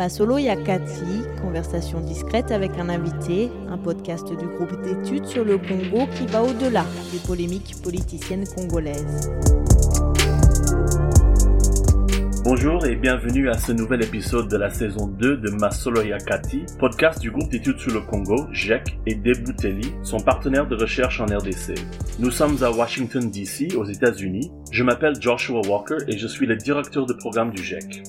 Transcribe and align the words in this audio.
Masolo 0.00 0.38
Yakati, 0.38 1.26
conversation 1.42 2.00
discrète 2.00 2.52
avec 2.52 2.70
un 2.78 2.88
invité, 2.88 3.50
un 3.68 3.76
podcast 3.76 4.26
du 4.26 4.46
groupe 4.46 4.80
d'études 4.80 5.26
sur 5.26 5.44
le 5.44 5.58
Congo 5.58 6.06
qui 6.16 6.26
va 6.26 6.42
au-delà 6.42 6.86
des 7.12 7.18
polémiques 7.18 7.74
politiciennes 7.82 8.46
congolaises. 8.56 9.30
Bonjour 12.44 12.86
et 12.86 12.96
bienvenue 12.96 13.50
à 13.50 13.58
ce 13.58 13.72
nouvel 13.72 14.02
épisode 14.02 14.48
de 14.48 14.56
la 14.56 14.70
saison 14.70 15.06
2 15.06 15.36
de 15.36 15.50
Masolo 15.50 16.00
Yakati, 16.00 16.64
podcast 16.78 17.20
du 17.20 17.30
groupe 17.30 17.50
d'études 17.50 17.78
sur 17.78 17.92
le 17.92 18.00
Congo, 18.00 18.46
GEC, 18.52 18.98
et 19.04 19.14
Debouteli, 19.14 19.92
son 20.02 20.20
partenaire 20.20 20.66
de 20.66 20.76
recherche 20.76 21.20
en 21.20 21.26
RDC. 21.26 21.74
Nous 22.18 22.30
sommes 22.30 22.56
à 22.62 22.70
Washington 22.70 23.30
DC, 23.30 23.76
aux 23.76 23.84
États-Unis. 23.84 24.50
Je 24.72 24.82
m'appelle 24.82 25.20
Joshua 25.20 25.60
Walker 25.68 25.98
et 26.08 26.16
je 26.16 26.26
suis 26.26 26.46
le 26.46 26.56
directeur 26.56 27.04
de 27.04 27.12
programme 27.12 27.50
du 27.50 27.62
GEC. 27.62 28.02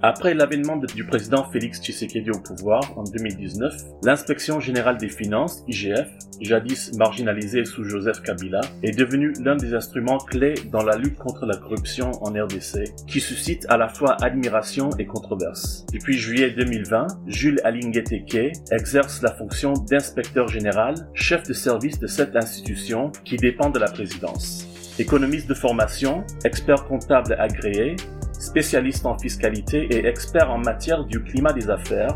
Après 0.00 0.32
l'avènement 0.32 0.76
du 0.76 1.04
président 1.04 1.50
Félix 1.50 1.82
Tshisekedi 1.82 2.30
au 2.30 2.38
pouvoir 2.38 2.96
en 2.96 3.02
2019, 3.02 3.74
l'inspection 4.04 4.60
générale 4.60 4.96
des 4.96 5.08
finances, 5.08 5.64
IGF, 5.66 6.08
jadis 6.40 6.92
marginalisée 6.94 7.64
sous 7.64 7.82
Joseph 7.82 8.22
Kabila, 8.22 8.60
est 8.84 8.96
devenue 8.96 9.32
l'un 9.40 9.56
des 9.56 9.74
instruments 9.74 10.18
clés 10.18 10.54
dans 10.70 10.84
la 10.84 10.96
lutte 10.96 11.18
contre 11.18 11.46
la 11.46 11.56
corruption 11.56 12.12
en 12.22 12.30
RDC, 12.30 12.94
qui 13.08 13.18
suscite 13.18 13.66
à 13.68 13.76
la 13.76 13.88
fois 13.88 14.16
admiration 14.22 14.90
et 15.00 15.06
controverse. 15.06 15.84
Depuis 15.92 16.16
juillet 16.16 16.50
2020, 16.52 17.08
Jules 17.26 17.60
Alingeteke 17.64 18.52
exerce 18.70 19.20
la 19.22 19.32
fonction 19.32 19.72
d'inspecteur 19.72 20.46
général, 20.46 20.94
chef 21.12 21.42
de 21.42 21.52
service 21.52 21.98
de 21.98 22.06
cette 22.06 22.36
institution 22.36 23.10
qui 23.24 23.36
dépend 23.36 23.70
de 23.70 23.80
la 23.80 23.90
présidence. 23.90 24.64
Économiste 25.00 25.48
de 25.48 25.54
formation, 25.54 26.24
expert 26.44 26.84
comptable 26.84 27.34
agréé, 27.38 27.96
spécialiste 28.38 29.06
en 29.06 29.18
fiscalité 29.18 29.86
et 29.94 30.06
expert 30.06 30.50
en 30.50 30.58
matière 30.58 31.04
du 31.04 31.22
climat 31.22 31.52
des 31.52 31.70
affaires, 31.70 32.14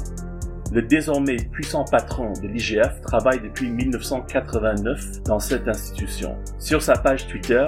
le 0.73 0.81
désormais 0.81 1.37
puissant 1.37 1.85
patron 1.85 2.33
de 2.33 2.49
l'IGF 2.49 3.03
travaille 3.03 3.41
depuis 3.41 3.69
1989 3.69 5.23
dans 5.25 5.39
cette 5.39 5.69
institution. 5.69 6.37
Sur 6.59 6.81
sa 6.81 6.95
page 6.95 7.27
Twitter, 7.27 7.67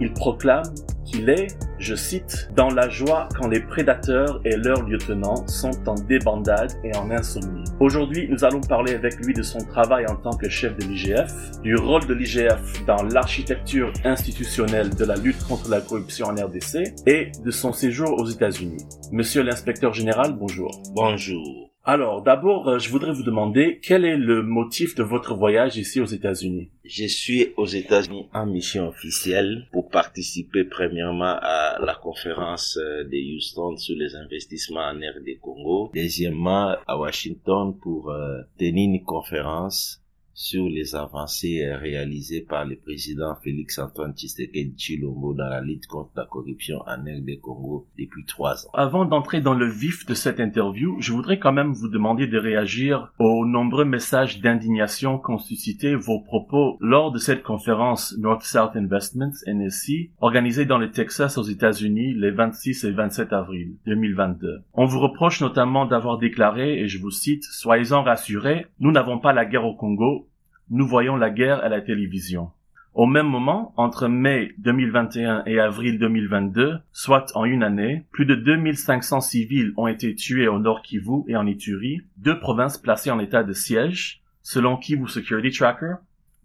il 0.00 0.12
proclame 0.12 0.62
qu'il 1.04 1.30
est, 1.30 1.48
je 1.78 1.94
cite, 1.94 2.50
dans 2.54 2.68
la 2.68 2.88
joie 2.88 3.28
quand 3.38 3.48
les 3.48 3.60
prédateurs 3.60 4.40
et 4.44 4.56
leurs 4.56 4.82
lieutenants 4.82 5.46
sont 5.46 5.88
en 5.88 5.94
débandade 5.94 6.72
et 6.84 6.94
en 6.96 7.10
insomnie. 7.10 7.64
Aujourd'hui, 7.80 8.28
nous 8.30 8.44
allons 8.44 8.60
parler 8.60 8.94
avec 8.94 9.16
lui 9.24 9.32
de 9.32 9.42
son 9.42 9.58
travail 9.58 10.06
en 10.06 10.16
tant 10.16 10.36
que 10.36 10.48
chef 10.48 10.76
de 10.76 10.84
l'IGF, 10.84 11.60
du 11.62 11.76
rôle 11.76 12.06
de 12.06 12.14
l'IGF 12.14 12.84
dans 12.86 13.02
l'architecture 13.04 13.92
institutionnelle 14.04 14.94
de 14.94 15.04
la 15.04 15.16
lutte 15.16 15.42
contre 15.44 15.70
la 15.70 15.80
corruption 15.80 16.26
en 16.26 16.34
RDC 16.34 16.94
et 17.06 17.32
de 17.44 17.50
son 17.50 17.72
séjour 17.72 18.12
aux 18.20 18.26
États-Unis. 18.26 18.84
Monsieur 19.12 19.42
l'inspecteur 19.42 19.94
général, 19.94 20.36
bonjour. 20.38 20.82
Bonjour. 20.94 21.67
Alors, 21.90 22.20
d'abord, 22.20 22.68
euh, 22.68 22.78
je 22.78 22.90
voudrais 22.90 23.14
vous 23.14 23.22
demander 23.22 23.80
quel 23.82 24.04
est 24.04 24.18
le 24.18 24.42
motif 24.42 24.94
de 24.94 25.02
votre 25.02 25.34
voyage 25.34 25.78
ici 25.78 26.02
aux 26.02 26.04
États-Unis? 26.04 26.70
Je 26.84 27.06
suis 27.06 27.54
aux 27.56 27.64
États-Unis 27.64 28.28
en 28.34 28.44
mission 28.44 28.88
officielle 28.88 29.66
pour 29.72 29.88
participer 29.88 30.64
premièrement 30.64 31.38
à 31.40 31.78
la 31.80 31.94
conférence 31.94 32.76
euh, 32.76 33.04
de 33.04 33.34
Houston 33.34 33.78
sur 33.78 33.96
les 33.96 34.14
investissements 34.16 34.84
en 34.84 35.00
air 35.00 35.14
des 35.24 35.36
Congo. 35.36 35.90
Deuxièmement, 35.94 36.76
à 36.86 36.98
Washington 36.98 37.74
pour 37.80 38.10
euh, 38.10 38.42
tenir 38.58 38.90
une 38.90 39.02
conférence 39.02 40.02
sur 40.38 40.68
les 40.68 40.94
avancées 40.94 41.64
euh, 41.64 41.76
réalisées 41.78 42.46
par 42.48 42.64
le 42.64 42.76
président 42.76 43.34
Félix-Antoine 43.42 44.14
Tshisekedi 44.14 44.72
Chilombo 44.76 45.34
dans 45.34 45.48
la 45.48 45.60
lutte 45.60 45.88
contre 45.88 46.12
la 46.14 46.26
corruption 46.26 46.78
en 46.86 47.02
RD 47.02 47.40
Congo 47.42 47.88
depuis 47.98 48.24
trois 48.24 48.64
ans. 48.64 48.70
Avant 48.72 49.04
d'entrer 49.04 49.40
dans 49.40 49.54
le 49.54 49.68
vif 49.68 50.06
de 50.06 50.14
cette 50.14 50.38
interview, 50.38 50.96
je 51.00 51.12
voudrais 51.12 51.40
quand 51.40 51.52
même 51.52 51.72
vous 51.72 51.88
demander 51.88 52.28
de 52.28 52.38
réagir 52.38 53.12
aux 53.18 53.44
nombreux 53.46 53.84
messages 53.84 54.40
d'indignation 54.40 55.18
qu'ont 55.18 55.38
suscité 55.38 55.96
vos 55.96 56.20
propos 56.20 56.76
lors 56.78 57.10
de 57.10 57.18
cette 57.18 57.42
conférence 57.42 58.16
North-South 58.16 58.76
Investments, 58.76 59.34
NSC, 59.44 60.12
organisée 60.20 60.66
dans 60.66 60.78
le 60.78 60.92
Texas 60.92 61.36
aux 61.36 61.42
États-Unis 61.42 62.14
les 62.14 62.30
26 62.30 62.84
et 62.84 62.92
27 62.92 63.32
avril 63.32 63.74
2022. 63.86 64.60
On 64.74 64.86
vous 64.86 65.00
reproche 65.00 65.40
notamment 65.40 65.84
d'avoir 65.84 66.18
déclaré, 66.18 66.78
et 66.78 66.86
je 66.86 67.00
vous 67.00 67.10
cite, 67.10 67.42
Soyez-en 67.42 68.04
rassurés, 68.04 68.66
nous 68.78 68.92
n'avons 68.92 69.18
pas 69.18 69.32
la 69.32 69.44
guerre 69.44 69.66
au 69.66 69.74
Congo, 69.74 70.27
nous 70.70 70.86
voyons 70.86 71.16
la 71.16 71.30
guerre 71.30 71.62
à 71.62 71.68
la 71.68 71.80
télévision. 71.80 72.50
Au 72.94 73.06
même 73.06 73.28
moment, 73.28 73.72
entre 73.76 74.08
mai 74.08 74.54
2021 74.58 75.44
et 75.46 75.60
avril 75.60 75.98
2022, 75.98 76.78
soit 76.90 77.26
en 77.34 77.44
une 77.44 77.62
année, 77.62 78.06
plus 78.10 78.26
de 78.26 78.34
2500 78.34 79.20
civils 79.20 79.72
ont 79.76 79.86
été 79.86 80.14
tués 80.14 80.48
au 80.48 80.58
Nord 80.58 80.82
Kivu 80.82 81.22
et 81.28 81.36
en 81.36 81.46
Ituri, 81.46 82.00
deux 82.16 82.40
provinces 82.40 82.78
placées 82.78 83.10
en 83.10 83.20
état 83.20 83.44
de 83.44 83.52
siège, 83.52 84.22
selon 84.42 84.76
Kivu 84.76 85.06
Security 85.06 85.56
Tracker, 85.56 85.94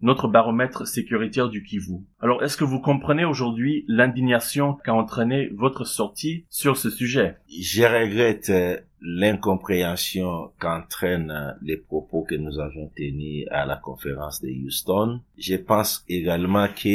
notre 0.00 0.28
baromètre 0.28 0.86
sécuritaire 0.86 1.48
du 1.48 1.62
Kivu. 1.62 2.04
Alors, 2.20 2.44
est-ce 2.44 2.56
que 2.56 2.64
vous 2.64 2.80
comprenez 2.80 3.24
aujourd'hui 3.24 3.84
l'indignation 3.88 4.74
qu'a 4.84 4.94
entraîné 4.94 5.48
votre 5.54 5.84
sortie 5.84 6.44
sur 6.50 6.76
ce 6.76 6.90
sujet? 6.90 7.36
Je 7.48 7.82
regrette 7.82 8.50
euh, 8.50 8.76
l'incompréhension 9.04 10.50
qu'entraînent 10.58 11.56
les 11.60 11.76
propos 11.76 12.22
que 12.22 12.34
nous 12.34 12.58
avons 12.58 12.90
tenus 12.96 13.46
à 13.50 13.66
la 13.66 13.76
conférence 13.76 14.40
de 14.40 14.48
Houston. 14.48 15.20
Je 15.36 15.56
pense 15.56 16.04
également 16.08 16.68
que 16.68 16.88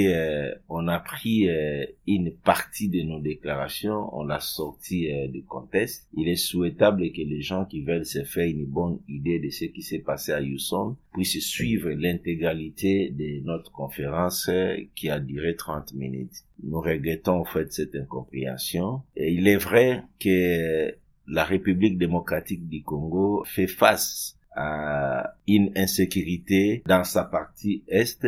euh, 0.50 0.56
on 0.70 0.88
a 0.88 1.00
pris 1.00 1.47
euh, 1.47 1.86
une 2.08 2.31
partie 2.31 2.90
de 2.90 3.03
nos 3.03 3.20
déclarations, 3.20 4.09
on 4.18 4.24
l'a 4.24 4.40
sorti 4.40 5.12
euh, 5.12 5.28
du 5.28 5.44
contexte. 5.44 6.08
Il 6.18 6.28
est 6.28 6.36
souhaitable 6.36 7.12
que 7.12 7.22
les 7.22 7.42
gens 7.42 7.66
qui 7.66 7.81
veulent 7.81 8.08
se 8.08 8.24
faire 8.24 8.47
une 8.47 8.66
bonne 8.66 9.00
idée 9.08 9.40
de 9.40 9.52
ce 9.52 9.66
qui 9.66 9.84
s'est 9.84 10.00
passé 10.00 10.31
à 10.31 10.41
Houston 10.41 10.96
puissent 11.14 11.46
suivre 11.46 11.91
l'intégralité 11.91 13.12
de 13.12 13.46
notre 13.46 13.72
conférence 13.72 14.50
qui 14.96 15.12
a 15.12 15.20
duré 15.20 15.56
30 15.56 15.94
minutes. 15.94 16.44
Nous 16.64 16.81
regrettons 16.81 17.41
en 17.41 17.46
fait 17.46 17.72
cette 17.72 17.96
incompréhension. 17.96 19.02
Et 19.16 19.31
il 19.31 19.47
est 19.47 19.58
vrai 19.58 20.03
que 20.20 20.96
la 21.29 21.44
République 21.44 21.97
démocratique 21.97 22.67
du 22.67 22.81
Congo 22.81 23.44
fait 23.45 23.67
face 23.67 24.38
à 24.56 25.35
une 25.47 25.72
insécurité 25.75 26.84
dans 26.88 27.03
sa 27.03 27.23
partie 27.23 27.84
est, 27.88 28.25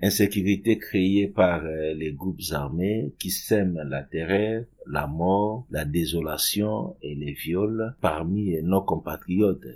insécurité 0.00 0.78
créée 0.78 1.26
par 1.26 1.64
euh, 1.64 1.92
les 1.94 2.12
groupes 2.12 2.40
armés 2.52 3.12
qui 3.18 3.30
sèment 3.30 3.82
la 3.88 4.02
terreur, 4.02 4.64
la 4.86 5.08
mort, 5.08 5.66
la 5.70 5.84
désolation 5.84 6.96
et 7.02 7.16
les 7.16 7.32
viols 7.32 7.96
parmi 8.00 8.62
nos 8.62 8.82
compatriotes. 8.82 9.66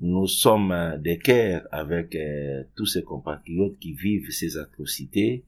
Nous 0.00 0.26
sommes 0.26 0.98
de 0.98 1.14
cœur 1.14 1.62
avec 1.70 2.16
euh, 2.16 2.64
tous 2.74 2.86
ces 2.86 3.04
compatriotes 3.04 3.78
qui 3.78 3.92
vivent 3.92 4.30
ces 4.30 4.56
atrocités 4.56 5.44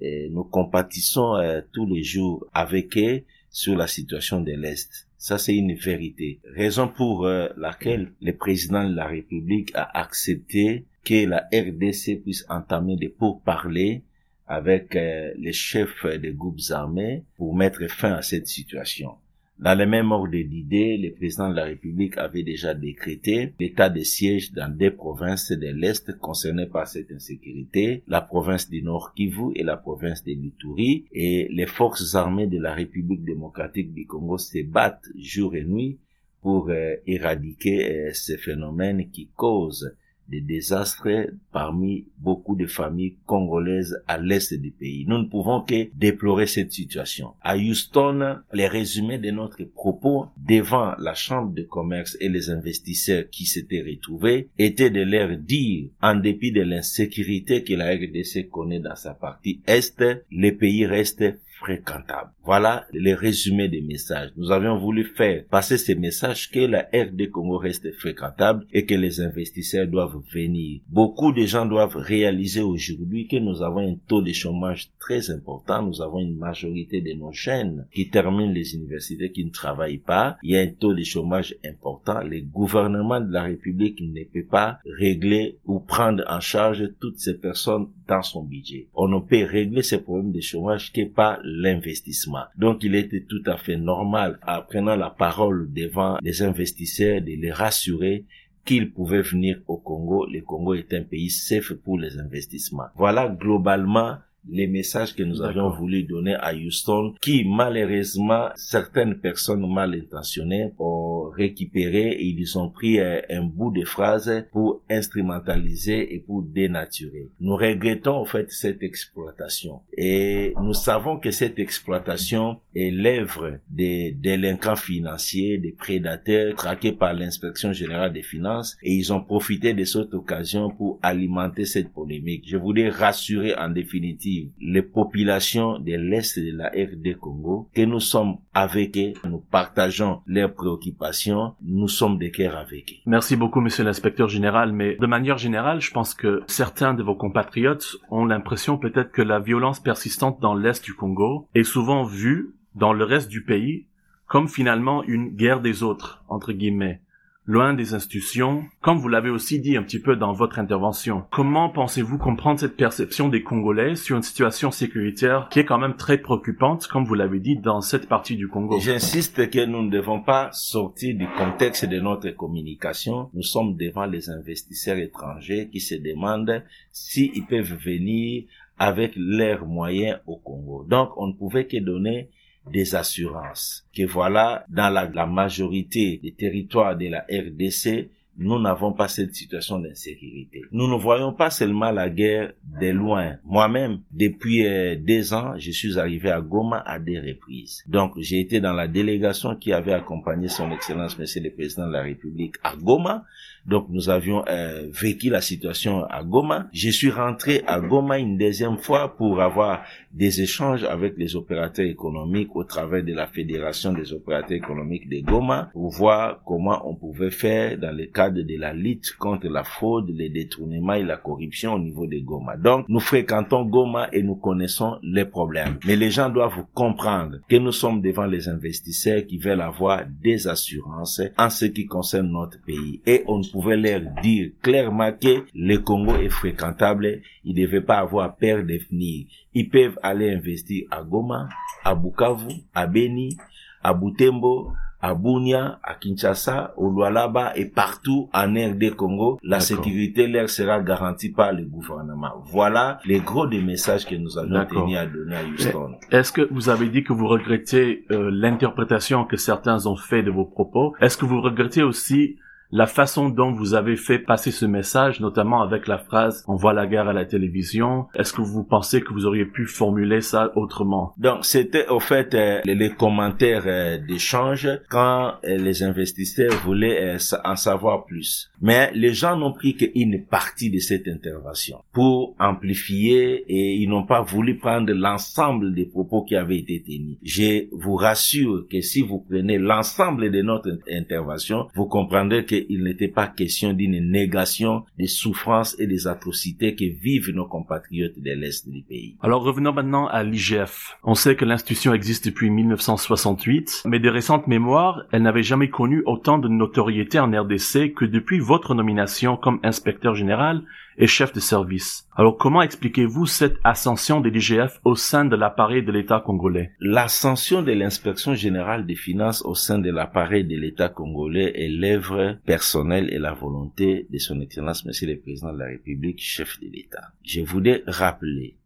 et 0.00 0.30
nous 0.30 0.44
compatissons 0.44 1.34
euh, 1.34 1.60
tous 1.72 1.86
les 1.86 2.02
jours 2.02 2.46
avec 2.54 2.96
eux 2.96 3.22
sur 3.50 3.76
la 3.76 3.86
situation 3.86 4.40
de 4.40 4.52
l'Est. 4.52 5.07
Ça, 5.18 5.36
c'est 5.36 5.56
une 5.56 5.74
vérité. 5.74 6.40
Raison 6.44 6.86
pour 6.86 7.26
euh, 7.26 7.48
laquelle 7.56 8.12
le 8.22 8.32
président 8.32 8.88
de 8.88 8.94
la 8.94 9.06
République 9.06 9.72
a 9.74 9.98
accepté 9.98 10.86
que 11.04 11.26
la 11.26 11.48
RDC 11.52 12.22
puisse 12.22 12.46
entamer 12.48 12.96
des 12.96 13.08
pourparlers 13.08 14.04
avec 14.46 14.94
euh, 14.94 15.32
les 15.36 15.52
chefs 15.52 16.06
des 16.06 16.32
groupes 16.32 16.60
armés 16.70 17.24
pour 17.36 17.56
mettre 17.56 17.84
fin 17.88 18.12
à 18.12 18.22
cette 18.22 18.46
situation. 18.46 19.16
Dans 19.58 19.76
le 19.76 19.86
même 19.86 20.12
ordre 20.12 20.30
d'idée, 20.30 20.96
le 20.96 21.12
président 21.12 21.50
de 21.50 21.56
la 21.56 21.64
République 21.64 22.16
avait 22.16 22.44
déjà 22.44 22.74
décrété 22.74 23.54
l'état 23.58 23.90
de 23.90 24.02
siège 24.02 24.52
dans 24.52 24.72
des 24.72 24.92
provinces 24.92 25.50
de 25.50 25.66
l'Est 25.66 26.16
concernées 26.18 26.66
par 26.66 26.86
cette 26.86 27.10
insécurité, 27.10 28.04
la 28.06 28.20
province 28.20 28.70
du 28.70 28.82
Nord 28.82 29.14
Kivu 29.14 29.50
et 29.56 29.64
la 29.64 29.76
province 29.76 30.22
de 30.22 30.30
l'Ituri, 30.30 31.06
et 31.12 31.48
les 31.50 31.66
forces 31.66 32.14
armées 32.14 32.46
de 32.46 32.60
la 32.60 32.72
République 32.72 33.24
démocratique 33.24 33.92
du 33.92 34.06
Congo 34.06 34.38
se 34.38 34.62
battent 34.62 35.08
jour 35.18 35.56
et 35.56 35.64
nuit 35.64 35.98
pour 36.40 36.70
euh, 36.70 36.94
éradiquer 37.08 37.90
euh, 37.90 38.10
ces 38.14 38.36
phénomènes 38.36 39.10
qui 39.10 39.28
causent 39.34 39.92
des 40.28 40.40
désastres 40.40 41.30
parmi 41.52 42.06
beaucoup 42.18 42.56
de 42.56 42.66
familles 42.66 43.16
congolaises 43.26 44.02
à 44.06 44.18
l'est 44.18 44.54
du 44.54 44.70
pays. 44.70 45.04
Nous 45.06 45.18
ne 45.18 45.28
pouvons 45.28 45.62
que 45.62 45.88
déplorer 45.94 46.46
cette 46.46 46.72
situation. 46.72 47.32
À 47.42 47.56
Houston, 47.56 48.38
les 48.52 48.68
résumés 48.68 49.18
de 49.18 49.30
notre 49.30 49.64
propos 49.64 50.26
devant 50.36 50.94
la 50.98 51.14
Chambre 51.14 51.52
de 51.52 51.62
commerce 51.62 52.16
et 52.20 52.28
les 52.28 52.50
investisseurs 52.50 53.24
qui 53.30 53.46
s'étaient 53.46 53.82
retrouvés 53.82 54.48
étaient 54.58 54.90
de 54.90 55.02
leur 55.02 55.36
dire, 55.36 55.88
en 56.02 56.14
dépit 56.14 56.52
de 56.52 56.62
l'insécurité 56.62 57.64
que 57.64 57.74
la 57.74 57.90
RDC 57.94 58.48
connaît 58.50 58.80
dans 58.80 58.96
sa 58.96 59.14
partie 59.14 59.60
est, 59.66 60.00
le 60.30 60.50
pays 60.50 60.86
reste 60.86 61.24
fréquentable. 61.58 62.30
Voilà 62.44 62.86
les 62.92 63.14
résumés 63.14 63.68
des 63.68 63.80
messages. 63.80 64.30
Nous 64.36 64.50
avions 64.50 64.78
voulu 64.78 65.04
faire 65.04 65.44
passer 65.50 65.76
ces 65.76 65.94
messages 65.94 66.50
que 66.50 66.60
la 66.60 66.88
RD 66.92 67.30
Congo 67.30 67.58
reste 67.58 67.92
fréquentable 67.94 68.66
et 68.72 68.86
que 68.86 68.94
les 68.94 69.20
investisseurs 69.20 69.86
doivent 69.86 70.22
venir. 70.32 70.80
Beaucoup 70.88 71.32
de 71.32 71.44
gens 71.44 71.66
doivent 71.66 71.96
réaliser 71.96 72.62
aujourd'hui 72.62 73.26
que 73.26 73.36
nous 73.36 73.62
avons 73.62 73.90
un 73.90 73.96
taux 74.06 74.22
de 74.22 74.32
chômage 74.32 74.90
très 74.98 75.30
important. 75.30 75.82
Nous 75.82 76.00
avons 76.00 76.20
une 76.20 76.36
majorité 76.36 77.00
de 77.00 77.12
nos 77.12 77.32
jeunes 77.32 77.86
qui 77.92 78.08
terminent 78.08 78.52
les 78.52 78.74
universités 78.74 79.32
qui 79.32 79.44
ne 79.44 79.50
travaillent 79.50 79.98
pas. 79.98 80.36
Il 80.42 80.52
y 80.52 80.56
a 80.56 80.60
un 80.60 80.68
taux 80.68 80.94
de 80.94 81.02
chômage 81.02 81.54
important. 81.64 82.22
Le 82.22 82.40
gouvernement 82.40 83.20
de 83.20 83.32
la 83.32 83.42
République 83.42 84.00
ne 84.00 84.24
peut 84.24 84.46
pas 84.48 84.78
régler 84.98 85.58
ou 85.66 85.80
prendre 85.80 86.24
en 86.28 86.40
charge 86.40 86.90
toutes 87.00 87.18
ces 87.18 87.38
personnes 87.38 87.88
dans 88.06 88.22
son 88.22 88.42
budget. 88.42 88.88
On 88.94 89.08
ne 89.08 89.20
peut 89.20 89.44
régler 89.44 89.82
ces 89.82 89.98
problèmes 89.98 90.32
de 90.32 90.40
chômage 90.40 90.92
que 90.92 91.04
par 91.04 91.38
l'investissement. 91.48 92.44
Donc 92.56 92.84
il 92.84 92.94
était 92.94 93.24
tout 93.28 93.42
à 93.46 93.56
fait 93.56 93.76
normal, 93.76 94.38
en 94.46 94.62
prenant 94.62 94.96
la 94.96 95.10
parole 95.10 95.72
devant 95.72 96.18
les 96.22 96.42
investisseurs, 96.42 97.20
de 97.20 97.32
les 97.40 97.52
rassurer 97.52 98.24
qu'ils 98.64 98.92
pouvaient 98.92 99.22
venir 99.22 99.60
au 99.66 99.78
Congo. 99.78 100.26
Le 100.26 100.42
Congo 100.42 100.74
est 100.74 100.92
un 100.92 101.02
pays 101.02 101.30
safe 101.30 101.72
pour 101.72 101.98
les 101.98 102.18
investissements. 102.18 102.88
Voilà 102.96 103.28
globalement 103.28 104.18
les 104.50 104.66
messages 104.66 105.14
que 105.14 105.22
nous 105.22 105.42
avions 105.42 105.70
voulu 105.70 106.04
donner 106.04 106.34
à 106.34 106.54
Houston, 106.54 107.14
qui 107.20 107.44
malheureusement 107.44 108.48
certaines 108.56 109.18
personnes 109.20 109.66
mal 109.72 109.94
intentionnées 109.94 110.72
ont 110.78 111.28
récupéré 111.28 112.10
et 112.10 112.24
ils 112.24 112.58
ont 112.58 112.70
pris 112.70 113.00
euh, 113.00 113.20
un, 113.30 113.42
bout 113.42 113.70
de 113.70 113.84
phrase 113.84 114.44
pour 114.52 114.82
instrumentaliser 114.90 116.14
et 116.14 116.20
pour 116.20 116.42
dénaturer. 116.42 117.28
Nous 117.40 117.56
regrettons 117.56 118.16
en 118.16 118.24
fait 118.24 118.50
cette 118.50 118.82
exploitation 118.82 119.80
et 119.96 120.54
nous 120.60 120.74
savons 120.74 121.18
que 121.18 121.30
cette 121.30 121.58
exploitation 121.58 122.60
est 122.74 122.90
l'œuvre 122.90 123.58
des 123.70 124.12
délinquants 124.12 124.76
financiers, 124.76 125.58
des 125.58 125.72
prédateurs 125.72 126.54
traqués 126.54 126.92
par 126.92 127.14
l'inspection 127.14 127.72
générale 127.72 128.12
des 128.12 128.22
finances 128.22 128.76
et 128.82 128.94
ils 128.94 129.12
ont 129.12 129.22
profité 129.22 129.74
de 129.74 129.84
cette 129.84 130.14
occasion 130.14 130.70
pour 130.70 130.98
alimenter 131.02 131.64
cette 131.64 131.92
polémique. 131.92 132.44
Je 132.46 132.56
voulais 132.56 132.88
rassurer 132.88 133.54
en 133.54 133.68
définitive 133.68 134.37
les 134.60 134.82
populations 134.82 135.78
de 135.78 135.94
l'Est 135.94 136.38
de 136.38 136.56
la 136.56 136.68
RD 136.68 137.18
Congo, 137.18 137.68
que 137.74 137.82
nous 137.82 138.00
sommes 138.00 138.38
avec 138.54 138.96
eux, 138.96 139.12
nous 139.24 139.38
partageons 139.38 140.20
leurs 140.26 140.52
préoccupations, 140.52 141.54
nous 141.62 141.88
sommes 141.88 142.18
de 142.18 142.28
cœur 142.28 142.56
avec 142.56 142.92
eux. 142.92 142.96
Merci 143.06 143.36
beaucoup, 143.36 143.60
monsieur 143.60 143.84
l'inspecteur 143.84 144.28
général, 144.28 144.72
mais 144.72 144.96
de 144.96 145.06
manière 145.06 145.38
générale, 145.38 145.80
je 145.80 145.90
pense 145.90 146.14
que 146.14 146.42
certains 146.46 146.94
de 146.94 147.02
vos 147.02 147.14
compatriotes 147.14 147.96
ont 148.10 148.24
l'impression 148.24 148.78
peut-être 148.78 149.12
que 149.12 149.22
la 149.22 149.38
violence 149.38 149.80
persistante 149.80 150.40
dans 150.40 150.54
l'Est 150.54 150.84
du 150.84 150.94
Congo 150.94 151.48
est 151.54 151.64
souvent 151.64 152.04
vue 152.04 152.54
dans 152.74 152.92
le 152.92 153.04
reste 153.04 153.28
du 153.28 153.44
pays 153.44 153.86
comme 154.26 154.48
finalement 154.48 155.02
une 155.04 155.30
guerre 155.30 155.60
des 155.60 155.82
autres, 155.82 156.22
entre 156.28 156.52
guillemets 156.52 157.00
loin 157.48 157.72
des 157.72 157.94
institutions, 157.94 158.64
comme 158.82 158.98
vous 158.98 159.08
l'avez 159.08 159.30
aussi 159.30 159.58
dit 159.58 159.78
un 159.78 159.82
petit 159.82 159.98
peu 159.98 160.16
dans 160.16 160.34
votre 160.34 160.58
intervention. 160.58 161.24
Comment 161.30 161.70
pensez-vous 161.70 162.18
comprendre 162.18 162.60
cette 162.60 162.76
perception 162.76 163.30
des 163.30 163.42
Congolais 163.42 163.96
sur 163.96 164.18
une 164.18 164.22
situation 164.22 164.70
sécuritaire 164.70 165.48
qui 165.50 165.60
est 165.60 165.64
quand 165.64 165.78
même 165.78 165.96
très 165.96 166.18
préoccupante, 166.18 166.86
comme 166.88 167.06
vous 167.06 167.14
l'avez 167.14 167.40
dit, 167.40 167.56
dans 167.56 167.80
cette 167.80 168.06
partie 168.06 168.36
du 168.36 168.48
Congo? 168.48 168.78
J'insiste 168.78 169.48
que 169.48 169.64
nous 169.64 169.82
ne 169.82 169.90
devons 169.90 170.20
pas 170.20 170.50
sortir 170.52 171.16
du 171.16 171.26
contexte 171.26 171.86
de 171.86 171.98
notre 171.98 172.28
communication. 172.30 173.30
Nous 173.32 173.42
sommes 173.42 173.76
devant 173.76 174.04
les 174.04 174.28
investisseurs 174.28 174.98
étrangers 174.98 175.70
qui 175.72 175.80
se 175.80 175.94
demandent 175.94 176.62
s'ils 176.92 177.46
peuvent 177.46 177.78
venir 177.82 178.44
avec 178.78 179.12
leurs 179.16 179.64
moyens 179.64 180.18
au 180.26 180.36
Congo. 180.36 180.84
Donc, 180.86 181.12
on 181.16 181.28
ne 181.28 181.32
pouvait 181.32 181.66
que 181.66 181.78
donner 181.78 182.28
des 182.72 182.94
assurances. 182.94 183.84
Que 183.94 184.06
voilà, 184.06 184.64
dans 184.68 184.90
la, 184.90 185.08
la 185.08 185.26
majorité 185.26 186.20
des 186.22 186.32
territoires 186.32 186.96
de 186.96 187.08
la 187.08 187.20
RDC, 187.30 188.10
nous 188.38 188.60
n'avons 188.60 188.92
pas 188.92 189.08
cette 189.08 189.34
situation 189.34 189.80
d'insécurité. 189.80 190.62
Nous 190.70 190.86
ne 190.86 190.96
voyons 190.96 191.32
pas 191.32 191.50
seulement 191.50 191.90
la 191.90 192.08
guerre 192.08 192.52
de 192.80 192.86
loin. 192.90 193.36
Moi-même, 193.44 194.00
depuis 194.12 194.64
euh, 194.64 194.94
deux 194.94 195.34
ans, 195.34 195.54
je 195.58 195.72
suis 195.72 195.98
arrivé 195.98 196.30
à 196.30 196.40
Goma 196.40 196.78
à 196.86 197.00
des 197.00 197.18
reprises. 197.18 197.82
Donc, 197.88 198.12
j'ai 198.18 198.38
été 198.38 198.60
dans 198.60 198.72
la 198.72 198.86
délégation 198.86 199.56
qui 199.56 199.72
avait 199.72 199.92
accompagné 199.92 200.46
son 200.46 200.70
Excellence 200.70 201.18
Monsieur 201.18 201.42
le 201.42 201.50
Président 201.50 201.88
de 201.88 201.92
la 201.92 202.02
République 202.02 202.54
à 202.62 202.76
Goma. 202.76 203.24
Donc, 203.68 203.86
nous 203.90 204.08
avions 204.08 204.44
euh, 204.48 204.88
vécu 204.90 205.28
la 205.28 205.42
situation 205.42 206.04
à 206.04 206.24
Goma. 206.24 206.68
Je 206.72 206.88
suis 206.88 207.10
rentré 207.10 207.62
à 207.66 207.80
Goma 207.80 208.18
une 208.18 208.38
deuxième 208.38 208.78
fois 208.78 209.14
pour 209.14 209.42
avoir 209.42 209.82
des 210.10 210.40
échanges 210.40 210.84
avec 210.84 211.18
les 211.18 211.36
opérateurs 211.36 211.84
économiques 211.84 212.56
au 212.56 212.64
travers 212.64 213.04
de 213.04 213.12
la 213.12 213.26
Fédération 213.26 213.92
des 213.92 214.14
opérateurs 214.14 214.56
économiques 214.56 215.06
de 215.10 215.20
Goma 215.20 215.68
pour 215.74 215.90
voir 215.90 216.40
comment 216.46 216.80
on 216.88 216.94
pouvait 216.94 217.30
faire 217.30 217.76
dans 217.76 217.94
le 217.94 218.06
cadre 218.06 218.40
de 218.40 218.58
la 218.58 218.72
lutte 218.72 219.14
contre 219.18 219.48
la 219.48 219.64
fraude, 219.64 220.08
les 220.08 220.30
détournements 220.30 220.94
et 220.94 221.04
la 221.04 221.18
corruption 221.18 221.74
au 221.74 221.78
niveau 221.78 222.06
de 222.06 222.18
Goma. 222.20 222.56
Donc, 222.56 222.86
nous 222.88 223.00
fréquentons 223.00 223.66
Goma 223.66 224.08
et 224.14 224.22
nous 224.22 224.36
connaissons 224.36 224.96
les 225.02 225.26
problèmes. 225.26 225.78
Mais 225.86 225.96
les 225.96 226.10
gens 226.10 226.30
doivent 226.30 226.64
comprendre 226.72 227.36
que 227.46 227.56
nous 227.56 227.72
sommes 227.72 228.00
devant 228.00 228.26
les 228.26 228.48
investisseurs 228.48 229.26
qui 229.26 229.36
veulent 229.36 229.60
avoir 229.60 230.04
des 230.22 230.48
assurances 230.48 231.20
en 231.36 231.50
ce 231.50 231.66
qui 231.66 231.84
concerne 231.84 232.30
notre 232.30 232.58
pays. 232.62 233.02
Et 233.04 233.24
on 233.26 233.42
pouvait 233.60 233.76
leur 233.76 234.00
dire 234.22 234.50
clairement 234.62 235.10
que 235.12 235.44
le 235.52 235.78
Congo 235.78 236.14
est 236.16 236.28
fréquentable, 236.28 237.22
ils 237.44 237.56
ne 237.56 237.66
devaient 237.66 237.80
pas 237.80 237.98
avoir 237.98 238.36
peur 238.36 238.58
de 238.58 238.78
venir. 238.88 239.26
Ils 239.52 239.68
peuvent 239.68 239.98
aller 240.02 240.32
investir 240.32 240.86
à 240.92 241.02
Goma, 241.02 241.48
à 241.84 241.94
Bukavu, 241.94 242.62
à 242.72 242.86
Beni, 242.86 243.36
à 243.82 243.94
Butembo, 243.94 244.72
à 245.00 245.14
Bunia, 245.14 245.78
à 245.82 245.94
Kinshasa, 245.94 246.74
au 246.76 246.90
Lualaba 246.90 247.52
et 247.56 247.66
partout 247.66 248.28
en 248.32 248.52
RD 248.52 248.94
Congo, 248.96 249.38
la 249.42 249.60
sécurité 249.60 250.26
leur 250.26 250.48
sera 250.50 250.80
garantie 250.80 251.30
par 251.30 251.52
le 251.52 251.64
gouvernement. 251.64 252.42
Voilà 252.46 252.98
les 253.04 253.20
gros 253.20 253.46
des 253.46 253.60
messages 253.60 254.06
que 254.06 254.16
nous 254.16 254.38
avons 254.38 254.66
tenu 254.66 254.96
à 254.96 255.06
donner 255.06 255.36
à 255.36 255.44
Houston. 255.44 255.92
Est-ce 256.10 256.32
que 256.32 256.48
vous 256.50 256.68
avez 256.68 256.88
dit 256.88 257.04
que 257.04 257.12
vous 257.12 257.28
regrettez 257.28 258.06
euh, 258.10 258.30
l'interprétation 258.32 259.24
que 259.24 259.36
certains 259.36 259.86
ont 259.86 259.96
fait 259.96 260.22
de 260.22 260.30
vos 260.30 260.44
propos? 260.44 260.94
Est-ce 261.00 261.16
que 261.16 261.24
vous 261.24 261.40
regrettez 261.40 261.82
aussi 261.82 262.36
la 262.70 262.86
façon 262.86 263.28
dont 263.30 263.52
vous 263.52 263.74
avez 263.74 263.96
fait 263.96 264.18
passer 264.18 264.50
ce 264.50 264.66
message, 264.66 265.20
notamment 265.20 265.62
avec 265.62 265.86
la 265.86 265.98
phrase 265.98 266.44
"On 266.48 266.56
voit 266.56 266.72
la 266.72 266.86
guerre 266.86 267.08
à 267.08 267.12
la 267.12 267.24
télévision", 267.24 268.06
est-ce 268.14 268.32
que 268.32 268.42
vous 268.42 268.64
pensez 268.64 269.00
que 269.00 269.12
vous 269.12 269.26
auriez 269.26 269.46
pu 269.46 269.66
formuler 269.66 270.20
ça 270.20 270.52
autrement? 270.56 271.14
Donc 271.16 271.44
c'était 271.44 271.88
au 271.88 272.00
fait 272.00 272.34
euh, 272.34 272.60
les, 272.64 272.90
commentaires 272.90 273.64
euh, 273.66 273.98
d'échange 273.98 274.68
quand 274.90 275.34
euh, 275.44 275.56
les 275.56 275.82
investisseurs 275.82 276.52
voulaient 276.64 277.16
en 277.44 277.56
savoir 277.56 278.04
plus. 278.04 278.50
Mais 278.60 278.90
les 278.94 279.12
gens 279.12 279.36
n'ont 279.36 279.52
pris 279.52 279.76
qu'une 279.76 280.24
partie 280.24 280.70
de 280.70 280.78
cette 280.78 281.06
intervention 281.08 281.78
pour 281.92 282.34
amplifier 282.38 283.44
et 283.48 283.74
ils 283.74 283.88
n'ont 283.88 284.06
pas 284.06 284.22
voulu 284.22 284.56
prendre 284.56 284.92
l'ensemble 284.92 285.74
des 285.74 285.86
propos 285.86 286.22
qui 286.22 286.34
avaient 286.36 286.58
été 286.58 286.82
tenus. 286.82 287.16
Je 287.22 287.66
vous 287.72 287.96
rassure 287.96 288.66
que 288.70 288.80
si 288.80 289.02
vous 289.02 289.24
prenez 289.28 289.58
l'ensemble 289.58 290.30
de 290.30 290.42
notre 290.42 290.78
intervention, 290.90 291.68
vous 291.74 291.86
comprendrez 291.86 292.44
que 292.44 292.57
il 292.68 292.82
n'était 292.82 293.08
pas 293.08 293.26
question 293.26 293.72
d'une 293.72 294.10
négation 294.10 294.84
des 294.98 295.06
souffrances 295.06 295.78
et 295.78 295.86
des 295.86 296.06
atrocités 296.06 296.74
que 296.74 296.84
vivent 296.84 297.30
nos 297.30 297.46
compatriotes 297.46 298.18
de 298.18 298.30
l'Est 298.32 298.68
du 298.68 298.82
pays. 298.82 299.16
Alors 299.20 299.42
revenons 299.42 299.72
maintenant 299.72 300.06
à 300.06 300.22
l'IGF. 300.22 300.98
On 301.04 301.14
sait 301.14 301.36
que 301.36 301.44
l'institution 301.44 301.94
existe 301.94 302.26
depuis 302.26 302.50
1968, 302.50 303.82
mais 303.86 304.00
des 304.00 304.10
récentes 304.10 304.46
mémoires, 304.46 305.04
elle 305.12 305.22
n'avait 305.22 305.42
jamais 305.42 305.70
connu 305.70 306.02
autant 306.06 306.38
de 306.38 306.48
notoriété 306.48 307.18
en 307.18 307.30
RDC 307.30 307.94
que 307.94 308.04
depuis 308.04 308.38
votre 308.38 308.74
nomination 308.74 309.36
comme 309.36 309.60
inspecteur 309.62 310.14
général 310.14 310.62
et 310.98 311.06
chef 311.06 311.32
de 311.32 311.40
service. 311.40 312.06
Alors 312.16 312.36
comment 312.36 312.60
expliquez-vous 312.60 313.26
cette 313.26 313.56
ascension 313.64 314.20
des 314.20 314.30
DGF 314.30 314.80
au 314.84 314.96
sein 314.96 315.24
de 315.24 315.36
l'appareil 315.36 315.84
de 315.84 315.92
l'État 315.92 316.20
congolais? 316.20 316.72
L'ascension 316.80 317.62
de 317.62 317.72
l'inspection 317.72 318.34
générale 318.34 318.84
des 318.84 318.96
finances 318.96 319.42
au 319.44 319.54
sein 319.54 319.78
de 319.78 319.90
l'appareil 319.90 320.44
de 320.44 320.56
l'État 320.56 320.88
congolais 320.88 321.52
est 321.54 321.68
l'œuvre 321.68 322.38
personnelle 322.44 323.08
et 323.12 323.18
la 323.18 323.32
volonté 323.32 324.06
de 324.10 324.18
son 324.18 324.40
Excellence 324.40 324.84
Monsieur 324.84 325.06
le 325.06 325.18
Président 325.18 325.52
de 325.52 325.58
la 325.58 325.66
République, 325.66 326.20
chef 326.20 326.60
de 326.60 326.66
l'État. 326.66 327.12
Je 327.22 327.40
voudrais 327.42 327.82
rappeler 327.86 328.56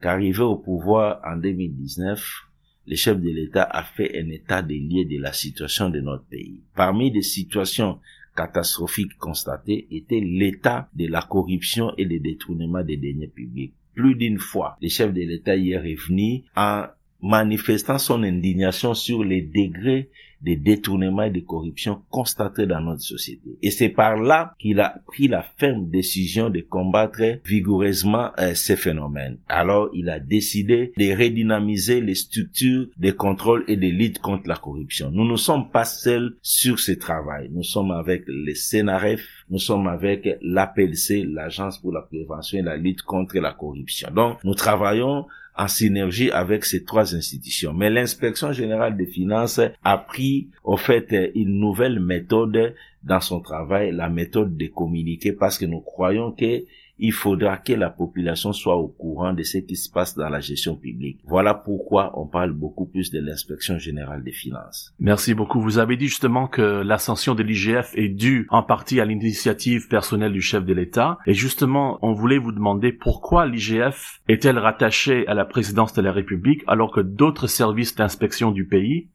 qu'arrivé 0.00 0.42
au 0.42 0.56
pouvoir 0.56 1.20
en 1.24 1.36
2019, 1.36 2.48
le 2.86 2.96
chef 2.96 3.20
de 3.20 3.30
l'État 3.30 3.62
a 3.62 3.84
fait 3.84 4.18
un 4.18 4.28
état 4.30 4.62
des 4.62 4.78
lieux 4.78 5.04
de 5.04 5.20
la 5.20 5.32
situation 5.32 5.90
de 5.90 6.00
notre 6.00 6.24
pays. 6.24 6.62
Parmi 6.74 7.12
des 7.12 7.22
situations 7.22 8.00
catastrophique 8.36 9.16
constaté 9.18 9.86
était 9.90 10.20
l'état 10.20 10.88
de 10.94 11.06
la 11.06 11.22
corruption 11.22 11.92
et 11.96 12.04
le 12.04 12.18
détournement 12.18 12.82
des 12.82 12.96
deniers 12.96 13.28
publics. 13.28 13.74
Plus 13.94 14.14
d'une 14.14 14.38
fois, 14.38 14.76
le 14.80 14.88
chef 14.88 15.12
de 15.12 15.20
l'État 15.20 15.56
y 15.56 15.72
est 15.72 15.78
revenu 15.78 16.44
en 16.56 16.86
manifestant 17.20 17.98
son 17.98 18.22
indignation 18.22 18.94
sur 18.94 19.22
les 19.22 19.42
degrés 19.42 20.10
des 20.42 20.56
détournements 20.56 21.22
et 21.22 21.30
des 21.30 21.44
corruptions 21.44 22.02
constatés 22.10 22.66
dans 22.66 22.80
notre 22.80 23.02
société. 23.02 23.56
Et 23.62 23.70
c'est 23.70 23.88
par 23.88 24.16
là 24.16 24.54
qu'il 24.58 24.80
a 24.80 25.00
pris 25.06 25.28
la 25.28 25.42
ferme 25.42 25.88
décision 25.88 26.50
de 26.50 26.60
combattre 26.60 27.22
vigoureusement 27.44 28.30
euh, 28.38 28.54
ces 28.54 28.76
phénomènes. 28.76 29.38
Alors, 29.48 29.90
il 29.94 30.08
a 30.08 30.18
décidé 30.18 30.92
de 30.96 31.16
redynamiser 31.16 32.00
les 32.00 32.14
structures 32.14 32.86
de 32.96 33.10
contrôle 33.10 33.64
et 33.68 33.76
de 33.76 33.88
lutte 33.88 34.18
contre 34.18 34.48
la 34.48 34.56
corruption. 34.56 35.10
Nous 35.10 35.28
ne 35.28 35.36
sommes 35.36 35.70
pas 35.70 35.84
seuls 35.84 36.36
sur 36.42 36.78
ce 36.78 36.92
travail. 36.92 37.48
Nous 37.52 37.62
sommes 37.62 37.90
avec 37.90 38.24
les 38.26 38.54
CNRF, 38.54 39.20
nous 39.50 39.58
sommes 39.58 39.86
avec 39.86 40.28
l'APLC, 40.42 41.24
l'Agence 41.32 41.78
pour 41.78 41.92
la 41.92 42.02
prévention 42.02 42.58
et 42.58 42.62
la 42.62 42.76
lutte 42.76 43.02
contre 43.02 43.38
la 43.38 43.52
corruption. 43.52 44.08
Donc, 44.14 44.38
nous 44.44 44.54
travaillons 44.54 45.26
en 45.56 45.68
synergie 45.68 46.30
avec 46.30 46.64
ces 46.64 46.84
trois 46.84 47.14
institutions. 47.14 47.72
Mais 47.74 47.90
l'inspection 47.90 48.52
générale 48.52 48.96
des 48.96 49.06
finances 49.06 49.60
a 49.84 49.98
pris, 49.98 50.48
au 50.64 50.76
fait, 50.76 51.32
une 51.34 51.58
nouvelle 51.58 52.00
méthode 52.00 52.74
dans 53.04 53.20
son 53.20 53.40
travail, 53.40 53.92
la 53.92 54.08
méthode 54.08 54.56
de 54.56 54.66
communiquer, 54.66 55.32
parce 55.32 55.58
que 55.58 55.66
nous 55.66 55.80
croyons 55.80 56.32
que 56.32 56.64
il 57.02 57.12
faudra 57.12 57.56
que 57.56 57.72
la 57.72 57.90
population 57.90 58.52
soit 58.52 58.76
au 58.76 58.86
courant 58.86 59.32
de 59.32 59.42
ce 59.42 59.58
qui 59.58 59.74
se 59.74 59.90
passe 59.90 60.14
dans 60.14 60.28
la 60.28 60.38
gestion 60.38 60.76
publique. 60.76 61.18
Voilà 61.26 61.52
pourquoi 61.52 62.12
on 62.16 62.28
parle 62.28 62.52
beaucoup 62.52 62.86
plus 62.86 63.10
de 63.10 63.18
l'inspection 63.18 63.76
générale 63.76 64.22
des 64.22 64.30
finances. 64.30 64.94
Merci 65.00 65.34
beaucoup. 65.34 65.60
Vous 65.60 65.78
avez 65.78 65.96
dit 65.96 66.06
justement 66.06 66.46
que 66.46 66.62
l'ascension 66.62 67.34
de 67.34 67.42
l'IGF 67.42 67.92
est 67.96 68.08
due 68.08 68.46
en 68.50 68.62
partie 68.62 69.00
à 69.00 69.04
l'initiative 69.04 69.88
personnelle 69.88 70.32
du 70.32 70.40
chef 70.40 70.64
de 70.64 70.72
l'État. 70.72 71.18
Et 71.26 71.34
justement, 71.34 71.98
on 72.02 72.12
voulait 72.12 72.38
vous 72.38 72.52
demander 72.52 72.92
pourquoi 72.92 73.46
l'IGF 73.46 74.20
est-elle 74.28 74.58
rattachée 74.58 75.26
à 75.26 75.34
la 75.34 75.44
présidence 75.44 75.94
de 75.94 76.02
la 76.02 76.12
République 76.12 76.62
alors 76.68 76.92
que 76.92 77.00
d'autres 77.00 77.48
services 77.48 77.96
d'inspection 77.96 78.52
du 78.52 78.64
pays 78.64 79.08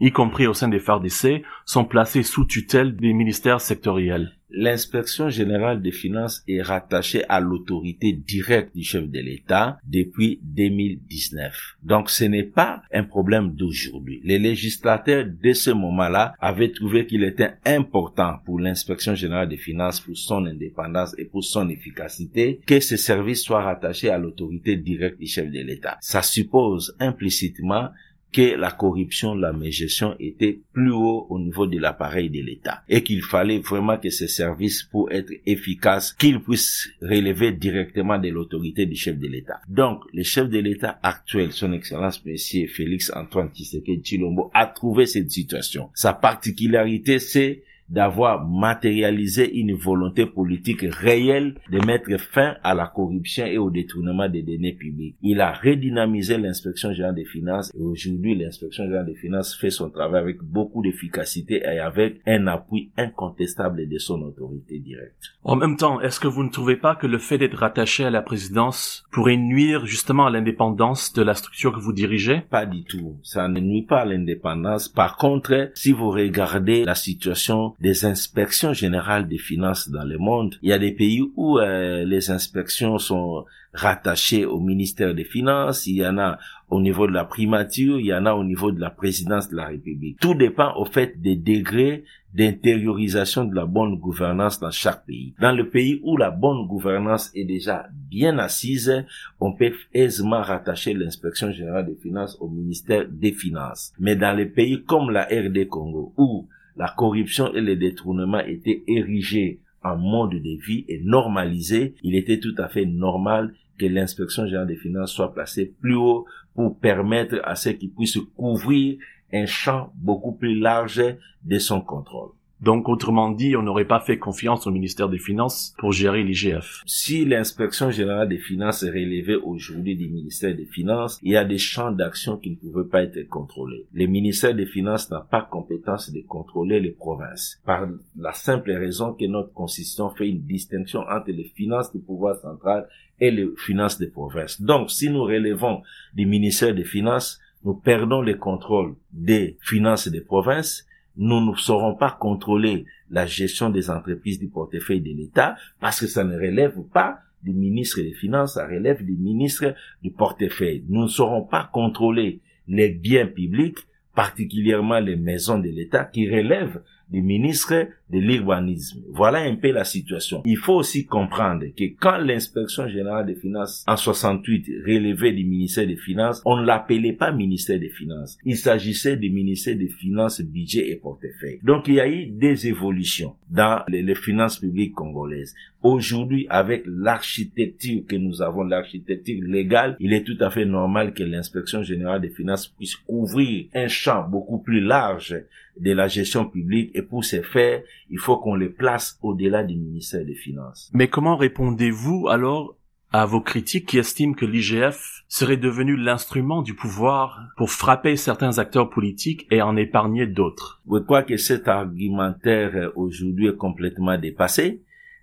y 0.00 0.10
compris 0.10 0.46
au 0.46 0.54
sein 0.54 0.68
des 0.68 0.80
FARDC, 0.80 1.42
sont 1.64 1.84
placés 1.84 2.22
sous 2.22 2.44
tutelle 2.44 2.96
des 2.96 3.12
ministères 3.12 3.60
sectoriels? 3.60 4.32
L'inspection 4.56 5.30
générale 5.30 5.82
des 5.82 5.90
finances 5.90 6.44
est 6.46 6.62
rattachée 6.62 7.24
à 7.28 7.40
l'autorité 7.40 8.12
directe 8.12 8.74
du 8.74 8.84
chef 8.84 9.08
de 9.08 9.18
l'État 9.18 9.78
depuis 9.84 10.38
2019. 10.44 11.76
Donc 11.82 12.08
ce 12.08 12.24
n'est 12.24 12.44
pas 12.44 12.82
un 12.92 13.02
problème 13.02 13.54
d'aujourd'hui. 13.54 14.20
Les 14.22 14.38
législateurs 14.38 15.26
de 15.26 15.52
ce 15.52 15.70
moment-là 15.70 16.34
avaient 16.40 16.70
trouvé 16.70 17.06
qu'il 17.06 17.24
était 17.24 17.54
important 17.66 18.36
pour 18.44 18.60
l'inspection 18.60 19.16
générale 19.16 19.48
des 19.48 19.56
finances, 19.56 19.98
pour 19.98 20.16
son 20.16 20.46
indépendance 20.46 21.16
et 21.18 21.24
pour 21.24 21.42
son 21.42 21.68
efficacité, 21.68 22.60
que 22.64 22.78
ce 22.78 22.96
service 22.96 23.42
soit 23.42 23.62
rattaché 23.62 24.08
à 24.10 24.18
l'autorité 24.18 24.76
directe 24.76 25.18
du 25.18 25.26
chef 25.26 25.50
de 25.50 25.60
l'État. 25.60 25.98
Ça 26.00 26.22
suppose 26.22 26.94
implicitement 27.00 27.88
que 28.34 28.56
la 28.56 28.72
corruption, 28.72 29.34
la 29.34 29.52
mégestion 29.52 30.16
était 30.18 30.58
plus 30.72 30.90
haut 30.90 31.26
au 31.30 31.38
niveau 31.38 31.68
de 31.68 31.78
l'appareil 31.78 32.30
de 32.30 32.42
l'État 32.42 32.82
et 32.88 33.04
qu'il 33.04 33.22
fallait 33.22 33.60
vraiment 33.60 33.96
que 33.96 34.10
ces 34.10 34.26
services, 34.26 34.82
pour 34.82 35.12
être 35.12 35.32
efficaces, 35.46 36.12
qu'ils 36.12 36.40
puissent 36.40 36.90
relever 37.00 37.52
directement 37.52 38.18
de 38.18 38.28
l'autorité 38.30 38.86
du 38.86 38.96
chef 38.96 39.18
de 39.18 39.28
l'État. 39.28 39.60
Donc, 39.68 40.02
le 40.12 40.24
chef 40.24 40.48
de 40.48 40.58
l'État 40.58 40.98
actuel, 41.02 41.52
son 41.52 41.72
Excellence 41.72 42.24
Monsieur 42.26 42.66
Félix 42.66 43.12
Antoine 43.14 43.50
Tshisekedi 43.54 44.02
Chilombo, 44.02 44.50
a 44.52 44.66
trouvé 44.66 45.06
cette 45.06 45.30
situation. 45.30 45.90
Sa 45.94 46.12
particularité, 46.12 47.20
c'est 47.20 47.62
d'avoir 47.88 48.46
matérialisé 48.46 49.54
une 49.56 49.74
volonté 49.74 50.26
politique 50.26 50.82
réelle 50.82 51.56
de 51.70 51.84
mettre 51.84 52.16
fin 52.18 52.56
à 52.62 52.74
la 52.74 52.86
corruption 52.86 53.46
et 53.46 53.58
au 53.58 53.70
détournement 53.70 54.28
des 54.28 54.42
données 54.42 54.72
publiques. 54.72 55.16
Il 55.22 55.40
a 55.40 55.52
redynamisé 55.52 56.38
l'inspection 56.38 56.92
générale 56.92 57.14
des 57.14 57.24
finances 57.24 57.70
et 57.74 57.82
aujourd'hui 57.82 58.34
l'inspection 58.34 58.84
générale 58.84 59.06
des 59.06 59.14
finances 59.14 59.54
fait 59.54 59.70
son 59.70 59.90
travail 59.90 60.20
avec 60.20 60.42
beaucoup 60.42 60.82
d'efficacité 60.82 61.62
et 61.62 61.78
avec 61.78 62.20
un 62.26 62.46
appui 62.46 62.90
incontestable 62.96 63.88
de 63.88 63.98
son 63.98 64.22
autorité 64.22 64.78
directe. 64.78 65.34
En 65.42 65.56
même 65.56 65.76
temps, 65.76 66.00
est-ce 66.00 66.20
que 66.20 66.28
vous 66.28 66.42
ne 66.42 66.50
trouvez 66.50 66.76
pas 66.76 66.94
que 66.94 67.06
le 67.06 67.18
fait 67.18 67.38
d'être 67.38 67.58
rattaché 67.58 68.04
à 68.04 68.10
la 68.10 68.22
présidence 68.22 69.04
pourrait 69.12 69.36
nuire 69.36 69.86
justement 69.86 70.26
à 70.26 70.30
l'indépendance 70.30 71.12
de 71.12 71.22
la 71.22 71.34
structure 71.34 71.72
que 71.72 71.80
vous 71.80 71.92
dirigez? 71.92 72.42
Pas 72.50 72.66
du 72.66 72.84
tout. 72.84 73.16
Ça 73.22 73.48
ne 73.48 73.60
nuit 73.60 73.82
pas 73.82 74.00
à 74.00 74.04
l'indépendance. 74.04 74.88
Par 74.88 75.16
contre, 75.16 75.70
si 75.74 75.92
vous 75.92 76.10
regardez 76.10 76.84
la 76.84 76.94
situation 76.94 77.73
des 77.80 78.04
inspections 78.04 78.72
générales 78.72 79.28
des 79.28 79.38
finances 79.38 79.88
dans 79.88 80.04
le 80.04 80.18
monde. 80.18 80.56
Il 80.62 80.70
y 80.70 80.72
a 80.72 80.78
des 80.78 80.92
pays 80.92 81.22
où 81.36 81.58
euh, 81.58 82.04
les 82.04 82.30
inspections 82.30 82.98
sont 82.98 83.44
rattachées 83.74 84.46
au 84.46 84.60
ministère 84.60 85.14
des 85.14 85.24
Finances, 85.24 85.86
il 85.86 85.96
y 85.96 86.06
en 86.06 86.16
a 86.16 86.38
au 86.70 86.80
niveau 86.80 87.06
de 87.06 87.12
la 87.12 87.24
primature, 87.24 87.98
il 87.98 88.06
y 88.06 88.14
en 88.14 88.24
a 88.24 88.32
au 88.32 88.44
niveau 88.44 88.72
de 88.72 88.80
la 88.80 88.90
présidence 88.90 89.48
de 89.48 89.56
la 89.56 89.66
République. 89.66 90.18
Tout 90.20 90.34
dépend 90.34 90.74
au 90.76 90.84
fait 90.84 91.20
des 91.20 91.36
degrés 91.36 92.04
d'intériorisation 92.34 93.44
de 93.44 93.54
la 93.54 93.66
bonne 93.66 93.96
gouvernance 93.96 94.58
dans 94.58 94.70
chaque 94.70 95.04
pays. 95.06 95.34
Dans 95.40 95.52
le 95.52 95.68
pays 95.68 96.00
où 96.02 96.16
la 96.16 96.30
bonne 96.30 96.66
gouvernance 96.66 97.30
est 97.34 97.44
déjà 97.44 97.86
bien 98.10 98.38
assise, 98.38 99.04
on 99.40 99.52
peut 99.52 99.72
aisément 99.92 100.42
rattacher 100.42 100.94
l'inspection 100.94 101.50
générale 101.50 101.86
des 101.86 101.96
finances 101.96 102.36
au 102.40 102.48
ministère 102.48 103.06
des 103.08 103.32
Finances. 103.32 103.92
Mais 103.98 104.16
dans 104.16 104.36
les 104.36 104.46
pays 104.46 104.82
comme 104.84 105.10
la 105.10 105.24
RD 105.24 105.68
Congo, 105.68 106.12
où 106.16 106.48
la 106.76 106.92
corruption 106.96 107.52
et 107.54 107.60
le 107.60 107.76
détournement 107.76 108.40
étaient 108.40 108.82
érigés 108.86 109.60
en 109.82 109.96
mode 109.96 110.42
de 110.42 110.60
vie 110.60 110.84
et 110.88 111.00
normalisés, 111.00 111.94
il 112.02 112.14
était 112.16 112.40
tout 112.40 112.54
à 112.58 112.68
fait 112.68 112.86
normal 112.86 113.54
que 113.78 113.86
l'inspection 113.86 114.46
générale 114.46 114.68
des 114.68 114.76
finances 114.76 115.12
soit 115.12 115.34
placée 115.34 115.74
plus 115.80 115.94
haut 115.94 116.26
pour 116.54 116.78
permettre 116.78 117.40
à 117.44 117.54
ceux 117.54 117.72
qui 117.72 117.88
puissent 117.88 118.18
couvrir 118.36 118.98
un 119.32 119.46
champ 119.46 119.92
beaucoup 119.96 120.32
plus 120.32 120.58
large 120.58 121.02
de 121.44 121.58
son 121.58 121.80
contrôle. 121.80 122.30
Donc, 122.60 122.88
autrement 122.88 123.30
dit, 123.30 123.56
on 123.56 123.62
n'aurait 123.62 123.84
pas 123.84 124.00
fait 124.00 124.18
confiance 124.18 124.66
au 124.66 124.70
ministère 124.70 125.08
des 125.08 125.18
Finances 125.18 125.74
pour 125.78 125.92
gérer 125.92 126.22
l'IGF. 126.22 126.82
Si 126.86 127.24
l'inspection 127.24 127.90
générale 127.90 128.28
des 128.28 128.38
finances 128.38 128.82
est 128.82 128.90
relevée 128.90 129.36
aujourd'hui 129.36 129.96
du 129.96 130.08
ministère 130.08 130.54
des 130.54 130.64
Finances, 130.64 131.18
il 131.22 131.32
y 131.32 131.36
a 131.36 131.44
des 131.44 131.58
champs 131.58 131.90
d'action 131.90 132.36
qui 132.38 132.50
ne 132.50 132.56
pouvaient 132.56 132.88
pas 132.88 133.02
être 133.02 133.28
contrôlés. 133.28 133.86
Le 133.92 134.06
ministère 134.06 134.54
des 134.54 134.66
Finances 134.66 135.10
n'a 135.10 135.20
pas 135.20 135.42
compétence 135.42 136.10
de 136.10 136.20
contrôler 136.20 136.80
les 136.80 136.92
provinces, 136.92 137.60
par 137.64 137.86
la 138.18 138.32
simple 138.32 138.72
raison 138.72 139.12
que 139.12 139.26
notre 139.26 139.52
constitution 139.52 140.10
fait 140.10 140.28
une 140.28 140.42
distinction 140.42 141.00
entre 141.00 141.32
les 141.32 141.44
finances 141.54 141.92
du 141.92 141.98
pouvoir 141.98 142.36
central 142.36 142.88
et 143.20 143.30
les 143.30 143.48
finances 143.56 143.98
des 143.98 144.08
provinces. 144.08 144.60
Donc, 144.60 144.90
si 144.90 145.10
nous 145.10 145.24
relevons 145.24 145.82
du 146.14 146.26
ministère 146.26 146.74
des 146.74 146.84
Finances, 146.84 147.40
nous 147.64 147.74
perdons 147.74 148.20
le 148.20 148.34
contrôle 148.34 148.94
des 149.12 149.56
finances 149.60 150.08
des 150.08 150.20
provinces 150.20 150.86
nous 151.16 151.40
ne 151.40 151.56
saurons 151.56 151.94
pas 151.94 152.10
contrôler 152.10 152.86
la 153.10 153.26
gestion 153.26 153.70
des 153.70 153.90
entreprises 153.90 154.38
du 154.38 154.48
portefeuille 154.48 155.00
de 155.00 155.12
l'État 155.16 155.56
parce 155.80 156.00
que 156.00 156.06
ça 156.06 156.24
ne 156.24 156.34
relève 156.34 156.80
pas 156.92 157.18
du 157.42 157.52
ministre 157.52 158.00
des 158.00 158.14
Finances, 158.14 158.54
ça 158.54 158.66
relève 158.66 159.04
du 159.04 159.16
ministre 159.16 159.74
du 160.02 160.10
portefeuille. 160.10 160.84
Nous 160.88 161.02
ne 161.02 161.08
saurons 161.08 161.42
pas 161.42 161.68
contrôler 161.72 162.40
les 162.66 162.88
biens 162.88 163.26
publics, 163.26 163.78
particulièrement 164.14 164.98
les 164.98 165.16
maisons 165.16 165.58
de 165.58 165.68
l'État 165.68 166.04
qui 166.04 166.28
relèvent 166.28 166.82
du 167.10 167.20
ministre 167.20 167.86
de 168.14 168.20
l'urbanisme. 168.20 169.02
Voilà 169.10 169.40
un 169.40 169.56
peu 169.56 169.72
la 169.72 169.84
situation. 169.84 170.42
Il 170.46 170.56
faut 170.56 170.74
aussi 170.74 171.04
comprendre 171.04 171.64
que 171.76 171.84
quand 171.98 172.18
l'inspection 172.18 172.86
générale 172.88 173.26
des 173.26 173.34
finances 173.34 173.84
en 173.88 173.96
68 173.96 174.66
relevait 174.86 175.32
du 175.32 175.44
ministère 175.44 175.86
des 175.86 175.96
finances, 175.96 176.40
on 176.44 176.58
ne 176.58 176.64
l'appelait 176.64 177.12
pas 177.12 177.32
ministère 177.32 177.80
des 177.80 177.88
finances. 177.88 178.38
Il 178.44 178.56
s'agissait 178.56 179.16
du 179.16 179.30
ministère 179.30 179.76
des 179.76 179.88
finances, 179.88 180.40
budget 180.40 180.90
et 180.90 180.96
portefeuille. 180.96 181.58
Donc 181.64 181.88
il 181.88 181.94
y 181.94 182.00
a 182.00 182.08
eu 182.08 182.26
des 182.26 182.68
évolutions 182.68 183.34
dans 183.50 183.82
les, 183.88 184.14
finances 184.14 184.60
publiques 184.60 184.94
congolaises. 184.94 185.54
Aujourd'hui, 185.82 186.46
avec 186.48 186.84
l'architecture 186.86 188.02
que 188.08 188.16
nous 188.16 188.42
avons, 188.42 188.62
l'architecture 188.62 189.42
légale, 189.42 189.96
il 189.98 190.12
est 190.12 190.22
tout 190.22 190.36
à 190.40 190.50
fait 190.50 190.64
normal 190.64 191.12
que 191.14 191.24
l'inspection 191.24 191.82
générale 191.82 192.20
des 192.20 192.30
finances 192.30 192.68
puisse 192.68 192.94
couvrir 192.94 193.66
un 193.74 193.88
champ 193.88 194.26
beaucoup 194.28 194.58
plus 194.58 194.80
large 194.80 195.36
de 195.78 195.92
la 195.92 196.08
gestion 196.08 196.44
publique 196.46 196.90
et 196.94 197.02
pour 197.02 197.24
ce 197.24 197.42
faire, 197.42 197.82
il 198.10 198.18
faut 198.18 198.36
qu'on 198.36 198.54
les 198.54 198.68
place 198.68 199.18
au-delà 199.22 199.62
du 199.62 199.76
ministère 199.76 200.24
des 200.24 200.34
Finances. 200.34 200.90
Mais 200.92 201.08
comment 201.08 201.36
répondez-vous 201.36 202.28
alors 202.28 202.76
à 203.12 203.26
vos 203.26 203.40
critiques 203.40 203.86
qui 203.86 203.98
estiment 203.98 204.34
que 204.34 204.44
l'IGF 204.44 205.22
serait 205.28 205.56
devenu 205.56 205.96
l'instrument 205.96 206.62
du 206.62 206.74
pouvoir 206.74 207.40
pour 207.56 207.70
frapper 207.70 208.16
certains 208.16 208.58
acteurs 208.58 208.90
politiques 208.90 209.46
et 209.50 209.62
en 209.62 209.76
épargner 209.76 210.26
d'autres? 210.26 210.82
Je 210.90 210.98
crois 210.98 211.22
que 211.22 211.36
cet 211.36 211.68
argumentaire 211.68 212.72
euh, 212.74 212.92
aujourd'hui 212.96 213.46
est 213.46 213.56
complètement 213.56 214.18
dépassé. 214.18 214.82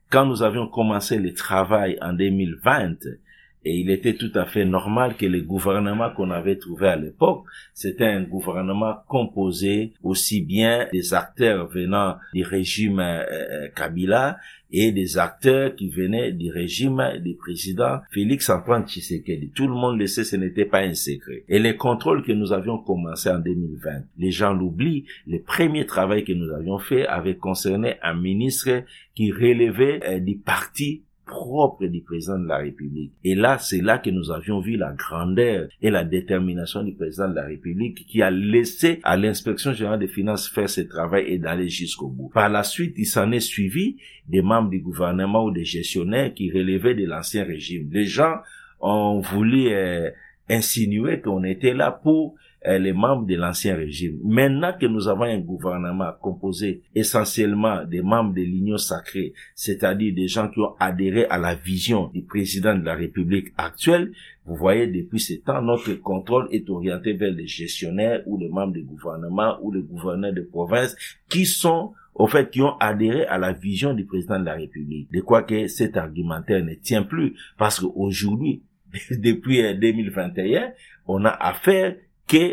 Quand 0.09 0.25
nous 0.25 0.43
avions 0.43 0.67
commencé 0.67 1.17
le 1.17 1.33
travail 1.33 1.97
en 2.01 2.13
2020, 2.13 3.07
Et 3.63 3.75
il 3.75 3.91
était 3.91 4.15
tout 4.15 4.32
à 4.34 4.46
fait 4.46 4.65
normal 4.65 5.15
que 5.15 5.25
le 5.25 5.41
gouvernement 5.41 6.10
qu'on 6.10 6.32
avait 6.32 6.58
trouvé 6.58 6.88
à 6.88 6.96
l'époque, 6.96 7.44
c'était 7.74 8.08
un 8.08 8.24
gouvernement 8.24 8.96
composé 9.08 9.94
aussi 10.01 10.41
bien 10.41 10.88
des 10.91 11.13
acteurs 11.13 11.68
venant 11.68 12.18
du 12.34 12.44
régime 12.44 13.00
euh, 13.00 13.24
euh, 13.32 13.68
Kabila 13.75 14.38
et 14.72 14.91
des 14.91 15.18
acteurs 15.18 15.75
qui 15.75 15.89
venaient 15.89 16.32
du 16.32 16.50
régime 16.50 17.03
du 17.24 17.36
président 17.36 18.00
Félix 18.12 18.50
Antoine 18.50 18.88
Tshisekedi. 18.88 19.51
Tout 19.53 19.68
le 19.68 19.74
monde 19.74 20.00
le 20.00 20.08
sait, 20.08 20.24
ce 20.24 20.38
n'était 20.38 20.65
pas 20.65 20.80
un 20.80 20.94
secret. 20.94 21.44
Et 21.48 21.60
les 21.60 21.75
contrôles 21.75 22.24
que 22.24 22.32
nous 22.32 22.53
avions 22.53 22.77
commencé 22.80 23.30
en 23.30 23.39
2020, 23.39 23.89
les 24.18 24.32
gens 24.32 24.53
l'oublient, 24.53 25.06
le 25.27 25.41
premier 25.41 25.86
travail 25.86 26.24
que 26.24 26.34
nous 26.34 26.51
avions 26.51 26.80
fait 26.80 27.06
avait 27.06 27.36
concerné 27.36 27.96
un 28.01 28.15
ministre 28.15 28.84
qui 29.13 29.32
relevait 29.32 30.00
euh, 30.06 30.20
du 30.20 30.38
parti 30.38 31.03
propre 31.31 31.85
du 31.88 32.01
président 32.01 32.38
de 32.38 32.45
la 32.45 32.57
République. 32.57 33.13
Et 33.23 33.35
là, 33.35 33.57
c'est 33.57 33.81
là 33.81 33.97
que 33.97 34.09
nous 34.09 34.31
avions 34.31 34.59
vu 34.59 34.75
la 34.75 34.91
grandeur 34.91 35.69
et 35.81 35.89
la 35.89 36.03
détermination 36.03 36.83
du 36.83 36.93
président 36.93 37.29
de 37.29 37.35
la 37.35 37.45
République 37.45 38.05
qui 38.05 38.21
a 38.21 38.29
laissé 38.29 39.00
à 39.03 39.15
l'inspection 39.15 39.71
générale 39.71 40.00
des 40.00 40.09
finances 40.09 40.50
faire 40.50 40.69
ce 40.69 40.81
travail 40.81 41.23
et 41.27 41.39
d'aller 41.39 41.69
jusqu'au 41.69 42.09
bout. 42.09 42.29
Par 42.33 42.50
la 42.50 42.63
suite, 42.63 42.95
il 42.97 43.05
s'en 43.05 43.31
est 43.31 43.39
suivi 43.39 43.95
des 44.27 44.41
membres 44.41 44.69
du 44.69 44.81
gouvernement 44.81 45.45
ou 45.45 45.51
des 45.51 45.65
gestionnaires 45.65 46.33
qui 46.33 46.51
relevaient 46.51 46.95
de 46.95 47.05
l'ancien 47.05 47.45
régime. 47.45 47.89
Les 47.91 48.05
gens 48.05 48.35
ont 48.81 49.21
voulu 49.21 49.69
euh, 49.69 50.09
insinuer 50.50 51.21
qu'on 51.21 51.43
était 51.43 51.73
là 51.73 51.91
pour 51.91 52.35
les 52.63 52.94
membres 52.94 53.25
de 53.25 53.36
l'ancien 53.36 53.75
régime. 53.75 54.20
Maintenant 54.24 54.74
que 54.80 54.86
nous 54.86 55.08
avons 55.08 55.24
un 55.24 55.39
gouvernement 55.39 56.12
composé 56.22 56.84
essentiellement 56.94 57.84
des 57.86 58.01
membres 58.01 58.34
de 58.34 58.41
l'Union 58.41 58.77
sacrée, 58.77 59.34
c'est-à-dire 59.56 60.13
des 60.13 60.27
gens 60.27 60.48
qui 60.48 60.60
ont 60.60 60.75
adhéré 60.80 61.25
à 61.25 61.39
la 61.39 61.56
vision 61.56 62.08
du 62.13 62.22
président 62.22 62.75
de 62.77 62.86
la 62.86 62.94
République 62.94 63.51
actuelle, 63.58 64.12
vous 64.46 64.56
voyez, 64.56 64.88
depuis 64.88 65.20
ce 65.20 65.34
temps, 65.36 65.62
notre 65.62 65.94
contrôle 65.94 66.48
est 66.51 66.70
orienté 66.70 67.13
vers 67.13 67.32
les 67.32 67.48
gestionnaires 67.48 68.22
ou 68.25 68.38
les 68.38 68.50
membres 68.50 68.74
du 68.74 68.84
gouvernement 68.84 69.58
ou 69.62 69.72
les 69.72 69.82
gouverneurs 69.82 70.34
de 70.34 70.41
province 70.41 70.96
qui 71.30 71.46
sont 71.46 71.94
au 72.13 72.27
fait, 72.27 72.50
qui 72.50 72.62
ont 72.62 72.77
adhéré 72.77 73.25
à 73.25 73.38
la 73.38 73.53
vision 73.53 73.94
du 73.94 74.06
président 74.06 74.39
de 74.39 74.46
la 74.46 74.53
République. 74.53 75.12
De 75.12 75.22
quoi 75.22 75.44
que 75.44 75.68
cet 75.68 75.98
argumentaire 75.98 76.63
ne 76.63 76.74
tient 76.74 77.03
plus, 77.03 77.34
parce 77.58 77.80
qu'aujourd'hui, 77.80 78.63
depuis 79.12 79.62
2021, 79.77 80.74
on 81.08 81.25
a 81.25 81.30
affaire 81.30 81.96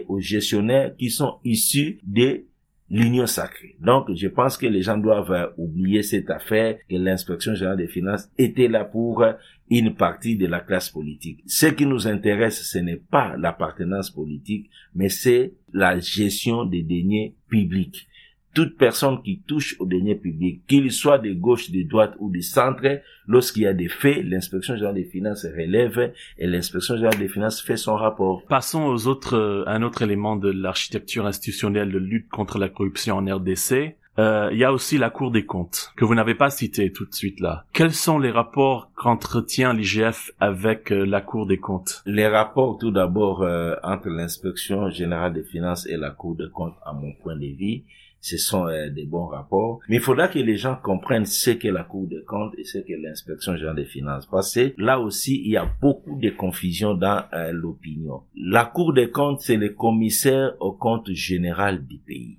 aux 0.08 0.20
gestionnaires 0.20 0.94
qui 0.97 1.11
sont 1.11 1.38
issus 1.44 2.00
de 2.04 2.44
l'union 2.90 3.26
sacrée. 3.26 3.76
Donc, 3.80 4.11
je 4.14 4.28
pense 4.28 4.56
que 4.56 4.66
les 4.66 4.82
gens 4.82 4.97
doivent 4.97 5.32
euh, 5.32 5.47
oublier 5.58 6.02
cette 6.02 6.30
affaire 6.30 6.78
que 6.88 6.97
l'inspection 6.97 7.54
générale 7.54 7.76
des 7.76 7.88
finances 7.88 8.30
était 8.38 8.68
là 8.68 8.85
pour 8.85 9.23
euh, 9.23 9.32
une 9.68 9.94
partie 9.94 10.37
de 10.37 10.47
la 10.47 10.61
classe 10.61 10.88
politique. 10.88 11.42
Ce 11.47 11.66
qui 11.66 11.85
nous 11.85 12.06
intéresse, 12.06 12.62
ce 12.62 12.78
n'est 12.78 12.97
pas 12.97 13.37
l'appartenance 13.37 14.11
politique, 14.11 14.70
mais 14.94 15.11
c'est 15.11 15.52
la 15.73 16.00
gestion 16.00 16.64
des 16.64 16.82
deniers 16.82 17.35
publics 17.49 18.08
toute 18.55 18.76
personne 18.76 19.23
qui 19.23 19.40
touche 19.47 19.76
au 19.78 19.87
deniers 19.87 20.14
public, 20.14 20.62
qu'il 20.67 20.90
soit 20.90 21.19
de 21.19 21.33
gauche, 21.33 21.71
de 21.71 21.83
droite 21.83 22.14
ou 22.19 22.31
de 22.31 22.40
centre, 22.40 23.00
lorsqu'il 23.26 23.62
y 23.62 23.67
a 23.67 23.75
des 23.75 23.88
faits, 23.88 24.25
l'inspection 24.25 24.75
générale 24.75 24.97
des 24.97 25.05
finances 25.05 25.45
relève 25.45 26.12
et 26.38 26.47
l'inspection 26.47 26.97
générale 26.97 27.19
des 27.19 27.28
finances 27.28 27.61
fait 27.61 27.76
son 27.76 27.97
rapport. 27.97 28.43
Passons 28.49 28.85
aux 28.85 29.07
autres, 29.07 29.37
euh, 29.37 29.64
un 29.67 29.83
autre 29.83 30.02
élément 30.02 30.37
de 30.37 30.50
l'architecture 30.50 31.26
institutionnelle 31.26 31.93
de 31.93 31.99
lutte 31.99 32.28
contre 32.28 32.59
la 32.59 32.69
corruption 32.69 33.17
en 33.17 33.25
RDC. 33.25 33.97
Euh, 34.19 34.49
il 34.50 34.59
y 34.59 34.64
a 34.64 34.73
aussi 34.73 34.99
la 34.99 35.11
Cour 35.11 35.31
des 35.31 35.47
comptes, 35.47 35.93
que 35.97 36.05
vous 36.05 36.17
n'avez 36.17 36.35
pas 36.35 36.50
cité 36.50 36.90
tout 36.90 37.05
de 37.05 37.14
suite 37.14 37.38
là. 37.38 37.64
Quels 37.73 37.93
sont 37.93 38.19
les 38.19 38.33
rapports 38.33 38.90
qu'entretient 38.97 39.73
l'IGF 39.73 40.33
avec 40.40 40.90
euh, 40.90 41.05
la 41.05 41.21
Cour 41.21 41.47
des 41.47 41.59
comptes? 41.59 42.02
Les 42.05 42.26
rapports, 42.26 42.78
tout 42.78 42.90
d'abord, 42.90 43.47
entre 43.85 44.09
l'inspection 44.09 44.90
générale 44.90 45.35
des 45.35 45.45
finances 45.45 45.87
et 45.87 45.97
la 45.97 46.11
Cour 46.11 46.35
des 46.35 46.50
comptes, 46.52 46.75
à 46.85 46.93
mon 46.93 47.12
point 47.12 47.37
de 47.37 47.47
vue, 47.47 47.85
ce 48.21 48.37
sont 48.37 48.67
euh, 48.67 48.91
des 48.91 49.05
bons 49.05 49.27
rapports. 49.27 49.81
Mais 49.89 49.97
il 49.97 50.03
faudra 50.03 50.29
que 50.29 50.39
les 50.39 50.57
gens 50.57 50.77
comprennent 50.83 51.27
ce 51.27 51.51
qu'est 51.51 51.71
la 51.71 51.85
Cour 51.85 52.07
des 52.07 52.23
comptes 52.25 52.55
et 52.59 52.65
ce 52.65 52.79
qu'est 52.79 52.97
l'inspection 52.97 53.57
générale 53.57 53.77
des 53.77 53.85
finances. 53.85 54.27
Parce 54.27 54.55
que 54.55 54.75
là 54.77 55.01
aussi, 55.01 55.41
il 55.45 55.53
y 55.53 55.57
a 55.57 55.71
beaucoup 55.81 56.19
de 56.19 56.31
confusion 56.31 56.95
dans 56.95 57.25
euh, 57.33 57.53
l'opinion. 57.53 58.23
La 58.35 58.65
Cour 58.65 58.93
des 58.93 59.11
comptes, 59.11 59.41
c'est 59.41 59.57
le 59.57 59.71
commissaire 59.71 60.55
au 60.61 60.73
compte 60.73 61.11
général 61.13 61.87
du 61.87 61.99
pays. 61.99 62.39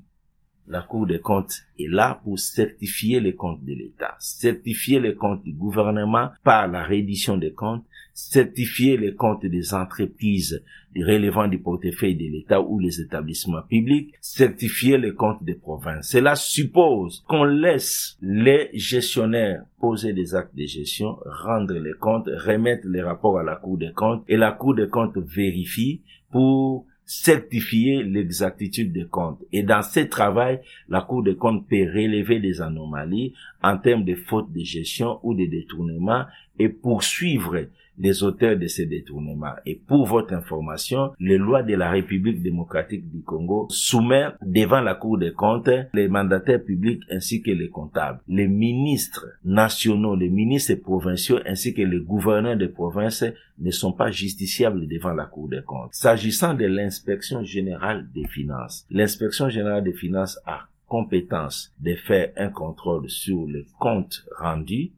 La 0.68 0.84
Cour 0.84 1.08
des 1.08 1.20
comptes 1.20 1.64
est 1.80 1.90
là 1.90 2.22
pour 2.24 2.38
certifier 2.38 3.20
les 3.20 3.34
comptes 3.34 3.64
de 3.66 3.74
l'État, 3.74 4.16
certifier 4.20 5.00
les 5.00 5.16
comptes 5.16 5.44
du 5.44 5.52
gouvernement 5.52 6.30
par 6.44 6.68
la 6.68 6.84
reddition 6.84 7.38
des 7.38 7.54
comptes, 7.54 7.86
certifier 8.28 8.98
les 8.98 9.14
comptes 9.16 9.46
des 9.46 9.74
entreprises 9.74 10.62
relevant 10.96 11.48
du 11.48 11.60
portefeuille 11.60 12.16
de 12.16 12.26
l'État 12.26 12.62
ou 12.62 12.80
les 12.80 13.00
établissements 13.00 13.62
publics, 13.62 14.14
certifier 14.20 14.98
les 14.98 15.14
comptes 15.14 15.44
des 15.44 15.54
provinces. 15.56 16.10
Cela 16.10 16.36
suppose 16.36 17.24
qu'on 17.28 17.44
laisse 17.44 18.18
les 18.22 18.70
gestionnaires 18.74 19.64
poser 19.80 20.14
des 20.14 20.36
actes 20.36 20.56
de 20.56 20.66
gestion, 20.66 21.18
rendre 21.26 21.76
les 21.76 21.94
comptes, 21.94 22.28
remettre 22.28 22.88
les 22.88 23.02
rapports 23.02 23.40
à 23.40 23.44
la 23.44 23.56
Cour 23.56 23.78
des 23.78 23.94
comptes 23.94 24.24
et 24.28 24.38
la 24.38 24.52
Cour 24.52 24.76
des 24.76 24.90
comptes 24.90 25.18
vérifie 25.18 26.02
pour 26.32 26.86
certifier 27.06 28.04
l'exactitude 28.04 28.92
des 28.92 29.06
comptes. 29.06 29.44
Et 29.52 29.64
dans 29.64 29.82
ce 29.82 30.02
travail, 30.02 30.60
la 30.90 31.02
Cour 31.02 31.24
des 31.24 31.36
comptes 31.36 31.68
peut 31.68 31.76
relever 31.78 32.40
des 32.40 32.62
anomalies 32.62 33.34
en 33.64 33.78
termes 33.78 34.06
de 34.06 34.14
fautes 34.14 34.52
de 34.52 34.64
gestion 34.64 35.20
ou 35.24 35.34
de 35.34 35.46
détournement 35.46 36.26
et 36.60 36.70
poursuivre 36.70 37.66
les 38.00 38.24
auteurs 38.24 38.58
de 38.58 38.68
ces 38.68 38.86
détournements. 38.86 39.56
Et 39.66 39.76
pour 39.76 40.06
votre 40.06 40.34
information, 40.34 41.12
les 41.20 41.38
lois 41.38 41.64
de 41.64 41.76
la 41.76 41.92
République 41.92 42.42
démocratique 42.42 43.10
du 43.10 43.22
Congo 43.22 43.68
soumettent 43.70 44.36
devant 44.42 44.82
la 44.82 44.96
Cour 44.96 45.18
des 45.18 45.34
comptes 45.34 45.70
les 45.94 46.08
mandataires 46.08 46.64
publics 46.64 47.04
ainsi 47.12 47.42
que 47.42 47.52
les 47.52 47.70
comptables. 47.70 48.22
Les 48.28 48.48
ministres 48.48 49.28
nationaux, 49.44 50.16
les 50.16 50.30
ministres 50.30 50.76
provinciaux 50.76 51.40
ainsi 51.46 51.74
que 51.74 51.82
les 51.82 52.00
gouverneurs 52.00 52.58
de 52.58 52.68
provinces 52.68 53.26
ne 53.60 53.72
sont 53.72 53.92
pas 53.92 54.12
justiciables 54.12 54.88
devant 54.88 55.14
la 55.14 55.26
Cour 55.26 55.50
des 55.50 55.62
comptes. 55.66 55.94
S'agissant 55.94 56.54
de 56.54 56.66
l'inspection 56.66 57.44
générale 57.44 58.08
des 58.14 58.28
finances, 58.28 58.86
l'inspection 58.90 59.50
générale 59.50 59.84
des 59.84 59.94
finances 59.94 60.40
a 60.46 60.68
compétence 60.88 61.72
de 61.80 61.96
faire 61.96 62.32
un 62.36 62.50
contrôle 62.50 63.10
sur 63.10 63.46
les 63.46 63.66
comptes 63.78 64.26
rendus 64.38 64.92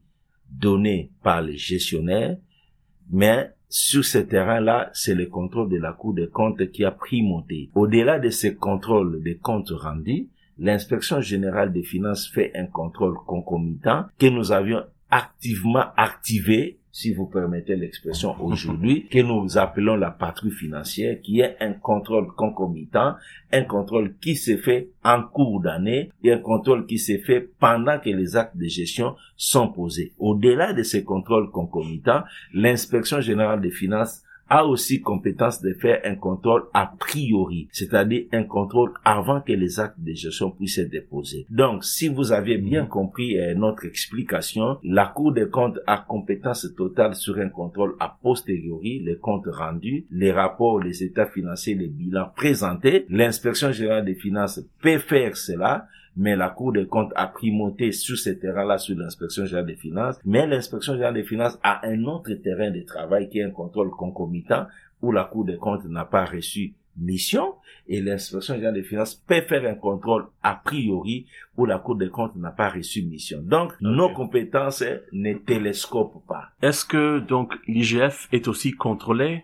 donnés 0.49 1.11
par 1.23 1.41
les 1.41 1.57
gestionnaires 1.57 2.37
mais 3.11 3.51
sur 3.69 4.03
ce 4.03 4.17
terrain-là, 4.17 4.89
c'est 4.93 5.15
le 5.15 5.27
contrôle 5.27 5.69
de 5.69 5.77
la 5.77 5.93
Cour 5.93 6.13
des 6.13 6.27
comptes 6.27 6.71
qui 6.71 6.83
a 6.83 6.95
monté. 7.23 7.69
Au-delà 7.73 8.19
de 8.19 8.29
ce 8.29 8.47
contrôle 8.47 9.23
des 9.23 9.37
comptes 9.37 9.71
rendus, 9.71 10.27
l'inspection 10.57 11.21
générale 11.21 11.71
des 11.71 11.83
finances 11.83 12.27
fait 12.27 12.51
un 12.55 12.65
contrôle 12.65 13.15
concomitant 13.25 14.05
que 14.19 14.27
nous 14.27 14.51
avions 14.51 14.83
activement 15.09 15.85
activé 15.95 16.80
si 16.91 17.13
vous 17.13 17.25
permettez 17.25 17.75
l'expression 17.75 18.35
aujourd'hui, 18.41 19.07
que 19.07 19.19
nous 19.19 19.57
appelons 19.57 19.95
la 19.95 20.11
patrouille 20.11 20.51
financière, 20.51 21.19
qui 21.21 21.39
est 21.39 21.55
un 21.59 21.73
contrôle 21.73 22.27
concomitant, 22.35 23.15
un 23.51 23.63
contrôle 23.63 24.15
qui 24.21 24.35
se 24.35 24.57
fait 24.57 24.89
en 25.03 25.23
cours 25.23 25.61
d'année 25.61 26.09
et 26.23 26.31
un 26.31 26.39
contrôle 26.39 26.85
qui 26.85 26.99
se 26.99 27.17
fait 27.17 27.49
pendant 27.59 27.99
que 27.99 28.09
les 28.09 28.35
actes 28.35 28.57
de 28.57 28.65
gestion 28.65 29.15
sont 29.35 29.69
posés. 29.69 30.13
Au-delà 30.19 30.73
de 30.73 30.83
ces 30.83 31.03
contrôles 31.03 31.49
concomitants, 31.51 32.23
l'inspection 32.53 33.21
générale 33.21 33.61
des 33.61 33.71
finances 33.71 34.23
a 34.51 34.65
aussi 34.65 34.99
compétence 34.99 35.61
de 35.61 35.71
faire 35.71 36.01
un 36.03 36.15
contrôle 36.15 36.65
a 36.73 36.85
priori, 36.99 37.69
c'est-à-dire 37.71 38.25
un 38.33 38.43
contrôle 38.43 38.91
avant 39.05 39.39
que 39.39 39.53
les 39.53 39.79
actes 39.79 39.97
de 39.97 40.11
gestion 40.11 40.51
puissent 40.51 40.77
être 40.77 40.89
déposés. 40.89 41.47
Donc, 41.49 41.85
si 41.85 42.09
vous 42.09 42.33
avez 42.33 42.57
bien 42.57 42.85
compris 42.85 43.39
euh, 43.39 43.55
notre 43.55 43.85
explication, 43.85 44.77
la 44.83 45.05
Cour 45.05 45.31
des 45.31 45.47
comptes 45.47 45.79
a 45.87 46.03
compétence 46.05 46.67
totale 46.75 47.15
sur 47.15 47.37
un 47.39 47.47
contrôle 47.47 47.95
a 48.01 48.17
posteriori, 48.21 48.99
les 48.99 49.15
comptes 49.15 49.47
rendus, 49.47 50.05
les 50.11 50.33
rapports, 50.33 50.81
les 50.81 51.01
états 51.01 51.27
financiers, 51.27 51.75
les 51.75 51.87
bilans 51.87 52.29
présentés. 52.35 53.05
L'inspection 53.07 53.71
générale 53.71 54.03
des 54.03 54.15
finances 54.15 54.59
peut 54.81 54.97
faire 54.97 55.37
cela, 55.37 55.87
mais 56.15 56.35
la 56.35 56.49
Cour 56.49 56.73
des 56.73 56.85
comptes 56.87 57.13
a 57.15 57.27
primauté 57.27 57.91
sur 57.91 58.17
ce 58.17 58.29
terrain-là 58.31 58.77
sur 58.77 58.97
l'inspection 58.97 59.45
générale 59.45 59.67
des 59.67 59.75
finances, 59.75 60.19
mais 60.25 60.47
l'inspection 60.47 60.93
générale 60.93 61.15
des 61.15 61.23
finances 61.23 61.59
a 61.63 61.87
un 61.87 62.03
autre 62.05 62.33
terrain 62.33 62.71
de 62.71 62.81
travail 62.81 63.29
qui 63.29 63.39
est 63.39 63.43
un 63.43 63.51
contrôle 63.51 63.91
concomitant 63.91 64.67
où 65.01 65.11
la 65.11 65.23
Cour 65.23 65.45
des 65.45 65.57
comptes 65.57 65.85
n'a 65.85 66.05
pas 66.05 66.25
reçu 66.25 66.73
mission 66.97 67.55
et 67.87 68.01
l'inspection 68.01 68.55
générale 68.55 68.75
des 68.75 68.83
finances 68.83 69.15
peut 69.15 69.41
faire 69.41 69.65
un 69.65 69.75
contrôle 69.75 70.27
a 70.43 70.55
priori 70.55 71.27
où 71.57 71.65
la 71.65 71.79
Cour 71.79 71.95
des 71.95 72.09
comptes 72.09 72.35
n'a 72.35 72.51
pas 72.51 72.69
reçu 72.69 73.03
mission. 73.03 73.41
Donc, 73.41 73.73
nos 73.81 74.09
compétences 74.13 74.83
ne 75.11 75.33
télescopent 75.33 76.21
pas. 76.27 76.49
Est-ce 76.61 76.85
que 76.85 77.19
donc 77.19 77.53
l'IGF 77.67 78.27
est 78.31 78.47
aussi 78.47 78.71
contrôlé 78.71 79.43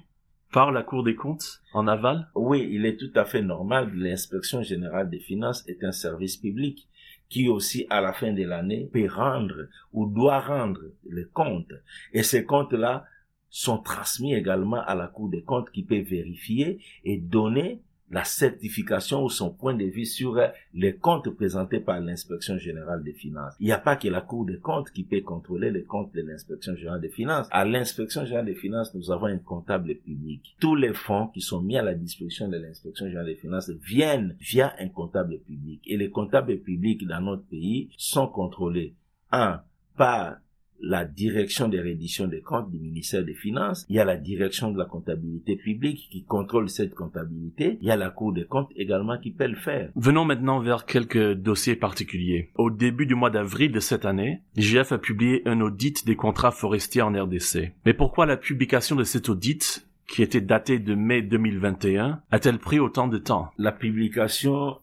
par 0.51 0.71
la 0.71 0.83
Cour 0.83 1.03
des 1.03 1.15
comptes? 1.15 1.61
En 1.77 1.87
aval? 1.87 2.27
Oui, 2.35 2.67
il 2.71 2.85
est 2.85 2.97
tout 2.97 3.11
à 3.15 3.25
fait 3.25 3.41
normal. 3.41 3.91
L'inspection 3.93 4.63
générale 4.63 5.09
des 5.09 5.19
finances 5.19 5.63
est 5.67 5.83
un 5.83 5.91
service 5.91 6.37
public 6.37 6.87
qui 7.29 7.49
aussi, 7.49 7.85
à 7.89 8.01
la 8.01 8.13
fin 8.13 8.31
de 8.33 8.43
l'année, 8.43 8.89
peut 8.91 9.07
rendre 9.07 9.67
ou 9.93 10.07
doit 10.07 10.39
rendre 10.39 10.81
les 11.09 11.25
comptes. 11.25 11.73
Et 12.13 12.23
ces 12.23 12.45
comptes-là 12.45 13.05
sont 13.49 13.77
transmis 13.77 14.33
également 14.33 14.81
à 14.81 14.95
la 14.95 15.07
Cour 15.07 15.29
des 15.29 15.43
comptes 15.43 15.71
qui 15.71 15.83
peut 15.83 15.99
vérifier 15.99 16.79
et 17.03 17.17
donner 17.17 17.81
la 18.09 18.23
certification 18.23 19.23
ou 19.23 19.29
son 19.29 19.51
point 19.51 19.73
de 19.73 19.85
vue 19.85 20.05
sur 20.05 20.39
les 20.73 20.95
comptes 20.95 21.29
présentés 21.29 21.79
par 21.79 21.99
l'inspection 21.99 22.57
générale 22.57 23.03
des 23.03 23.13
finances. 23.13 23.53
Il 23.59 23.65
n'y 23.65 23.71
a 23.71 23.77
pas 23.77 23.95
que 23.95 24.07
la 24.07 24.21
Cour 24.21 24.45
des 24.45 24.59
comptes 24.59 24.91
qui 24.91 25.03
peut 25.03 25.21
contrôler 25.21 25.71
les 25.71 25.83
comptes 25.83 26.13
de 26.13 26.21
l'inspection 26.21 26.75
générale 26.75 27.01
des 27.01 27.09
finances. 27.09 27.47
À 27.51 27.65
l'inspection 27.65 28.23
générale 28.23 28.45
des 28.45 28.55
finances, 28.55 28.93
nous 28.93 29.11
avons 29.11 29.27
un 29.27 29.37
comptable 29.37 29.95
public. 29.95 30.55
Tous 30.59 30.75
les 30.75 30.93
fonds 30.93 31.27
qui 31.27 31.41
sont 31.41 31.61
mis 31.61 31.77
à 31.77 31.81
la 31.81 31.93
disposition 31.93 32.47
de 32.47 32.57
l'inspection 32.57 33.07
générale 33.07 33.27
des 33.27 33.35
finances 33.35 33.69
viennent 33.69 34.35
via 34.39 34.73
un 34.79 34.89
comptable 34.89 35.39
public. 35.39 35.81
Et 35.85 35.97
les 35.97 36.09
comptables 36.09 36.57
publics 36.57 37.05
dans 37.05 37.21
notre 37.21 37.45
pays 37.45 37.89
sont 37.97 38.27
contrôlés, 38.27 38.95
un, 39.31 39.61
par 39.97 40.37
la 40.81 41.05
direction 41.05 41.67
des 41.67 41.81
redditions 41.81 42.27
des 42.27 42.41
comptes 42.41 42.69
du 42.71 42.79
ministère 42.79 43.23
des 43.23 43.33
Finances, 43.33 43.85
il 43.89 43.95
y 43.95 43.99
a 43.99 44.05
la 44.05 44.17
direction 44.17 44.71
de 44.71 44.77
la 44.77 44.85
comptabilité 44.85 45.55
publique 45.55 46.07
qui 46.11 46.23
contrôle 46.23 46.69
cette 46.69 46.93
comptabilité, 46.93 47.77
il 47.81 47.87
y 47.87 47.91
a 47.91 47.95
la 47.95 48.09
Cour 48.09 48.33
des 48.33 48.45
comptes 48.45 48.71
également 48.75 49.17
qui 49.17 49.31
peut 49.31 49.47
le 49.47 49.55
faire. 49.55 49.91
Venons 49.95 50.25
maintenant 50.25 50.59
vers 50.59 50.85
quelques 50.85 51.33
dossiers 51.33 51.75
particuliers. 51.75 52.51
Au 52.55 52.69
début 52.69 53.05
du 53.05 53.15
mois 53.15 53.29
d'avril 53.29 53.71
de 53.71 53.79
cette 53.79 54.05
année, 54.05 54.41
l'IGF 54.55 54.91
a 54.91 54.97
publié 54.97 55.41
un 55.45 55.61
audit 55.61 56.05
des 56.05 56.15
contrats 56.15 56.51
forestiers 56.51 57.01
en 57.01 57.11
RDC. 57.11 57.73
Mais 57.85 57.93
pourquoi 57.93 58.25
la 58.25 58.37
publication 58.37 58.95
de 58.95 59.03
cet 59.03 59.29
audit 59.29 59.87
qui 60.07 60.23
était 60.23 60.41
daté 60.41 60.79
de 60.79 60.95
mai 60.95 61.21
2021 61.21 62.21
a-t-elle 62.31 62.59
pris 62.59 62.79
autant 62.79 63.07
de 63.07 63.17
temps? 63.17 63.51
La 63.57 63.71
publication 63.71 64.77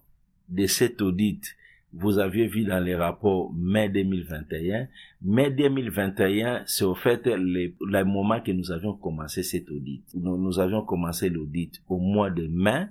de 0.49 0.67
cet 0.67 1.01
audit 1.01 1.57
vous 1.97 2.19
aviez 2.19 2.47
vu 2.47 2.65
dans 2.65 2.83
les 2.83 2.97
rapports 2.97 3.53
mai 3.55 3.89
2021. 3.89 4.89
Mai 5.23 5.51
2021, 5.51 6.65
c'est 6.67 6.85
au 6.85 6.95
fait 6.95 7.27
le, 7.27 8.05
moment 8.05 8.41
que 8.41 8.53
nous 8.53 8.73
avions 8.73 8.95
commencé 8.95 9.43
cet 9.43 9.71
audit. 9.71 10.05
Nous, 10.15 10.59
avions 10.59 10.83
commencé 10.83 11.29
l'audit 11.29 11.81
au 11.89 11.99
mois 11.99 12.31
de 12.31 12.47
mai, 12.47 12.89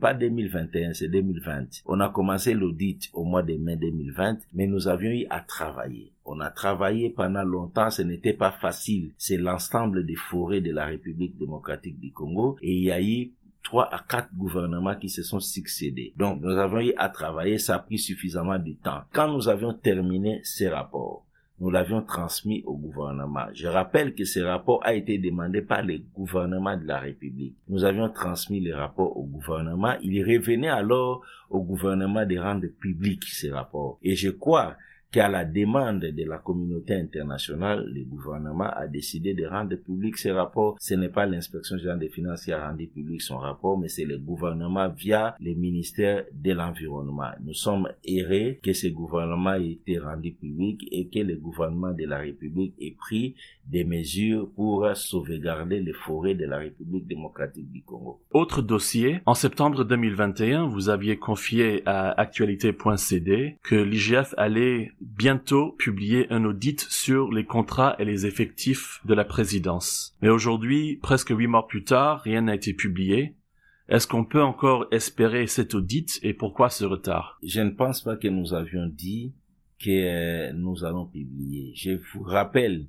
pas 0.00 0.14
2021, 0.14 0.94
c'est 0.94 1.08
2020. 1.08 1.82
On 1.86 2.00
a 2.00 2.08
commencé 2.08 2.54
l'audit 2.54 3.10
au 3.12 3.24
mois 3.24 3.42
de 3.42 3.54
mai 3.56 3.76
2020, 3.76 4.38
mais 4.54 4.66
nous 4.66 4.88
avions 4.88 5.10
eu 5.10 5.26
à 5.30 5.40
travailler. 5.40 6.12
On 6.24 6.40
a 6.40 6.50
travaillé 6.50 7.10
pendant 7.10 7.42
longtemps, 7.42 7.90
ce 7.90 8.02
n'était 8.02 8.34
pas 8.34 8.52
facile. 8.52 9.12
C'est 9.16 9.38
l'ensemble 9.38 10.04
des 10.04 10.16
forêts 10.16 10.60
de 10.60 10.72
la 10.72 10.86
République 10.86 11.38
démocratique 11.38 11.98
du 11.98 12.12
Congo 12.12 12.58
et 12.62 12.72
il 12.72 12.84
y 12.84 12.90
a 12.90 13.02
eu 13.02 13.32
trois 13.68 13.94
à 13.94 13.98
quatre 13.98 14.34
gouvernements 14.34 14.94
qui 14.94 15.10
se 15.10 15.22
sont 15.22 15.40
succédés. 15.40 16.14
Donc, 16.16 16.40
nous 16.40 16.56
avons 16.56 16.80
eu 16.80 16.94
à 16.96 17.10
travailler, 17.10 17.58
ça 17.58 17.74
a 17.74 17.78
pris 17.80 17.98
suffisamment 17.98 18.58
de 18.58 18.72
temps. 18.82 19.02
Quand 19.12 19.30
nous 19.30 19.46
avions 19.46 19.74
terminé 19.74 20.40
ces 20.42 20.70
rapports, 20.70 21.26
nous 21.60 21.68
l'avions 21.68 22.00
transmis 22.00 22.62
au 22.64 22.74
gouvernement. 22.74 23.44
Je 23.52 23.66
rappelle 23.66 24.14
que 24.14 24.24
ce 24.24 24.40
rapport 24.40 24.80
a 24.86 24.94
été 24.94 25.18
demandé 25.18 25.60
par 25.60 25.82
les 25.82 26.02
gouvernements 26.14 26.78
de 26.78 26.86
la 26.86 26.98
République. 26.98 27.56
Nous 27.68 27.84
avions 27.84 28.08
transmis 28.08 28.60
les 28.60 28.72
rapports 28.72 29.14
au 29.14 29.24
gouvernement. 29.24 29.96
Il 30.00 30.18
revenait 30.24 30.68
alors 30.68 31.20
au 31.50 31.60
gouvernement 31.60 32.24
de 32.24 32.38
rendre 32.38 32.68
public 32.80 33.22
ces 33.24 33.50
rapports. 33.50 33.98
Et 34.02 34.16
je 34.16 34.30
crois 34.30 34.76
qu'à 35.10 35.28
la 35.28 35.44
demande 35.44 36.00
de 36.00 36.24
la 36.24 36.38
communauté 36.38 36.94
internationale, 36.94 37.90
le 37.94 38.04
gouvernement 38.04 38.68
a 38.68 38.86
décidé 38.86 39.32
de 39.34 39.46
rendre 39.46 39.76
public 39.76 40.18
ces 40.18 40.32
rapports. 40.32 40.76
Ce 40.80 40.94
n'est 40.94 41.08
pas 41.08 41.26
l'inspection 41.26 41.78
générale 41.78 42.00
des 42.00 42.08
finances 42.10 42.44
qui 42.44 42.52
a 42.52 42.68
rendu 42.68 42.86
public 42.88 43.22
son 43.22 43.38
rapport, 43.38 43.78
mais 43.78 43.88
c'est 43.88 44.04
le 44.04 44.18
gouvernement 44.18 44.88
via 44.90 45.34
le 45.40 45.54
ministère 45.54 46.24
de 46.32 46.52
l'environnement. 46.52 47.30
Nous 47.42 47.54
sommes 47.54 47.88
errés 48.04 48.60
que 48.62 48.72
ce 48.72 48.88
gouvernement 48.88 49.54
ait 49.54 49.72
été 49.72 49.98
rendu 49.98 50.32
public 50.32 50.86
et 50.90 51.08
que 51.08 51.20
le 51.20 51.36
gouvernement 51.36 51.92
de 51.92 52.04
la 52.04 52.18
République 52.18 52.74
ait 52.78 52.94
pris 52.98 53.34
des 53.68 53.84
mesures 53.84 54.48
pour 54.54 54.88
sauvegarder 54.96 55.80
les 55.80 55.92
forêts 55.92 56.34
de 56.34 56.46
la 56.46 56.58
République 56.58 57.06
démocratique 57.06 57.70
du 57.70 57.82
Congo. 57.82 58.20
Autre 58.32 58.62
dossier, 58.62 59.20
en 59.26 59.34
septembre 59.34 59.84
2021, 59.84 60.66
vous 60.66 60.88
aviez 60.88 61.18
confié 61.18 61.82
à 61.86 62.10
actualité.cd 62.20 63.58
que 63.62 63.74
l'IGF 63.74 64.34
allait 64.36 64.92
bientôt 65.00 65.72
publier 65.72 66.26
un 66.30 66.44
audit 66.44 66.80
sur 66.80 67.30
les 67.30 67.44
contrats 67.44 67.96
et 67.98 68.04
les 68.04 68.26
effectifs 68.26 69.00
de 69.04 69.14
la 69.14 69.24
présidence. 69.24 70.16
Mais 70.22 70.28
aujourd'hui, 70.28 70.98
presque 71.02 71.30
huit 71.30 71.46
mois 71.46 71.66
plus 71.66 71.84
tard, 71.84 72.22
rien 72.22 72.42
n'a 72.42 72.54
été 72.54 72.72
publié. 72.72 73.34
Est-ce 73.88 74.06
qu'on 74.06 74.24
peut 74.24 74.42
encore 74.42 74.86
espérer 74.90 75.46
cet 75.46 75.74
audit 75.74 76.20
et 76.22 76.34
pourquoi 76.34 76.68
ce 76.68 76.84
retard? 76.84 77.38
Je 77.42 77.60
ne 77.60 77.70
pense 77.70 78.02
pas 78.02 78.16
que 78.16 78.28
nous 78.28 78.52
avions 78.52 78.86
dit 78.86 79.32
que 79.78 79.90
euh, 79.90 80.52
nous 80.52 80.84
allons 80.84 81.06
publier. 81.06 81.72
Je 81.74 81.92
vous 82.12 82.22
rappelle 82.22 82.86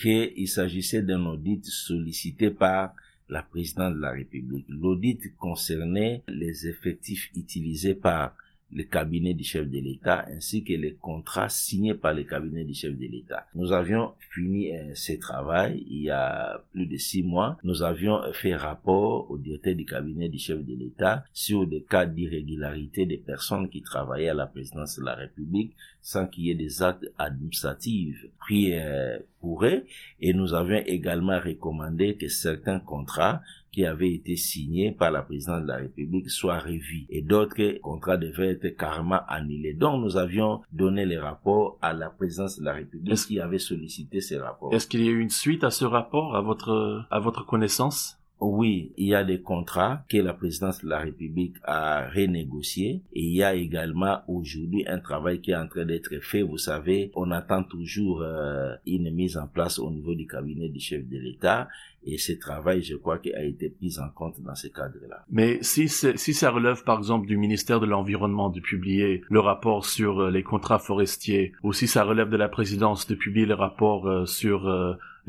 qu'il 0.00 0.48
s'agissait 0.48 1.02
d'un 1.02 1.24
audit 1.26 1.64
sollicité 1.64 2.50
par 2.50 2.94
la 3.28 3.42
présidente 3.42 3.96
de 3.96 4.00
la 4.00 4.12
République. 4.12 4.64
L'audit 4.68 5.20
concernait 5.36 6.22
les 6.28 6.68
effectifs 6.68 7.30
utilisés 7.34 7.94
par 7.94 8.34
le 8.72 8.84
cabinet 8.84 9.34
du 9.34 9.44
chef 9.44 9.68
de 9.68 9.78
l'État 9.78 10.26
ainsi 10.28 10.62
que 10.62 10.72
les 10.74 10.94
contrats 10.94 11.48
signés 11.48 11.94
par 11.94 12.14
le 12.14 12.24
cabinet 12.24 12.64
du 12.64 12.74
chef 12.74 12.96
de 12.96 13.06
l'État. 13.06 13.46
Nous 13.54 13.72
avions 13.72 14.12
fini 14.30 14.76
euh, 14.76 14.94
ce 14.94 15.12
travail 15.14 15.84
il 15.88 16.02
y 16.02 16.10
a 16.10 16.62
plus 16.72 16.86
de 16.86 16.96
six 16.96 17.22
mois. 17.22 17.56
Nous 17.64 17.82
avions 17.82 18.20
fait 18.32 18.54
rapport 18.54 19.30
au 19.30 19.38
directeur 19.38 19.74
du 19.74 19.84
cabinet 19.84 20.28
du 20.28 20.38
chef 20.38 20.64
de 20.64 20.74
l'État 20.74 21.24
sur 21.32 21.66
des 21.66 21.82
cas 21.82 22.06
d'irrégularité 22.06 23.06
des 23.06 23.16
personnes 23.16 23.68
qui 23.68 23.82
travaillaient 23.82 24.28
à 24.28 24.34
la 24.34 24.46
présidence 24.46 24.98
de 24.98 25.04
la 25.04 25.14
République 25.14 25.74
sans 26.02 26.26
qu'il 26.26 26.44
y 26.44 26.50
ait 26.50 26.54
des 26.54 26.82
actes 26.82 27.06
administratifs 27.18 28.26
pris 28.38 28.74
euh, 28.74 29.18
pour 29.40 29.64
eux. 29.64 29.84
Et 30.20 30.32
nous 30.32 30.54
avions 30.54 30.82
également 30.86 31.38
recommandé 31.38 32.16
que 32.16 32.28
certains 32.28 32.80
contrats 32.80 33.42
qui 33.72 33.84
avaient 33.84 34.12
été 34.12 34.36
signés 34.36 34.92
par 34.92 35.10
la 35.10 35.22
présidente 35.22 35.62
de 35.62 35.68
la 35.68 35.76
République 35.76 36.30
soient 36.30 36.58
revus 36.58 37.06
et 37.10 37.22
d'autres 37.22 37.78
contrats 37.80 38.16
devaient 38.16 38.52
être 38.52 38.76
carrément 38.76 39.20
annulés. 39.28 39.74
Donc 39.74 40.02
nous 40.02 40.16
avions 40.16 40.62
donné 40.72 41.04
les 41.04 41.18
rapports 41.18 41.78
à 41.82 41.92
la 41.92 42.10
présidence 42.10 42.58
de 42.58 42.64
la 42.64 42.74
République 42.74 43.16
qui 43.26 43.40
avait 43.40 43.58
sollicité 43.58 44.20
ces 44.20 44.38
rapports. 44.38 44.72
Est-ce 44.72 44.86
qu'il 44.86 45.04
y 45.04 45.08
a 45.08 45.12
eu 45.12 45.20
une 45.20 45.30
suite 45.30 45.64
à 45.64 45.70
ce 45.70 45.84
rapport 45.84 46.36
à 46.36 46.40
votre 46.40 47.06
à 47.10 47.18
votre 47.18 47.44
connaissance? 47.44 48.18
Oui, 48.40 48.92
il 48.96 49.08
y 49.08 49.14
a 49.16 49.24
des 49.24 49.40
contrats 49.40 50.04
que 50.08 50.18
la 50.18 50.32
présidence 50.32 50.84
de 50.84 50.88
la 50.88 51.00
République 51.00 51.56
a 51.64 52.08
renégociés 52.08 53.02
et 53.12 53.20
il 53.20 53.34
y 53.34 53.42
a 53.42 53.54
également 53.54 54.20
aujourd'hui 54.28 54.84
un 54.86 55.00
travail 55.00 55.40
qui 55.40 55.50
est 55.50 55.56
en 55.56 55.66
train 55.66 55.84
d'être 55.84 56.20
fait. 56.20 56.42
Vous 56.42 56.58
savez, 56.58 57.10
on 57.16 57.32
attend 57.32 57.64
toujours 57.64 58.22
euh, 58.22 58.76
une 58.86 59.10
mise 59.10 59.36
en 59.36 59.48
place 59.48 59.80
au 59.80 59.90
niveau 59.90 60.14
du 60.14 60.28
cabinet 60.28 60.68
du 60.68 60.78
chef 60.78 61.04
de 61.08 61.18
l'État 61.18 61.66
et 62.14 62.18
ce 62.18 62.32
travail, 62.32 62.82
je 62.82 62.96
crois, 62.96 63.18
a 63.34 63.42
été 63.42 63.68
pris 63.70 63.96
en 63.98 64.08
compte 64.08 64.40
dans 64.40 64.54
ce 64.54 64.68
cadre-là. 64.68 65.24
Mais 65.30 65.58
si, 65.62 65.88
si 65.88 66.34
ça 66.34 66.50
relève, 66.50 66.82
par 66.84 66.98
exemple, 66.98 67.26
du 67.26 67.36
ministère 67.36 67.80
de 67.80 67.86
l'Environnement 67.86 68.50
de 68.50 68.60
publier 68.60 69.22
le 69.28 69.40
rapport 69.40 69.84
sur 69.84 70.20
euh, 70.20 70.30
les 70.30 70.42
contrats 70.42 70.78
forestiers, 70.78 71.52
ou 71.62 71.72
si 71.72 71.86
ça 71.86 72.04
relève 72.04 72.28
de 72.28 72.36
la 72.36 72.48
présidence 72.48 73.06
de 73.06 73.14
publier 73.14 73.46
le 73.46 73.54
rapport 73.54 74.08
euh, 74.08 74.26
sur 74.26 74.68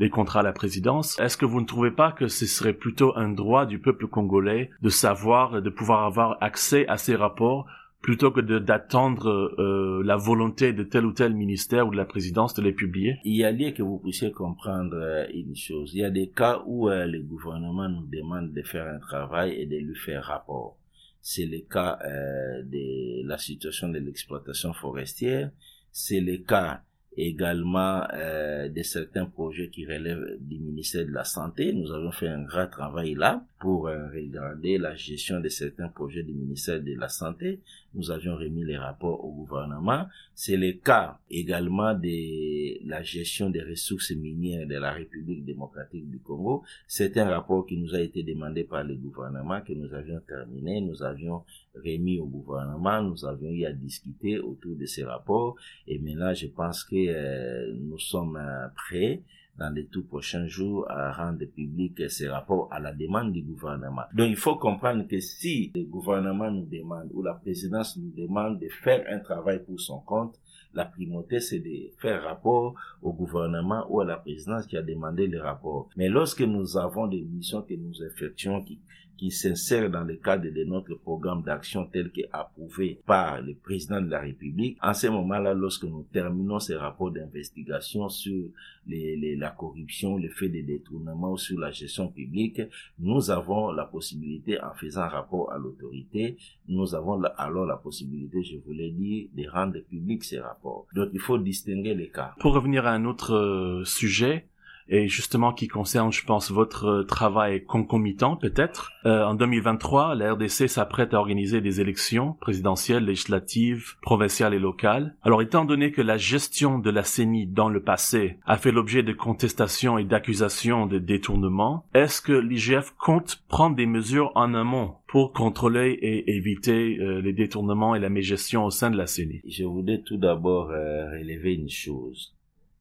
les 0.00 0.08
contrats 0.08 0.40
à 0.40 0.42
la 0.42 0.52
présidence. 0.52 1.20
Est-ce 1.20 1.36
que 1.36 1.44
vous 1.44 1.60
ne 1.60 1.66
trouvez 1.66 1.90
pas 1.90 2.10
que 2.10 2.26
ce 2.26 2.46
serait 2.46 2.72
plutôt 2.72 3.16
un 3.16 3.28
droit 3.28 3.66
du 3.66 3.78
peuple 3.78 4.06
congolais 4.06 4.70
de 4.80 4.88
savoir, 4.88 5.60
de 5.60 5.70
pouvoir 5.70 6.04
avoir 6.04 6.38
accès 6.40 6.88
à 6.88 6.96
ces 6.96 7.14
rapports 7.14 7.66
plutôt 8.00 8.30
que 8.30 8.40
d'attendre 8.40 9.54
euh, 9.58 10.02
la 10.04 10.16
volonté 10.16 10.72
de 10.72 10.82
tel 10.82 11.04
ou 11.04 11.12
tel 11.12 11.34
ministère 11.34 11.86
ou 11.86 11.90
de 11.90 11.96
la 11.96 12.04
présidence 12.04 12.54
de 12.54 12.62
les 12.62 12.72
publier 12.72 13.18
Il 13.24 13.36
y 13.36 13.44
a 13.44 13.52
lieu 13.52 13.72
que 13.72 13.82
vous 13.82 13.98
puissiez 13.98 14.32
comprendre 14.32 14.96
euh, 14.96 15.26
une 15.34 15.54
chose. 15.54 15.92
Il 15.94 16.00
y 16.00 16.04
a 16.04 16.10
des 16.10 16.28
cas 16.28 16.62
où 16.66 16.88
euh, 16.88 17.06
le 17.06 17.20
gouvernement 17.20 17.88
nous 17.88 18.06
demande 18.06 18.52
de 18.52 18.62
faire 18.62 18.86
un 18.86 18.98
travail 18.98 19.54
et 19.54 19.66
de 19.66 19.76
lui 19.76 19.94
faire 19.94 20.24
rapport. 20.24 20.76
C'est 21.22 21.44
le 21.44 21.58
cas 21.58 21.98
de 22.02 23.28
la 23.28 23.36
situation 23.36 23.90
de 23.90 23.98
l'exploitation 23.98 24.72
forestière. 24.72 25.50
C'est 25.92 26.20
le 26.20 26.38
cas 26.38 26.80
également 27.16 28.06
euh, 28.14 28.68
de 28.68 28.82
certains 28.82 29.26
projets 29.26 29.68
qui 29.68 29.86
relèvent 29.86 30.38
du 30.40 30.58
ministère 30.58 31.06
de 31.06 31.12
la 31.12 31.24
Santé. 31.24 31.72
Nous 31.72 31.92
avons 31.92 32.12
fait 32.12 32.28
un 32.28 32.42
grand 32.42 32.66
travail 32.68 33.14
là 33.14 33.44
pour 33.60 33.88
euh, 33.88 34.08
regarder 34.08 34.78
la 34.78 34.94
gestion 34.94 35.38
de 35.38 35.50
certains 35.50 35.88
projets 35.88 36.22
du 36.22 36.32
ministère 36.32 36.82
de 36.82 36.94
la 36.94 37.10
Santé. 37.10 37.60
Nous 37.92 38.10
avions 38.10 38.34
remis 38.34 38.64
les 38.64 38.78
rapports 38.78 39.22
au 39.22 39.30
gouvernement. 39.32 40.06
C'est 40.34 40.56
le 40.56 40.72
cas 40.72 41.18
également 41.30 41.92
de 41.92 42.88
la 42.88 43.02
gestion 43.02 43.50
des 43.50 43.62
ressources 43.62 44.12
minières 44.12 44.66
de 44.66 44.76
la 44.76 44.92
République 44.92 45.44
démocratique 45.44 46.10
du 46.10 46.18
Congo. 46.20 46.64
C'est 46.88 47.18
un 47.18 47.28
rapport 47.28 47.66
qui 47.66 47.76
nous 47.76 47.94
a 47.94 48.00
été 48.00 48.22
demandé 48.22 48.64
par 48.64 48.82
le 48.82 48.94
gouvernement 48.94 49.60
que 49.60 49.74
nous 49.74 49.92
avions 49.92 50.20
terminé. 50.26 50.80
Nous 50.80 51.02
avions 51.02 51.44
remis 51.74 52.18
au 52.18 52.26
gouvernement. 52.26 53.02
Nous 53.02 53.26
avions 53.26 53.50
eu 53.50 53.66
à 53.66 53.72
discuter 53.72 54.38
autour 54.38 54.74
de 54.74 54.86
ces 54.86 55.04
rapports. 55.04 55.56
Et 55.86 55.98
maintenant, 55.98 56.32
je 56.32 56.46
pense 56.46 56.82
que 56.82 56.96
euh, 56.96 57.74
nous 57.78 57.98
sommes 57.98 58.36
euh, 58.36 58.68
prêts 58.74 59.20
dans 59.60 59.70
les 59.70 59.86
tout 59.86 60.04
prochains 60.04 60.46
jours 60.46 60.90
à 60.90 61.12
rendre 61.12 61.44
public 61.44 62.10
ces 62.10 62.28
rapports 62.28 62.68
à 62.72 62.80
la 62.80 62.92
demande 62.92 63.32
du 63.32 63.42
gouvernement. 63.42 64.02
Donc 64.14 64.28
il 64.30 64.36
faut 64.36 64.56
comprendre 64.56 65.06
que 65.06 65.20
si 65.20 65.70
le 65.74 65.84
gouvernement 65.84 66.50
nous 66.50 66.64
demande 66.66 67.10
ou 67.12 67.22
la 67.22 67.34
présidence 67.34 67.98
nous 67.98 68.10
demande 68.10 68.58
de 68.58 68.68
faire 68.68 69.04
un 69.08 69.18
travail 69.18 69.62
pour 69.62 69.78
son 69.78 70.00
compte, 70.00 70.40
La 70.72 70.84
primauté, 70.84 71.40
c'est 71.40 71.58
de 71.58 71.90
faire 71.98 72.22
rapport 72.22 72.74
au 73.02 73.12
gouvernement 73.12 73.86
ou 73.88 74.00
à 74.00 74.04
la 74.04 74.16
présidence 74.16 74.66
qui 74.66 74.76
a 74.76 74.82
demandé 74.82 75.26
le 75.26 75.40
rapport. 75.40 75.88
Mais 75.96 76.08
lorsque 76.08 76.42
nous 76.42 76.76
avons 76.76 77.08
des 77.08 77.22
missions 77.22 77.62
que 77.62 77.74
nous 77.74 78.04
effectuons 78.04 78.62
qui 78.62 78.78
qui 79.20 79.30
s'insère 79.30 79.90
dans 79.90 80.02
le 80.02 80.16
cadre 80.16 80.48
de 80.48 80.64
notre 80.64 80.94
programme 80.94 81.42
d'action 81.42 81.84
tel 81.84 82.10
qu'approuvé 82.10 83.02
par 83.04 83.42
le 83.42 83.52
président 83.54 84.00
de 84.00 84.08
la 84.08 84.18
République. 84.18 84.78
En 84.80 84.94
ce 84.94 85.08
moment-là, 85.08 85.52
lorsque 85.52 85.84
nous 85.84 86.06
terminons 86.10 86.58
ces 86.58 86.74
rapports 86.74 87.10
d'investigation 87.10 88.08
sur 88.08 88.46
les, 88.86 89.36
la 89.36 89.50
corruption, 89.50 90.16
le 90.16 90.30
fait 90.30 90.48
des 90.48 90.62
détournements 90.62 91.32
ou 91.32 91.36
sur 91.36 91.60
la 91.60 91.70
gestion 91.70 92.08
publique, 92.08 92.62
nous 92.98 93.30
avons 93.30 93.72
la 93.72 93.84
possibilité, 93.84 94.58
en 94.58 94.72
faisant 94.72 95.06
rapport 95.06 95.52
à 95.52 95.58
l'autorité, 95.58 96.38
nous 96.66 96.94
avons 96.94 97.22
alors 97.36 97.66
la 97.66 97.76
possibilité, 97.76 98.42
je 98.42 98.56
voulais 98.56 98.90
dire, 98.90 99.28
de 99.36 99.46
rendre 99.50 99.80
public 99.80 100.24
ces 100.24 100.40
rapports. 100.40 100.86
Donc 100.94 101.10
il 101.12 101.20
faut 101.20 101.36
distinguer 101.36 101.94
les 101.94 102.08
cas. 102.08 102.34
Pour 102.40 102.54
revenir 102.54 102.86
à 102.86 102.92
un 102.92 103.04
autre 103.04 103.34
euh, 103.34 103.84
sujet, 103.84 104.46
et 104.90 105.08
justement 105.08 105.52
qui 105.52 105.68
concerne, 105.68 106.12
je 106.12 106.24
pense, 106.24 106.50
votre 106.50 106.86
euh, 106.86 107.04
travail 107.04 107.64
concomitant 107.64 108.36
peut-être. 108.36 108.92
Euh, 109.06 109.24
en 109.24 109.34
2023, 109.34 110.16
la 110.16 110.34
RDC 110.34 110.68
s'apprête 110.68 111.14
à 111.14 111.18
organiser 111.18 111.60
des 111.60 111.80
élections 111.80 112.34
présidentielles, 112.40 113.04
législatives, 113.04 113.94
provinciales 114.02 114.52
et 114.52 114.58
locales. 114.58 115.14
Alors, 115.22 115.42
étant 115.42 115.64
donné 115.64 115.92
que 115.92 116.02
la 116.02 116.16
gestion 116.16 116.78
de 116.78 116.90
la 116.90 117.04
CENI 117.04 117.46
dans 117.46 117.68
le 117.68 117.82
passé 117.82 118.38
a 118.46 118.56
fait 118.56 118.72
l'objet 118.72 119.02
de 119.02 119.12
contestations 119.12 119.96
et 119.96 120.04
d'accusations 120.04 120.86
de 120.86 120.98
détournement, 120.98 121.86
est-ce 121.94 122.20
que 122.20 122.32
l'IGF 122.32 122.92
compte 122.98 123.42
prendre 123.48 123.76
des 123.76 123.86
mesures 123.86 124.32
en 124.34 124.54
amont 124.54 124.94
pour 125.06 125.32
contrôler 125.32 125.98
et 126.02 126.36
éviter 126.36 126.98
euh, 126.98 127.20
les 127.20 127.32
détournements 127.32 127.94
et 127.94 128.00
la 128.00 128.08
mégestion 128.08 128.64
au 128.64 128.70
sein 128.70 128.90
de 128.90 128.96
la 128.96 129.06
CENI? 129.06 129.40
Je 129.46 129.64
voudrais 129.64 130.00
tout 130.00 130.16
d'abord 130.16 130.68
relever 130.68 131.54
une 131.54 131.70
chose 131.70 132.34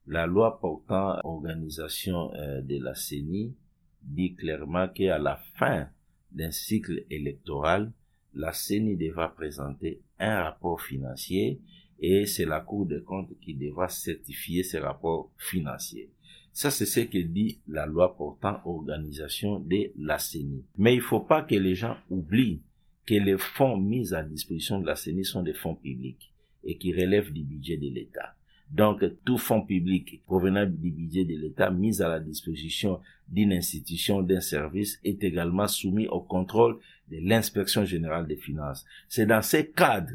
la 0.09 0.25
loi 0.25 0.59
portant 0.59 1.19
organisation 1.23 2.33
euh, 2.33 2.61
de 2.61 2.83
la 2.83 2.95
CENI 2.95 3.53
dit 4.01 4.33
clairement 4.33 4.87
qu'à 4.87 5.19
la 5.19 5.39
fin 5.55 5.87
d'un 6.31 6.49
cycle 6.49 7.05
électoral, 7.11 7.91
la 8.33 8.51
CENI 8.51 8.97
devra 8.97 9.33
présenter 9.35 10.01
un 10.17 10.43
rapport 10.43 10.81
financier 10.81 11.61
et 11.99 12.25
c'est 12.25 12.45
la 12.45 12.59
Cour 12.59 12.87
des 12.87 13.03
comptes 13.03 13.39
qui 13.39 13.53
devra 13.53 13.87
certifier 13.87 14.63
ce 14.63 14.77
rapport 14.77 15.31
financier. 15.37 16.09
Ça, 16.53 16.71
c'est 16.71 16.87
ce 16.87 17.01
que 17.01 17.19
dit 17.19 17.59
la 17.67 17.85
loi 17.85 18.17
portant 18.17 18.61
organisation 18.65 19.59
de 19.59 19.91
la 19.99 20.17
CENI. 20.17 20.65
Mais 20.77 20.95
il 20.95 20.99
ne 20.99 21.03
faut 21.03 21.19
pas 21.19 21.43
que 21.43 21.55
les 21.55 21.75
gens 21.75 21.97
oublient 22.09 22.63
que 23.05 23.13
les 23.13 23.37
fonds 23.37 23.77
mis 23.77 24.11
à 24.15 24.23
disposition 24.23 24.79
de 24.79 24.87
la 24.87 24.95
CENI 24.95 25.23
sont 25.23 25.43
des 25.43 25.53
fonds 25.53 25.75
publics 25.75 26.33
et 26.63 26.77
qui 26.79 26.93
relèvent 26.93 27.31
du 27.31 27.43
budget 27.43 27.77
de 27.77 27.89
l'État. 27.89 28.35
Donc, 28.71 29.03
tout 29.25 29.38
fonds 29.38 29.62
public 29.62 30.21
provenant 30.25 30.65
du 30.65 30.91
budget 30.91 31.25
de 31.25 31.36
l'État 31.36 31.71
mis 31.71 32.01
à 32.01 32.08
la 32.08 32.19
disposition 32.19 32.99
d'une 33.27 33.51
institution, 33.51 34.21
d'un 34.21 34.41
service, 34.41 34.99
est 35.03 35.23
également 35.23 35.67
soumis 35.67 36.08
au 36.08 36.21
contrôle 36.21 36.77
de 37.10 37.17
l'inspection 37.21 37.84
générale 37.84 38.27
des 38.27 38.36
finances. 38.36 38.86
C'est 39.08 39.25
dans 39.25 39.41
ce 39.41 39.58
cadre 39.58 40.13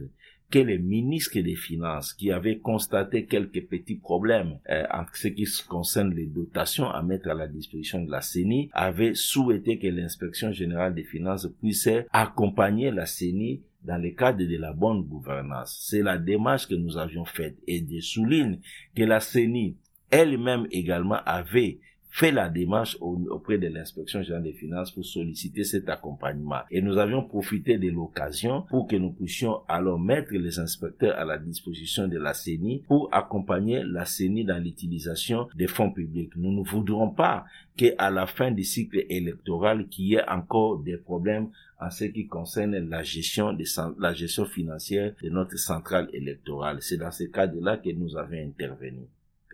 que 0.51 0.61
les 0.61 0.79
ministres 0.79 1.40
des 1.40 1.57
Finances, 1.57 2.12
qui 2.12 2.31
avaient 2.31 2.59
constaté 2.59 3.27
quelques 3.27 3.67
petits 3.67 3.97
problèmes 3.97 4.59
euh, 4.71 4.85
en 4.93 5.05
ce 5.12 5.27
qui 5.27 5.47
concerne 5.67 6.14
les 6.14 6.27
dotations 6.27 6.88
à 6.88 7.03
mettre 7.03 7.29
à 7.29 7.35
la 7.35 7.49
disposition 7.49 8.05
de 8.05 8.11
la 8.11 8.21
CENI, 8.21 8.71
avaient 8.73 9.14
souhaité 9.14 9.81
que 9.81 9.88
l'inspection 9.88 10.53
générale 10.53 10.95
des 10.95 11.03
Finances 11.03 11.49
puisse 11.61 11.88
accompagner 12.12 12.93
la 12.93 13.05
CENI 13.07 13.62
dans 13.85 13.99
le 13.99 14.11
cadre 14.11 14.44
de 14.44 14.57
la 14.57 14.73
bonne 14.73 15.03
gouvernance. 15.03 15.79
C'est 15.88 16.03
la 16.03 16.18
démarche 16.18 16.66
que 16.66 16.75
nous 16.75 16.97
avions 16.97 17.25
faite 17.25 17.57
et 17.66 17.85
je 17.88 18.01
souligne 18.01 18.59
que 18.97 19.03
la 19.03 19.20
CENI 19.20 19.77
elle-même 20.11 20.66
également 20.70 21.18
avait 21.27 21.81
fait 22.14 22.31
la 22.31 22.49
démarche 22.49 22.97
auprès 23.01 23.59
de 23.59 23.66
l'inspection 23.66 24.23
générale 24.23 24.44
des 24.44 24.53
finances 24.53 24.92
pour 24.92 25.05
solliciter 25.05 25.64
cet 25.64 25.88
accompagnement. 25.88 26.61
Et 26.70 26.81
nous 26.81 26.97
avions 26.97 27.25
profité 27.25 27.77
de 27.77 27.90
l'occasion 27.90 28.62
pour 28.70 28.87
que 28.87 28.94
nous 28.94 29.11
puissions 29.11 29.62
alors 29.66 29.99
mettre 29.99 30.33
les 30.33 30.61
inspecteurs 30.61 31.18
à 31.18 31.25
la 31.25 31.38
disposition 31.38 32.07
de 32.07 32.16
la 32.16 32.33
CENI 32.33 32.85
pour 32.87 33.09
accompagner 33.12 33.83
la 33.83 34.05
CENI 34.05 34.44
dans 34.44 34.62
l'utilisation 34.62 35.49
des 35.57 35.66
fonds 35.66 35.90
publics. 35.90 36.37
Nous 36.37 36.53
ne 36.53 36.62
voudrons 36.62 37.11
pas 37.11 37.47
qu'à 37.77 38.11
la 38.11 38.29
fin 38.29 38.53
du 38.53 38.62
cycle 38.62 39.05
électoral, 39.09 39.88
qu'il 39.88 40.05
y 40.05 40.14
ait 40.14 40.29
encore 40.29 40.79
des 40.79 40.97
problèmes 40.99 41.49
en 41.85 41.90
ce 41.90 42.05
qui 42.05 42.27
concerne 42.27 42.77
la 42.88 43.03
gestion, 43.03 43.53
de, 43.53 43.64
la 44.01 44.14
gestion 44.14 44.47
financière 44.47 45.14
de 45.23 45.29
notre 45.29 45.59
centrale 45.59 46.09
électorale. 46.12 46.79
C'est 46.81 46.97
dans 46.97 47.11
ce 47.11 47.25
cadre-là 47.25 47.77
que 47.77 47.90
nous 47.90 48.16
avons 48.16 48.38
intervenu. 48.38 49.07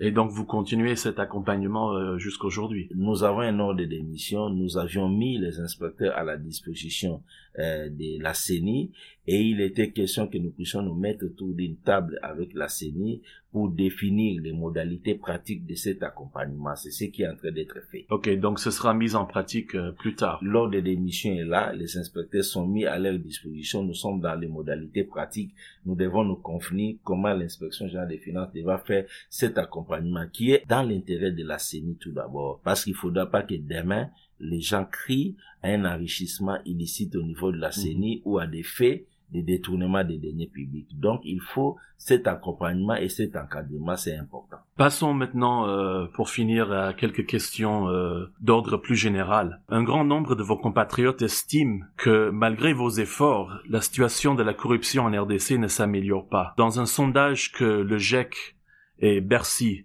Et 0.02 0.12
donc 0.12 0.30
vous 0.30 0.46
continuez 0.46 0.96
cet 0.96 1.18
accompagnement 1.18 1.92
euh, 1.92 2.16
jusqu'aujourd'hui? 2.16 2.88
Nous 2.94 3.22
avons 3.22 3.40
un 3.40 3.58
ordre 3.58 3.84
d'émission. 3.84 4.48
Nous 4.48 4.78
avions 4.78 5.10
mis 5.10 5.38
les 5.38 5.60
inspecteurs 5.60 6.16
à 6.16 6.24
la 6.24 6.38
disposition 6.38 7.22
euh, 7.58 7.90
de 7.90 8.22
la 8.22 8.32
CENI 8.32 8.92
et 9.32 9.42
il 9.42 9.60
était 9.60 9.92
question 9.92 10.26
que 10.26 10.38
nous 10.38 10.50
puissions 10.50 10.82
nous 10.82 10.96
mettre 10.96 11.24
autour 11.24 11.54
d'une 11.54 11.76
table 11.76 12.18
avec 12.20 12.52
la 12.52 12.66
CENI 12.66 13.22
pour 13.52 13.70
définir 13.70 14.42
les 14.42 14.52
modalités 14.52 15.14
pratiques 15.14 15.64
de 15.66 15.76
cet 15.76 16.02
accompagnement. 16.02 16.74
C'est 16.74 16.90
ce 16.90 17.04
qui 17.04 17.22
est 17.22 17.28
en 17.28 17.36
train 17.36 17.52
d'être 17.52 17.78
fait. 17.92 18.06
Ok, 18.10 18.28
donc 18.40 18.58
ce 18.58 18.72
sera 18.72 18.92
mis 18.92 19.14
en 19.14 19.26
pratique 19.26 19.76
euh, 19.76 19.92
plus 19.92 20.16
tard. 20.16 20.40
L'ordre 20.42 20.80
d'émission 20.80 21.32
est 21.32 21.44
là, 21.44 21.72
les 21.72 21.96
inspecteurs 21.96 22.42
sont 22.42 22.66
mis 22.66 22.86
à 22.86 22.98
leur 22.98 23.20
disposition, 23.20 23.84
nous 23.84 23.94
sommes 23.94 24.20
dans 24.20 24.34
les 24.34 24.48
modalités 24.48 25.04
pratiques. 25.04 25.54
Nous 25.86 25.94
devons 25.94 26.24
nous 26.24 26.34
convenir 26.34 26.96
comment 27.04 27.32
l'inspection 27.32 27.86
générale 27.86 28.08
des 28.08 28.18
finances 28.18 28.52
devra 28.52 28.78
faire 28.78 29.06
cet 29.28 29.58
accompagnement 29.58 30.26
qui 30.32 30.50
est 30.50 30.64
dans 30.68 30.82
l'intérêt 30.82 31.30
de 31.30 31.44
la 31.44 31.60
CENI 31.60 31.98
tout 32.00 32.10
d'abord. 32.10 32.60
Parce 32.64 32.82
qu'il 32.82 32.94
ne 32.94 32.98
faudra 32.98 33.26
pas 33.30 33.44
que 33.44 33.54
demain, 33.54 34.10
les 34.40 34.60
gens 34.60 34.86
crient 34.90 35.36
à 35.62 35.68
un 35.68 35.84
enrichissement 35.84 36.58
illicite 36.64 37.14
au 37.14 37.22
niveau 37.22 37.52
de 37.52 37.58
la 37.58 37.70
CENI 37.70 38.16
mhm. 38.16 38.22
ou 38.24 38.38
à 38.40 38.48
des 38.48 38.64
faits 38.64 39.06
de 39.32 39.40
détournement 39.40 40.04
des 40.04 40.18
deniers 40.18 40.46
publics. 40.46 40.98
Donc, 40.98 41.20
il 41.24 41.40
faut 41.40 41.76
cet 41.98 42.26
accompagnement 42.26 42.94
et 42.94 43.08
cet 43.08 43.36
encadrement, 43.36 43.96
c'est 43.96 44.16
important. 44.16 44.56
Passons 44.76 45.12
maintenant, 45.12 45.68
euh, 45.68 46.06
pour 46.06 46.30
finir, 46.30 46.72
à 46.72 46.94
quelques 46.94 47.26
questions 47.26 47.88
euh, 47.88 48.26
d'ordre 48.40 48.76
plus 48.76 48.96
général. 48.96 49.60
Un 49.68 49.82
grand 49.82 50.04
nombre 50.04 50.34
de 50.34 50.42
vos 50.42 50.56
compatriotes 50.56 51.22
estiment 51.22 51.84
que, 51.96 52.30
malgré 52.30 52.72
vos 52.72 52.90
efforts, 52.90 53.52
la 53.68 53.80
situation 53.80 54.34
de 54.34 54.42
la 54.42 54.54
corruption 54.54 55.04
en 55.04 55.22
RDC 55.22 55.58
ne 55.58 55.68
s'améliore 55.68 56.28
pas. 56.28 56.54
Dans 56.56 56.80
un 56.80 56.86
sondage 56.86 57.52
que 57.52 57.64
le 57.64 57.98
GEC 57.98 58.56
et 58.98 59.20
Bercy 59.20 59.84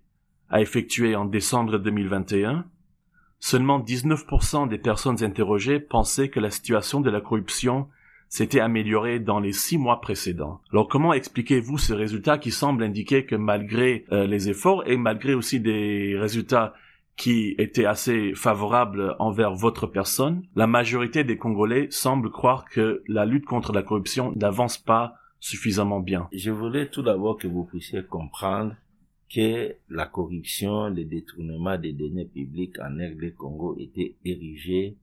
a 0.50 0.62
effectué 0.62 1.16
en 1.16 1.26
décembre 1.26 1.78
2021, 1.78 2.66
Seulement 3.40 3.80
19% 3.80 4.68
des 4.70 4.80
personnes 4.80 5.24
interrogées 5.24 5.80
pensaient 5.80 6.30
que 6.30 6.40
la 6.40 6.50
situation 6.50 7.00
de 7.00 7.12
la 7.12 7.22
corruption 7.22 7.88
s'était 8.36 8.60
améliorée 8.60 9.20
dans 9.20 9.40
les 9.40 9.54
six 9.54 9.78
mois 9.78 10.02
précédents. 10.02 10.60
Alors 10.74 10.90
comment 10.90 11.14
expliquez-vous 11.14 11.78
ce 11.78 11.94
résultat 11.94 12.38
qui 12.38 12.52
semble 12.52 12.84
indiquer 12.84 13.26
que 13.26 13.36
malgré 13.36 14.04
euh, 14.12 14.28
les 14.28 14.50
efforts 14.50 14.86
et 14.88 14.98
malgré 14.98 15.34
aussi 15.34 15.62
des 15.62 16.18
résultats 16.18 16.74
qui 17.16 17.56
étaient 17.58 17.86
assez 17.86 18.34
favorables 18.36 19.16
envers 19.20 19.54
votre 19.54 19.88
personne, 19.88 20.44
la 20.58 20.68
majorité 20.68 21.24
des 21.24 21.38
Congolais 21.38 21.88
semblent 21.92 22.30
croire 22.30 22.66
que 22.66 23.04
la 23.08 23.26
lutte 23.26 23.46
contre 23.46 23.72
la 23.72 23.84
corruption 23.84 24.34
n'avance 24.36 24.78
pas 24.78 25.16
suffisamment 25.40 26.02
bien? 26.02 26.28
Je 26.34 26.52
voulais 26.52 26.88
tout 26.88 27.04
d'abord 27.04 27.38
que 27.38 27.48
vous 27.48 27.64
puissiez 27.64 28.04
comprendre 28.04 28.76
que 29.34 29.76
la 29.90 30.08
corruption, 30.08 30.90
le 30.90 31.06
détournement 31.06 31.78
des 31.78 31.94
données 31.94 32.26
publiques 32.26 32.80
en 32.80 32.96
RD 32.96 33.34
Congo 33.36 33.78
était 33.80 34.16
érigé 34.26 34.98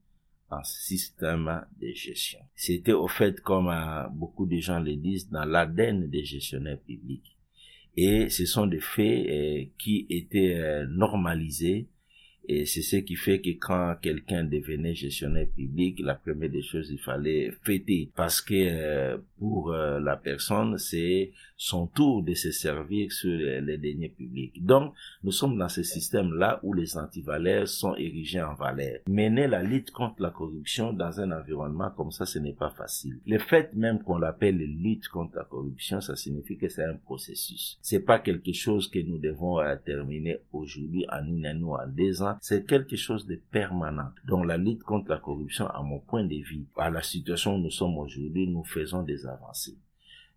en 0.52 0.62
système 0.64 1.64
de 1.80 1.92
gestion. 1.92 2.40
C'était 2.54 2.92
au 2.92 3.08
fait, 3.08 3.40
comme 3.40 3.68
euh, 3.68 4.08
beaucoup 4.10 4.46
de 4.46 4.58
gens 4.58 4.80
le 4.80 4.96
disent, 4.96 5.28
dans 5.30 5.44
l'ADN 5.44 6.08
des 6.08 6.24
gestionnaires 6.24 6.80
publics. 6.80 7.36
Et 7.96 8.28
ce 8.28 8.46
sont 8.46 8.66
des 8.66 8.80
faits 8.80 9.26
euh, 9.28 9.64
qui 9.78 10.06
étaient 10.08 10.56
euh, 10.56 10.86
normalisés 10.86 11.88
et 12.48 12.66
c'est 12.66 12.82
ce 12.82 12.96
qui 12.96 13.14
fait 13.14 13.40
que 13.40 13.50
quand 13.50 13.96
quelqu'un 14.02 14.42
devenait 14.42 14.94
gestionnaire 14.94 15.46
public, 15.54 16.00
la 16.00 16.16
première 16.16 16.50
des 16.50 16.62
choses, 16.62 16.90
il 16.90 16.98
fallait 16.98 17.52
fêter. 17.62 18.10
Parce 18.16 18.40
que 18.40 19.20
pour 19.42 19.72
euh, 19.72 19.98
la 19.98 20.16
personne, 20.16 20.78
c'est 20.78 21.33
son 21.57 21.88
tour 21.88 22.22
de 22.22 22.33
se 22.33 22.52
servir 22.52 23.11
sur 23.11 23.37
les, 23.37 23.76
deniers 23.76 24.09
publics. 24.09 24.64
Donc, 24.64 24.94
nous 25.24 25.33
sommes 25.33 25.59
dans 25.59 25.68
ce 25.68 25.83
système-là 25.83 26.61
où 26.62 26.72
les 26.72 26.96
antivaleurs 26.96 27.66
sont 27.66 27.96
érigés 27.96 28.40
en 28.40 28.55
valeur. 28.55 29.00
Mener 29.09 29.48
la 29.48 29.64
lutte 29.64 29.90
contre 29.90 30.22
la 30.22 30.31
corruption 30.31 30.92
dans 30.92 31.18
un 31.18 31.33
environnement 31.33 31.90
comme 31.90 32.12
ça, 32.12 32.24
ce 32.24 32.38
n'est 32.38 32.52
pas 32.52 32.70
facile. 32.70 33.18
Le 33.26 33.38
fait 33.38 33.74
même 33.74 34.00
qu'on 34.05 34.18
l'appelle 34.18 34.59
lutte 34.59 35.09
contre 35.09 35.35
la 35.35 35.44
corruption, 35.44 36.00
ça 36.00 36.14
signifie 36.14 36.57
que 36.57 36.68
c'est 36.68 36.85
un 36.85 36.94
processus. 36.94 37.78
C'est 37.83 38.05
pas 38.05 38.20
quelque 38.20 38.52
chose 38.52 38.88
que 38.88 39.00
nous 39.00 39.18
devons 39.18 39.59
euh, 39.59 39.74
terminer 39.74 40.38
aujourd'hui 40.52 41.05
en 41.11 41.26
une 41.26 41.46
année 41.46 41.64
ou 41.64 41.74
en 41.74 41.88
deux 41.88 42.22
ans 42.22 42.37
c'est 42.40 42.64
quelque 42.64 42.94
chose 42.94 43.26
de 43.26 43.40
permanent. 43.50 44.11
Donc 44.24 44.46
la 44.46 44.57
lutte 44.57 44.85
contre 44.85 45.11
la 45.11 45.18
corruption, 45.18 45.66
à 45.66 45.83
mon 45.83 45.98
point 45.98 46.22
de 46.22 46.37
vue, 46.37 46.64
à 46.76 46.90
la 46.90 47.02
situation 47.02 47.57
où 47.57 47.59
nous 47.59 47.70
sommes 47.70 47.98
aujourd'hui, 47.98 48.46
nous 48.46 48.62
faisons 48.62 49.02
des 49.02 49.26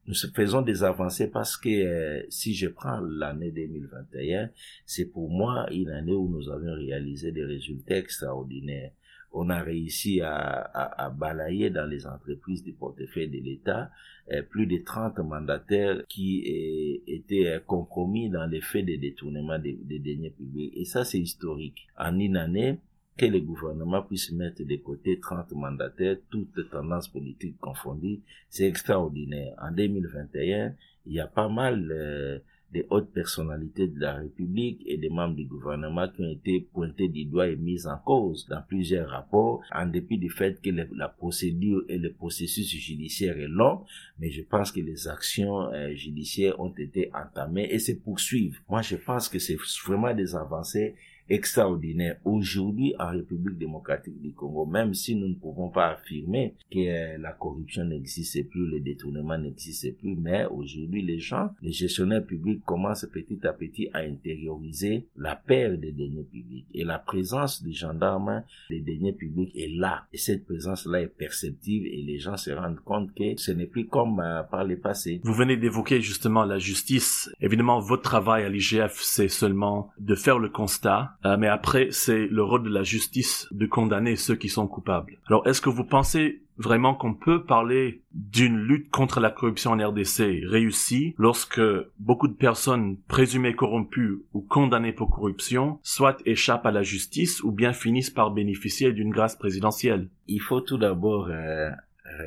nous 0.08 0.14
faisons 0.14 0.62
des 0.62 0.84
avancées 0.84 1.30
parce 1.32 1.58
que 1.58 1.70
euh, 1.70 2.24
si 2.30 2.54
je 2.54 2.68
prends 2.68 3.00
l'année 3.00 3.52
2021, 3.52 4.50
c'est 4.86 5.06
pour 5.06 5.30
moi 5.30 5.68
une 5.72 5.90
année 5.90 6.14
où 6.14 6.30
nous 6.30 6.50
avions 6.50 6.76
réalisé 6.76 7.32
des 7.32 7.44
résultats 7.44 7.98
extraordinaires. 7.98 8.92
On 9.38 9.50
a 9.50 9.62
réussi 9.62 10.22
à 10.22 11.14
balayer 11.18 11.70
dans 11.70 11.86
les 11.86 12.08
entreprises 12.08 12.64
du 12.64 12.72
portefeuille 12.72 13.28
de 13.28 13.44
l'État 13.44 13.92
euh, 14.32 14.42
plus 14.42 14.66
de 14.66 14.78
30 14.78 15.20
mandataires 15.20 16.02
qui 16.08 16.42
euh, 16.48 17.04
étaient 17.12 17.62
compromis 17.68 18.30
dans 18.30 18.48
les 18.48 18.62
faits 18.62 18.86
de 18.86 18.96
détournement 18.96 19.60
des, 19.60 19.74
des 19.74 20.00
deniers 20.00 20.32
publics. 20.32 20.74
Et 20.76 20.86
ça, 20.86 21.04
c'est 21.04 21.20
historique. 21.20 21.88
En 21.98 22.18
une 22.18 22.38
année, 22.38 22.80
que 23.18 23.26
le 23.26 23.40
gouvernement 23.40 24.04
puisse 24.04 24.32
mettre 24.32 24.64
de 24.64 24.76
côté 24.76 25.20
30 25.20 25.52
mandataires, 25.54 26.18
toutes 26.30 26.70
tendances 26.70 27.08
politiques 27.08 27.60
confondues, 27.60 28.22
c'est 28.50 28.68
extraordinaire. 28.68 29.54
En 29.62 29.72
2021, 29.72 30.76
il 31.06 31.14
y 31.14 31.20
a 31.20 31.28
pas 31.28 31.48
mal 31.48 31.92
euh, 31.92 32.40
de 32.74 32.86
hautes 32.90 33.14
personnalités 33.14 33.88
de 33.88 34.00
la 34.00 34.16
République 34.16 34.82
et 34.86 34.98
des 34.98 35.10
membres 35.10 35.36
du 35.36 35.46
gouvernement 35.46 36.10
qui 36.10 36.22
ont 36.24 36.32
été 36.32 36.68
pointés 36.74 37.08
du 37.08 37.24
doigt 37.26 37.48
et 37.48 37.56
mis 37.56 37.88
en 37.88 37.98
cause 37.98 38.48
dans 38.50 38.62
plusieurs 38.68 39.10
rapports, 39.10 39.62
en 39.74 39.86
dépit 39.86 40.18
du 40.18 40.30
fait 40.30 40.62
que 40.62 40.72
la 40.94 41.08
procédure 41.08 41.84
et 41.88 41.98
le 41.98 42.12
processus 42.12 42.70
judiciaire 42.70 43.38
est 43.38 43.48
long, 43.48 43.86
mais 44.20 44.30
je 44.30 44.42
pense 44.42 44.74
que 44.74 44.82
les 44.82 45.08
actions 45.08 45.72
euh, 45.72 45.94
judiciaires 45.94 46.60
ont 46.60 46.74
été 46.78 47.12
entamées 47.14 47.70
et 47.72 47.80
se 47.80 47.94
poursuivent. 47.94 48.60
Moi, 48.68 48.82
je 48.82 48.98
pense 48.98 49.30
que 49.30 49.40
c'est 49.40 49.58
vraiment 49.86 50.14
des 50.14 50.36
avancées 50.36 50.96
extraordinaire 51.30 52.18
aujourd'hui 52.24 52.94
en 53.00 53.12
République 53.12 53.58
démocratique 53.58 54.22
du 54.22 54.32
Congo, 54.34 54.66
même 54.66 54.94
si 54.94 55.16
nous 55.16 55.28
ne 55.28 55.36
pouvons 55.36 55.70
pas 55.70 55.88
affirmer 55.88 56.54
que 56.72 56.80
euh, 56.80 57.18
la 57.18 57.32
corruption 57.32 57.86
n'existe 57.86 58.48
plus, 58.50 58.68
le 58.68 58.80
détournement 58.80 59.38
n'existe 59.38 59.98
plus, 59.98 60.16
mais 60.16 60.46
aujourd'hui 60.46 61.02
les 61.02 61.20
gens, 61.20 61.50
les 61.62 61.72
gestionnaires 61.72 62.26
publics 62.26 62.64
commencent 62.64 63.08
petit 63.12 63.40
à 63.46 63.54
petit 63.54 63.90
à 63.94 64.00
intérioriser 64.00 65.08
la 65.18 65.36
perte 65.36 65.80
des 65.80 65.92
deniers 65.92 66.24
publics 66.24 66.66
et 66.74 66.84
la 66.84 67.00
présence 67.00 67.64
des 67.64 67.74
gendarmes 67.74 68.44
des 68.70 68.80
deniers 68.80 69.14
publics 69.14 69.56
est 69.56 69.76
là 69.76 70.06
et 70.14 70.18
cette 70.18 70.46
présence-là 70.46 71.02
est 71.02 71.08
perceptive 71.08 71.86
et 71.86 72.02
les 72.02 72.20
gens 72.20 72.38
se 72.38 72.52
rendent 72.52 72.80
compte 72.84 73.14
que 73.14 73.38
ce 73.38 73.52
n'est 73.52 73.66
plus 73.66 73.88
comme 73.88 74.20
euh, 74.20 74.44
par 74.44 74.64
le 74.64 74.78
passé. 74.78 75.22
Vous 75.24 75.34
venez 75.34 75.58
d'évoquer 75.58 76.02
justement 76.02 76.46
la 76.46 76.60
justice. 76.60 77.30
Évidemment, 77.42 77.80
votre 77.80 78.04
travail 78.04 78.44
à 78.44 78.50
l'IGF, 78.50 79.00
c'est 79.02 79.28
seulement 79.28 79.90
de 80.00 80.16
faire 80.16 80.40
le 80.40 80.50
constat 80.50 81.15
euh, 81.26 81.38
mais 81.38 81.48
après, 81.48 81.88
c'est 81.90 82.28
le 82.28 82.44
rôle 82.44 82.64
de 82.64 82.70
la 82.70 82.84
justice 82.84 83.48
de 83.50 83.66
condamner 83.66 84.16
ceux 84.16 84.36
qui 84.36 84.48
sont 84.48 84.68
coupables. 84.68 85.18
Alors, 85.26 85.48
est-ce 85.48 85.60
que 85.60 85.70
vous 85.70 85.84
pensez 85.84 86.44
vraiment 86.58 86.94
qu'on 86.94 87.16
peut 87.16 87.44
parler 87.44 88.04
d'une 88.14 88.58
lutte 88.58 88.90
contre 88.92 89.20
la 89.20 89.32
corruption 89.32 89.72
en 89.72 89.90
RDC 89.90 90.44
réussie 90.48 91.16
lorsque 91.18 91.60
beaucoup 92.00 92.28
de 92.28 92.34
personnes 92.34 92.98
présumées 93.08 93.56
corrompues 93.56 94.20
ou 94.34 94.42
condamnées 94.42 94.94
pour 94.94 95.10
corruption 95.10 95.80
soit 95.82 96.22
échappent 96.26 96.68
à 96.68 96.72
la 96.72 96.84
justice 96.84 97.44
ou 97.44 97.52
bien 97.52 97.74
finissent 97.74 98.12
par 98.12 98.30
bénéficier 98.30 98.94
d'une 98.94 99.10
grâce 99.10 99.36
présidentielle? 99.36 100.10
Il 100.28 100.42
faut 100.42 100.62
tout 100.62 100.78
d'abord 100.78 101.28
euh, 101.30 101.72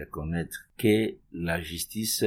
reconnaître 0.00 0.66
que 0.76 1.14
la 1.32 1.60
justice 1.60 2.24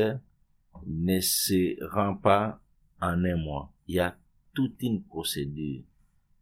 ne 0.87 1.19
se 1.19 1.75
rend 1.93 2.15
pas 2.15 2.61
en 3.01 3.25
un 3.25 3.35
mois. 3.35 3.73
Il 3.87 3.95
y 3.95 3.99
a 3.99 4.15
toute 4.53 4.81
une 4.81 5.03
procédure 5.03 5.81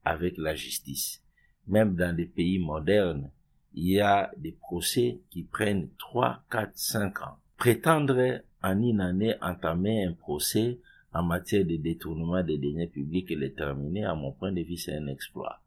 avec 0.10 0.38
la 0.38 0.56
justice. 0.56 1.22
Même 1.68 1.96
dans 1.96 2.16
des 2.16 2.26
pays 2.26 2.60
modernes, 2.60 3.30
il 3.74 3.92
y 3.92 4.00
a 4.00 4.32
des 4.38 4.52
procès 4.52 5.20
qui 5.30 5.44
prennent 5.44 5.90
3, 6.00 6.44
4, 6.50 6.72
5 6.74 7.22
ans. 7.22 7.38
Prétendre 7.58 8.42
en 8.64 8.82
une 8.82 9.02
année 9.02 9.36
entamer 9.42 10.04
un 10.04 10.14
procès 10.14 10.80
en 11.14 11.24
matière 11.24 11.66
de 11.66 11.76
détournement 11.76 12.44
des 12.44 12.58
deniers 12.58 12.88
publics 12.88 13.32
et 13.32 13.36
les 13.36 13.54
terminer, 13.54 14.06
à 14.06 14.16
mon 14.16 14.32
point 14.32 14.52
de 14.52 14.62
vue, 14.62 14.78
c'est 14.78 14.96
un 14.96 15.08
exploit. 15.08 15.62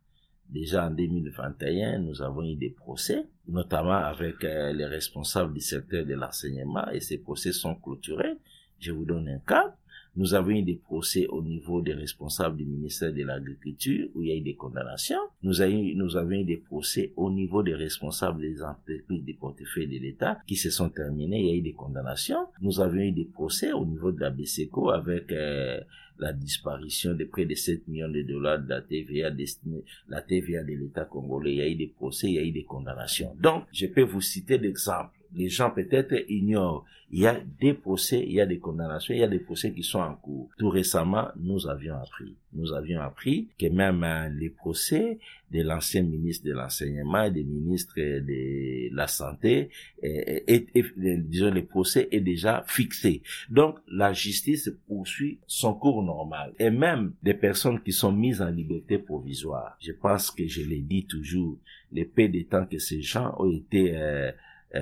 Déjà 0.48 0.86
en 0.86 0.90
2021, 0.90 1.98
nous 1.98 2.20
avons 2.20 2.44
eu 2.44 2.56
des 2.56 2.70
procès, 2.70 3.24
notamment 3.48 3.92
avec 3.92 4.44
euh, 4.44 4.72
les 4.72 4.86
responsables 4.86 5.54
du 5.54 5.60
secteur 5.60 6.04
de 6.04 6.14
l'enseignement, 6.14 6.88
et 6.90 7.00
ces 7.00 7.18
procès 7.18 7.52
sont 7.52 7.74
clôturés. 7.74 8.36
Je 8.78 8.92
vous 8.92 9.04
donne 9.04 9.28
un 9.28 9.38
cas. 9.38 9.74
Nous 10.14 10.34
avons 10.34 10.50
eu 10.50 10.62
des 10.62 10.76
procès 10.76 11.26
au 11.28 11.42
niveau 11.42 11.80
des 11.80 11.94
responsables 11.94 12.58
du 12.58 12.66
ministère 12.66 13.14
de 13.14 13.22
l'Agriculture 13.22 14.08
où 14.14 14.22
il 14.22 14.28
y 14.28 14.32
a 14.32 14.36
eu 14.36 14.42
des 14.42 14.54
condamnations. 14.54 15.20
Nous 15.42 15.62
avons 15.62 15.72
eu, 15.72 15.94
nous 15.94 16.16
avons 16.18 16.32
eu 16.32 16.44
des 16.44 16.58
procès 16.58 17.12
au 17.16 17.30
niveau 17.30 17.62
des 17.62 17.74
responsables 17.74 18.42
des 18.42 18.62
entreprises 18.62 19.24
des 19.24 19.32
portefeuilles 19.32 19.88
de 19.88 19.98
l'État 19.98 20.38
qui 20.46 20.56
se 20.56 20.68
sont 20.68 20.90
terminés. 20.90 21.40
Il 21.40 21.46
y 21.46 21.50
a 21.50 21.56
eu 21.56 21.62
des 21.62 21.72
condamnations. 21.72 22.46
Nous 22.60 22.80
avons 22.80 23.00
eu 23.00 23.12
des 23.12 23.24
procès 23.24 23.72
au 23.72 23.86
niveau 23.86 24.12
de 24.12 24.20
la 24.20 24.28
BCECO 24.28 24.90
avec 24.90 25.32
euh, 25.32 25.80
la 26.18 26.34
disparition 26.34 27.14
de 27.14 27.24
près 27.24 27.46
de 27.46 27.54
7 27.54 27.88
millions 27.88 28.10
de 28.10 28.20
dollars 28.22 28.60
de 28.62 28.68
la 28.68 28.82
TVA 28.82 29.30
destinée, 29.30 29.84
la 30.08 30.20
TVA 30.20 30.62
de 30.62 30.72
l'État 30.74 31.06
congolais. 31.06 31.52
Il 31.52 31.58
y 31.58 31.62
a 31.62 31.68
eu 31.68 31.74
des 31.74 31.86
procès, 31.88 32.28
il 32.28 32.34
y 32.34 32.38
a 32.38 32.42
eu 32.42 32.52
des 32.52 32.64
condamnations. 32.64 33.34
Donc, 33.40 33.64
je 33.72 33.86
peux 33.86 34.02
vous 34.02 34.20
citer 34.20 34.58
d'exemples 34.58 35.21
les 35.34 35.48
gens 35.48 35.70
peut-être 35.70 36.14
ignorent. 36.28 36.84
Il 37.14 37.20
y 37.20 37.26
a 37.26 37.38
des 37.60 37.74
procès, 37.74 38.24
il 38.26 38.32
y 38.32 38.40
a 38.40 38.46
des 38.46 38.58
condamnations, 38.58 39.12
il 39.14 39.20
y 39.20 39.22
a 39.22 39.28
des 39.28 39.38
procès 39.38 39.72
qui 39.72 39.82
sont 39.82 39.98
en 39.98 40.14
cours. 40.14 40.48
Tout 40.56 40.70
récemment, 40.70 41.28
nous 41.38 41.68
avions 41.68 41.96
appris, 41.96 42.34
nous 42.54 42.72
avions 42.72 43.02
appris 43.02 43.48
que 43.58 43.66
même 43.66 44.02
euh, 44.02 44.30
les 44.30 44.48
procès 44.48 45.18
de 45.50 45.62
l'ancien 45.62 46.02
ministre 46.02 46.46
de 46.46 46.52
l'enseignement 46.52 47.24
et 47.24 47.30
des 47.30 47.44
ministres 47.44 47.96
de 47.98 48.94
la 48.94 49.06
santé, 49.06 49.68
et, 50.02 50.42
et, 50.48 50.84
disons 51.18 51.50
les 51.50 51.62
procès 51.62 52.08
est 52.10 52.20
déjà 52.20 52.64
fixé. 52.66 53.22
Donc 53.50 53.76
la 53.88 54.14
justice 54.14 54.72
poursuit 54.86 55.38
son 55.46 55.74
cours 55.74 56.02
normal. 56.02 56.54
Et 56.58 56.70
même 56.70 57.12
des 57.22 57.34
personnes 57.34 57.82
qui 57.82 57.92
sont 57.92 58.12
mises 58.12 58.40
en 58.40 58.48
liberté 58.48 58.96
provisoire. 58.96 59.76
Je 59.80 59.92
pense 59.92 60.30
que 60.30 60.46
je 60.46 60.62
l'ai 60.62 60.80
dit 60.80 61.04
toujours, 61.04 61.58
les 61.92 62.06
peu 62.06 62.26
de 62.28 62.40
temps 62.40 62.64
que 62.64 62.78
ces 62.78 63.02
gens 63.02 63.34
ont 63.38 63.52
été 63.52 63.94
euh, 63.94 64.32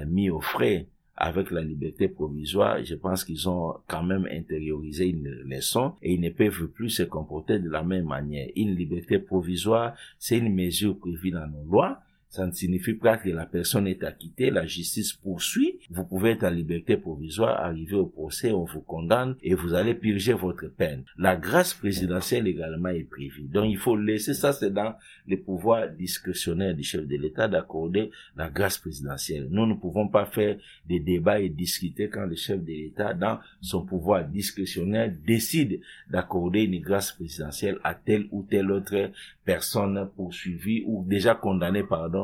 mis 0.07 0.31
au 0.31 0.41
frais 0.41 0.87
avec 1.17 1.51
la 1.51 1.61
liberté 1.61 2.09
provisoire, 2.09 2.83
je 2.83 2.95
pense 2.95 3.25
qu'ils 3.25 3.47
ont 3.47 3.75
quand 3.87 4.03
même 4.03 4.27
intériorisé 4.33 5.09
une 5.09 5.29
leçon 5.29 5.93
et 6.03 6.15
ils 6.15 6.21
ne 6.21 6.31
peuvent 6.31 6.69
plus 6.69 6.89
se 6.89 7.03
comporter 7.03 7.59
de 7.59 7.69
la 7.69 7.83
même 7.83 8.07
manière. 8.07 8.49
Une 8.57 8.75
liberté 8.75 9.19
provisoire, 9.19 9.95
c'est 10.19 10.39
une 10.39 10.55
mesure 10.55 10.99
prévue 10.99 11.31
dans 11.31 11.47
nos 11.47 11.65
lois 11.71 12.01
ça 12.31 12.47
ne 12.47 12.53
signifie 12.53 12.95
pas 12.95 13.17
que 13.17 13.29
la 13.29 13.45
personne 13.45 13.89
est 13.89 14.05
acquittée, 14.05 14.51
la 14.51 14.65
justice 14.65 15.13
poursuit. 15.13 15.81
Vous 15.91 16.05
pouvez 16.05 16.31
être 16.31 16.45
en 16.45 16.51
liberté 16.51 16.97
provisoire, 16.97 17.61
arriver 17.61 17.97
au 17.97 18.07
procès, 18.07 18.53
on 18.53 18.65
vous 18.65 18.83
condamne 18.83 19.35
et 19.43 19.55
vous 19.55 19.75
allez 19.75 19.95
purger 19.95 20.33
votre 20.33 20.69
peine. 20.69 21.03
La 21.19 21.35
grâce 21.35 21.75
présidentielle 21.75 22.47
également 22.47 22.91
est 22.91 23.03
prévue. 23.03 23.49
Donc 23.49 23.67
il 23.69 23.79
faut 23.79 23.97
laisser 23.97 24.35
ça, 24.35 24.53
c'est 24.53 24.73
dans 24.73 24.95
les 25.27 25.39
pouvoirs 25.39 25.91
discrétionnaires 25.91 26.75
du 26.75 26.85
chef 26.85 27.05
de 27.05 27.17
l'État 27.17 27.49
d'accorder 27.49 28.13
la 28.37 28.49
grâce 28.49 28.79
présidentielle. 28.79 29.49
Nous 29.51 29.67
ne 29.67 29.75
pouvons 29.75 30.07
pas 30.07 30.27
faire 30.27 30.57
des 30.89 31.01
débats 31.01 31.41
et 31.41 31.49
discuter 31.49 32.09
quand 32.09 32.27
le 32.27 32.37
chef 32.37 32.63
de 32.63 32.71
l'État, 32.71 33.13
dans 33.13 33.41
son 33.61 33.85
pouvoir 33.85 34.25
discrétionnaire, 34.25 35.13
décide 35.27 35.81
d'accorder 36.09 36.61
une 36.61 36.81
grâce 36.81 37.11
présidentielle 37.11 37.79
à 37.83 37.95
telle 37.95 38.29
ou 38.31 38.47
telle 38.49 38.71
autre 38.71 39.11
personne 39.45 40.09
poursuivie 40.15 40.85
ou 40.87 41.05
déjà 41.05 41.35
condamnée, 41.35 41.83
pardon, 41.83 42.20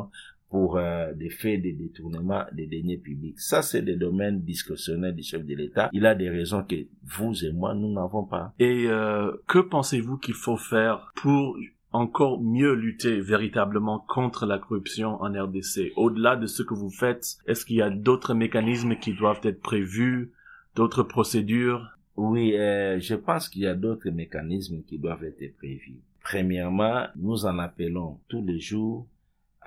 pour 0.51 0.77
euh, 0.77 1.13
des 1.15 1.31
faits 1.31 1.63
de 1.63 1.71
détournement 1.71 2.45
des 2.53 2.67
deniers 2.67 2.99
publics. 2.99 3.39
Ça, 3.41 3.63
c'est 3.63 3.83
des 3.83 3.97
domaines 3.97 4.43
discrétionnaires 4.43 5.13
du 5.13 5.23
chef 5.23 5.45
de 5.45 5.55
l'État. 5.55 5.91
Il 5.93 6.07
a 6.07 6.15
des 6.15 6.31
raisons 6.31 6.63
que 6.63 6.77
vous 7.05 7.45
et 7.45 7.53
moi, 7.53 7.75
nous 7.75 7.93
n'avons 7.93 8.25
pas. 8.25 8.55
Et 8.59 8.87
euh, 8.87 9.33
que 9.49 9.59
pensez-vous 9.59 10.19
qu'il 10.19 10.35
faut 10.35 10.57
faire 10.57 11.13
pour 11.17 11.59
encore 11.93 12.41
mieux 12.43 12.75
lutter 12.75 13.21
véritablement 13.21 13.99
contre 13.99 14.47
la 14.47 14.59
corruption 14.59 15.21
en 15.23 15.33
RDC 15.33 15.93
Au-delà 15.97 16.37
de 16.37 16.47
ce 16.47 16.63
que 16.63 16.75
vous 16.75 16.91
faites, 16.91 17.39
est-ce 17.47 17.65
qu'il 17.65 17.77
y 17.77 17.83
a 17.83 17.91
d'autres 17.91 18.35
mécanismes 18.35 18.97
qui 18.97 19.15
doivent 19.15 19.41
être 19.43 19.61
prévus, 19.61 20.33
d'autres 20.75 21.03
procédures? 21.03 21.89
Oui, 22.17 22.57
euh, 22.57 22.99
je 23.01 23.15
pense 23.15 23.49
qu'il 23.49 23.63
y 23.63 23.67
a 23.67 23.75
d'autres 23.75 24.11
mécanismes 24.11 24.83
qui 24.87 24.99
doivent 24.99 25.25
être 25.25 25.57
prévus. 25.57 26.01
Premièrement, 26.23 27.07
nous 27.17 27.47
en 27.47 27.59
appelons 27.59 28.19
tous 28.29 28.45
les 28.45 28.59
jours 28.59 29.07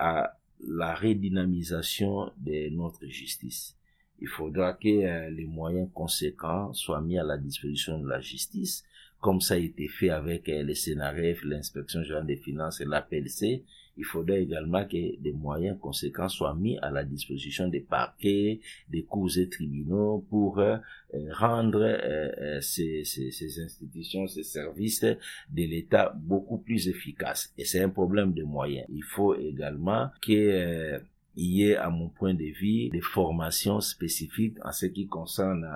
à 0.00 0.36
la 0.66 0.94
redynamisation 0.94 2.32
de 2.38 2.70
notre 2.70 3.06
justice. 3.06 3.76
Il 4.20 4.28
faudra 4.28 4.72
que 4.74 4.88
euh, 4.88 5.30
les 5.30 5.46
moyens 5.46 5.88
conséquents 5.94 6.72
soient 6.72 7.00
mis 7.00 7.18
à 7.18 7.22
la 7.22 7.36
disposition 7.36 7.98
de 7.98 8.08
la 8.08 8.20
justice, 8.20 8.84
comme 9.20 9.40
ça 9.40 9.54
a 9.54 9.58
été 9.58 9.88
fait 9.88 10.10
avec 10.10 10.48
euh, 10.48 10.62
les 10.62 10.74
CNRF, 10.74 11.44
l'inspection 11.44 12.02
générale 12.02 12.26
des 12.26 12.36
finances 12.36 12.80
et 12.80 12.86
l'APLC, 12.86 13.62
il 14.00 14.06
faudrait 14.06 14.42
également 14.42 14.86
que 14.86 15.20
des 15.20 15.32
moyens 15.32 15.78
conséquents 15.78 16.30
soient 16.30 16.54
mis 16.54 16.78
à 16.78 16.90
la 16.90 17.04
disposition 17.04 17.68
des 17.68 17.80
parquets, 17.80 18.60
des 18.88 19.02
cours 19.02 19.36
et 19.36 19.46
tribunaux 19.46 20.24
pour 20.30 20.58
euh, 20.58 20.78
rendre 21.32 21.82
euh, 21.82 22.60
ces, 22.62 23.04
ces, 23.04 23.30
ces, 23.30 23.60
institutions, 23.62 24.26
ces 24.26 24.42
services 24.42 25.02
de 25.02 25.16
l'État 25.52 26.14
beaucoup 26.16 26.56
plus 26.56 26.88
efficaces. 26.88 27.52
Et 27.58 27.66
c'est 27.66 27.82
un 27.82 27.90
problème 27.90 28.32
de 28.32 28.42
moyens. 28.42 28.86
Il 28.88 29.04
faut 29.04 29.34
également 29.34 30.08
qu'il 30.22 31.02
y 31.36 31.64
ait, 31.64 31.76
à 31.76 31.90
mon 31.90 32.08
point 32.08 32.32
de 32.32 32.50
vue, 32.58 32.88
des 32.88 33.02
formations 33.02 33.82
spécifiques 33.82 34.56
en 34.64 34.72
ce 34.72 34.86
qui 34.86 35.08
concerne 35.08 35.68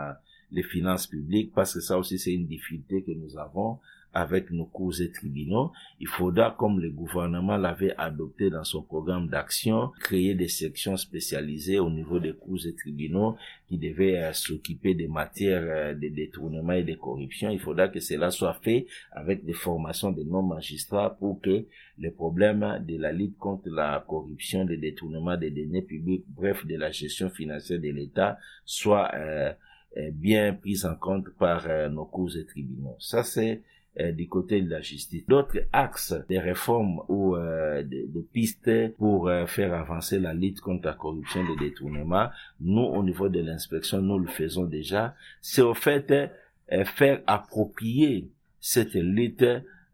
les 0.50 0.62
finances 0.62 1.06
publiques, 1.06 1.52
parce 1.54 1.74
que 1.74 1.80
ça 1.80 1.98
aussi 1.98 2.18
c'est 2.18 2.32
une 2.32 2.46
difficulté 2.46 3.02
que 3.02 3.12
nous 3.12 3.36
avons 3.36 3.80
avec 4.14 4.50
nos 4.50 4.64
cours 4.66 5.00
et 5.00 5.10
tribunaux. 5.10 5.72
Il 5.98 6.06
faudra, 6.06 6.54
comme 6.56 6.80
le 6.80 6.90
gouvernement 6.90 7.56
l'avait 7.56 7.94
adopté 7.98 8.48
dans 8.48 8.62
son 8.64 8.82
programme 8.82 9.28
d'action, 9.28 9.90
créer 10.00 10.34
des 10.34 10.48
sections 10.48 10.96
spécialisées 10.96 11.80
au 11.80 11.90
niveau 11.90 12.20
des 12.20 12.32
cours 12.32 12.64
et 12.64 12.74
tribunaux 12.74 13.36
qui 13.68 13.76
devaient 13.76 14.18
euh, 14.18 14.32
s'occuper 14.32 14.94
des 14.94 15.08
matières 15.08 15.64
euh, 15.64 15.94
de 15.94 16.08
détournement 16.08 16.74
et 16.74 16.84
de 16.84 16.94
corruption. 16.94 17.50
Il 17.50 17.58
faudra 17.58 17.88
que 17.88 17.98
cela 18.00 18.30
soit 18.30 18.54
fait 18.62 18.86
avec 19.10 19.44
des 19.44 19.52
formations 19.52 20.12
de 20.12 20.22
non-magistrats 20.22 21.16
pour 21.18 21.40
que 21.40 21.66
les 21.98 22.10
problèmes 22.10 22.84
de 22.86 22.96
la 22.96 23.12
lutte 23.12 23.36
contre 23.36 23.68
la 23.68 24.04
corruption, 24.06 24.64
le 24.64 24.76
détournement 24.76 25.36
des 25.36 25.50
deniers 25.50 25.82
publics, 25.82 26.24
bref, 26.28 26.64
de 26.66 26.76
la 26.76 26.90
gestion 26.92 27.30
financière 27.30 27.80
de 27.80 27.90
l'État 27.90 28.38
soient 28.64 29.10
euh, 29.14 29.52
bien 30.12 30.54
pris 30.54 30.84
en 30.84 30.94
compte 30.96 31.30
par 31.38 31.68
nos 31.90 32.04
cours 32.04 32.36
et 32.36 32.44
tribunaux. 32.44 32.96
Ça, 32.98 33.22
c'est 33.22 33.62
euh, 33.73 33.73
du 33.96 34.28
côté 34.28 34.60
de 34.60 34.70
la 34.70 34.80
justice. 34.80 35.24
D'autres 35.26 35.60
axes 35.72 36.14
de 36.28 36.36
réformes 36.36 37.00
ou 37.08 37.36
euh, 37.36 37.82
de, 37.82 38.20
pistes 38.32 38.94
pour 38.96 39.28
euh, 39.28 39.46
faire 39.46 39.74
avancer 39.74 40.18
la 40.18 40.34
lutte 40.34 40.60
contre 40.60 40.86
la 40.86 40.94
corruption 40.94 41.42
et 41.42 41.48
le 41.48 41.56
détournement, 41.56 42.28
nous, 42.60 42.82
au 42.82 43.02
niveau 43.02 43.28
de 43.28 43.40
l'inspection, 43.40 44.00
nous 44.00 44.18
le 44.18 44.28
faisons 44.28 44.64
déjà. 44.64 45.14
C'est 45.40 45.62
au 45.62 45.74
fait 45.74 46.12
faire 46.96 47.22
approprier 47.26 48.30
cette 48.58 48.94
lutte 48.94 49.44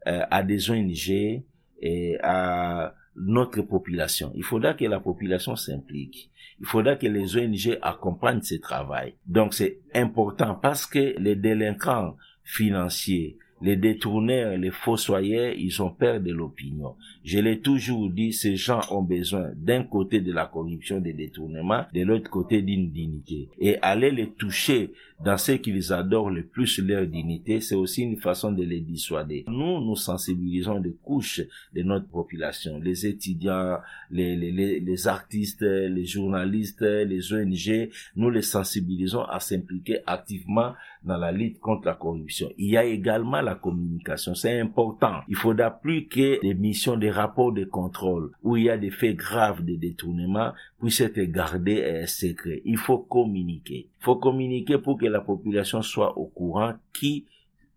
à 0.05 0.41
des 0.41 0.71
ONG 0.71 1.43
et 1.81 2.17
à 2.23 2.95
notre 3.15 3.61
population. 3.61 4.31
Il 4.35 4.43
faudra 4.43 4.73
que 4.73 4.85
la 4.85 4.99
population 4.99 5.55
s'implique. 5.55 6.31
Il 6.59 6.65
faudra 6.65 6.95
que 6.95 7.07
les 7.07 7.37
ONG 7.37 7.77
accompagnent 7.81 8.41
ce 8.41 8.55
travail. 8.55 9.15
Donc 9.25 9.53
c'est 9.53 9.79
important 9.93 10.55
parce 10.55 10.85
que 10.85 11.15
les 11.19 11.35
délinquants 11.35 12.15
financiers, 12.43 13.37
les 13.61 13.75
détourneurs, 13.75 14.57
les 14.57 14.71
fossoyeurs, 14.71 15.53
ils 15.57 15.81
ont 15.81 15.89
peur 15.89 16.19
de 16.19 16.31
l'opinion. 16.31 16.95
Je 17.23 17.39
l'ai 17.39 17.59
toujours 17.59 18.09
dit, 18.09 18.33
ces 18.33 18.55
gens 18.55 18.81
ont 18.89 19.03
besoin 19.03 19.49
d'un 19.55 19.83
côté 19.83 20.21
de 20.21 20.31
la 20.31 20.45
corruption, 20.45 20.99
des 20.99 21.13
détournements, 21.13 21.85
de 21.93 22.01
l'autre 22.01 22.29
côté 22.29 22.61
d'une 22.61 22.89
dignité. 22.89 23.49
Et 23.59 23.77
aller 23.81 24.11
les 24.11 24.29
toucher 24.29 24.91
dans 25.23 25.37
ce 25.37 25.51
qu'ils 25.53 25.93
adorent 25.93 26.31
le 26.31 26.43
plus 26.43 26.79
leur 26.79 27.05
dignité, 27.05 27.61
c'est 27.61 27.75
aussi 27.75 28.01
une 28.01 28.17
façon 28.17 28.51
de 28.51 28.63
les 28.63 28.79
dissuader. 28.79 29.45
Nous, 29.47 29.79
nous 29.81 29.95
sensibilisons 29.95 30.79
des 30.79 30.95
couches 31.03 31.41
de 31.75 31.83
notre 31.83 32.07
population, 32.07 32.79
les 32.79 33.05
étudiants, 33.05 33.77
les, 34.09 34.35
les, 34.35 34.79
les 34.79 35.07
artistes, 35.07 35.61
les 35.61 36.05
journalistes, 36.05 36.81
les 36.81 37.33
ONG, 37.33 37.89
nous 38.15 38.29
les 38.31 38.41
sensibilisons 38.41 39.23
à 39.23 39.39
s'impliquer 39.39 39.99
activement 40.07 40.73
dans 41.03 41.17
la 41.17 41.31
lutte 41.31 41.59
contre 41.59 41.87
la 41.87 41.93
corruption. 41.93 42.51
Il 42.57 42.69
y 42.69 42.77
a 42.77 42.83
également 42.83 43.41
la 43.41 43.50
communication, 43.55 44.35
c'est 44.35 44.59
important. 44.59 45.21
Il 45.27 45.35
faudra 45.35 45.71
plus 45.71 46.07
que 46.07 46.41
des 46.41 46.53
missions, 46.53 46.97
des 46.97 47.11
rapports 47.11 47.51
de 47.51 47.63
contrôle 47.63 48.31
où 48.43 48.57
il 48.57 48.65
y 48.65 48.69
a 48.69 48.77
des 48.77 48.91
faits 48.91 49.15
graves 49.15 49.63
de 49.63 49.75
détournement 49.75 50.53
puissent 50.79 51.01
être 51.01 51.21
gardés 51.21 51.81
euh, 51.81 52.05
secrets. 52.07 52.61
Il 52.65 52.77
faut 52.77 52.99
communiquer. 52.99 53.89
Il 53.99 54.03
faut 54.03 54.17
communiquer 54.17 54.77
pour 54.77 54.97
que 54.97 55.05
la 55.05 55.21
population 55.21 55.81
soit 55.81 56.17
au 56.17 56.25
courant 56.25 56.73
qui 56.93 57.25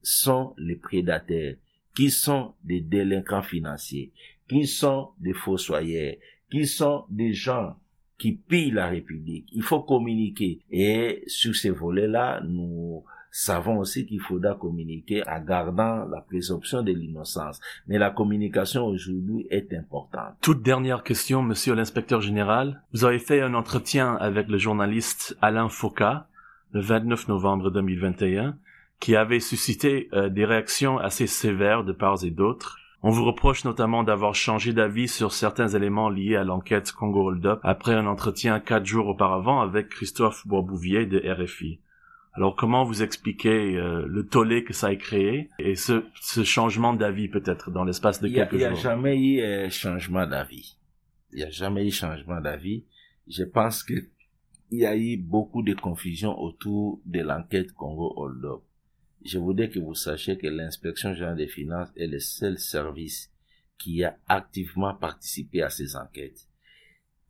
sont 0.03 0.55
les 0.59 0.77
prédateurs, 0.77 1.55
qui 1.95 2.11
sont 2.11 2.55
des 2.63 2.81
délinquants 2.81 3.43
financiers, 3.43 4.13
qui 4.49 4.67
sont 4.67 5.11
des 5.19 5.33
fossoyeurs, 5.33 6.17
qui 6.51 6.67
sont 6.67 7.05
des 7.09 7.33
gens 7.33 7.77
qui 8.19 8.33
pillent 8.33 8.71
la 8.71 8.89
République. 8.89 9.49
Il 9.53 9.63
faut 9.63 9.83
communiquer. 9.83 10.61
Et 10.71 11.25
sur 11.27 11.55
ces 11.57 11.71
volets-là, 11.71 12.43
nous 12.47 13.05
savons 13.37 13.79
aussi 13.79 14.07
qu'il 14.07 14.21
faudra 14.21 14.55
communiquer 14.55 15.23
en 15.29 15.41
gardant 15.41 16.05
la 16.05 16.21
présomption 16.21 16.83
de 16.83 16.93
l'innocence. 16.93 17.61
Mais 17.89 17.99
la 17.99 18.11
communication 18.11 18.87
aujourd'hui 18.87 19.47
est 19.51 19.73
importante. 19.73 20.35
Toute 20.41 20.63
dernière 20.63 21.03
question, 21.03 21.43
monsieur 21.43 21.75
l'inspecteur 21.75 22.21
général. 22.21 22.83
Vous 22.93 23.05
avez 23.05 23.19
fait 23.19 23.41
un 23.41 23.55
entretien 23.55 24.15
avec 24.17 24.49
le 24.49 24.59
journaliste 24.59 25.37
Alain 25.43 25.69
Foucault 25.69 26.23
le 26.73 26.81
29 26.81 27.29
novembre 27.29 27.71
2021 27.71 28.57
qui 29.01 29.17
avait 29.17 29.41
suscité 29.41 30.09
euh, 30.13 30.29
des 30.29 30.45
réactions 30.45 30.99
assez 30.99 31.27
sévères 31.27 31.83
de 31.83 31.93
part 31.93 32.25
et 32.25 32.31
d'autre. 32.31 32.79
On 33.03 33.11
vous 33.11 33.25
reproche 33.25 33.65
notamment 33.65 34.05
d'avoir 34.05 34.35
changé 34.35 34.73
d'avis 34.73 35.09
sur 35.09 35.33
certains 35.33 35.69
éléments 35.69 36.09
liés 36.09 36.37
à 36.37 36.45
l'enquête 36.45 36.93
Congo 36.93 37.27
Hold 37.29 37.45
Up 37.47 37.61
après 37.65 37.95
un 37.95 38.07
entretien 38.07 38.61
quatre 38.61 38.87
jours 38.87 39.09
auparavant 39.09 39.61
avec 39.61 39.89
Christophe 39.89 40.47
Boisbouvier 40.47 41.05
de 41.05 41.19
RFI. 41.19 41.81
Alors 42.37 42.57
comment 42.57 42.85
vous 42.85 43.03
expliquez 43.03 43.77
euh, 43.77 44.07
le 44.09 44.27
tollé 44.27 44.65
que 44.65 44.73
ça 44.73 44.89
a 44.89 44.97
créé 44.97 45.51
et 45.61 45.77
ce, 45.77 46.05
ce 46.21 46.43
changement 46.43 46.93
d'avis 46.93 47.29
peut-être 47.29 47.71
dans 47.71 47.85
l'espace 47.85 48.21
de 48.21 48.29
quelques 48.29 48.51
jours 48.51 48.59
Il 48.59 48.59
n'y 48.59 48.65
a 48.65 48.75
jamais 48.75 49.17
eu 49.21 49.41
euh, 49.41 49.71
changement 49.71 50.27
d'avis. 50.27 50.77
Il 51.33 51.37
n'y 51.37 51.45
a 51.45 51.51
jamais 51.51 51.87
eu 51.87 51.93
changement 51.93 52.41
d'avis. 52.41 52.85
Je 53.29 53.45
pense 53.45 53.85
que 53.85 53.95
il 54.71 54.81
y 54.81 54.87
a 54.87 54.97
eu 54.97 55.17
beaucoup 55.17 55.63
de 55.63 55.75
confusion 55.75 56.37
autour 56.37 57.01
de 57.07 57.21
l'enquête 57.21 57.73
Congo 57.73 58.13
Hold 58.17 58.45
Up. 58.45 58.63
Je 59.25 59.39
voudrais 59.39 59.71
que 59.71 59.79
vous 59.79 59.95
sachiez 59.95 60.37
que 60.37 60.49
l'inspection 60.49 61.15
générale 61.15 61.37
des 61.37 61.47
finances 61.47 61.91
est 61.97 62.09
le 62.09 62.19
seul 62.19 62.59
service 62.59 63.31
qui 63.79 64.03
a 64.03 64.17
activement 64.27 64.95
participé 64.95 65.63
à 65.63 65.71
ces 65.71 65.95
enquêtes. 65.95 66.49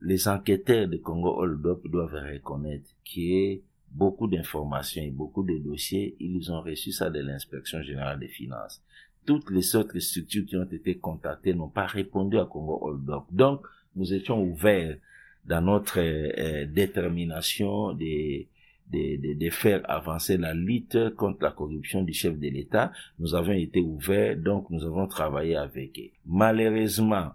Les 0.01 0.29
enquêteurs 0.29 0.89
de 0.89 0.97
Congo 0.97 1.39
Hold 1.39 1.67
Up 1.67 1.87
doivent 1.87 2.15
reconnaître 2.15 2.89
que 3.05 3.61
beaucoup 3.95 4.27
d'informations 4.27 5.03
et 5.03 5.11
beaucoup 5.11 5.45
de 5.45 5.57
dossiers, 5.59 6.17
ils 6.19 6.51
ont 6.51 6.61
reçu 6.61 6.93
ça 6.93 7.11
de 7.11 7.21
l'inspection 7.21 7.81
générale 7.83 8.19
des 8.19 8.29
finances. 8.29 8.83
Toutes 9.25 9.51
les 9.51 9.75
autres 9.77 9.99
structures 10.01 10.45
qui 10.45 10.57
ont 10.57 10.65
été 10.65 10.99
contactées 10.99 11.55
n'ont 11.55 11.69
pas 11.69 11.87
répondu 11.87 12.39
à 12.39 12.45
Congo 12.45 12.79
Hold. 12.83 13.09
Donc, 13.31 13.67
nous 13.97 14.13
étions 14.13 14.43
ouverts 14.43 14.99
dans 15.47 15.63
notre 15.63 16.01
euh, 16.01 16.67
détermination 16.67 17.93
de, 17.93 18.45
de, 18.91 19.35
de, 19.35 19.51
faire 19.51 19.81
avancer 19.89 20.37
la 20.37 20.55
lutte 20.55 21.15
contre 21.15 21.43
la 21.43 21.53
corruption 21.53 22.03
du 22.03 22.13
chef 22.13 22.39
de 22.39 22.49
l'État. 22.49 22.93
Nous 23.19 23.35
avons 23.35 23.53
été 23.53 23.81
ouverts, 23.81 24.37
donc 24.37 24.69
nous 24.71 24.85
avons 24.85 25.07
travaillé 25.07 25.57
avec 25.57 25.99
eux. 25.99 26.11
Malheureusement, 26.27 27.31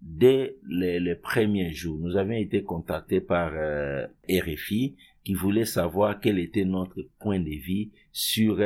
dès 0.00 0.56
les, 0.68 1.14
premiers 1.14 1.72
jours, 1.72 1.98
nous 1.98 2.16
avions 2.16 2.38
été 2.38 2.62
contactés 2.62 3.20
par 3.20 3.52
euh, 3.54 4.06
RFI 4.30 4.96
qui 5.24 5.34
voulait 5.34 5.64
savoir 5.64 6.20
quel 6.20 6.38
était 6.38 6.64
notre 6.64 7.02
point 7.20 7.40
de 7.40 7.50
vue 7.50 7.90
sur 8.12 8.58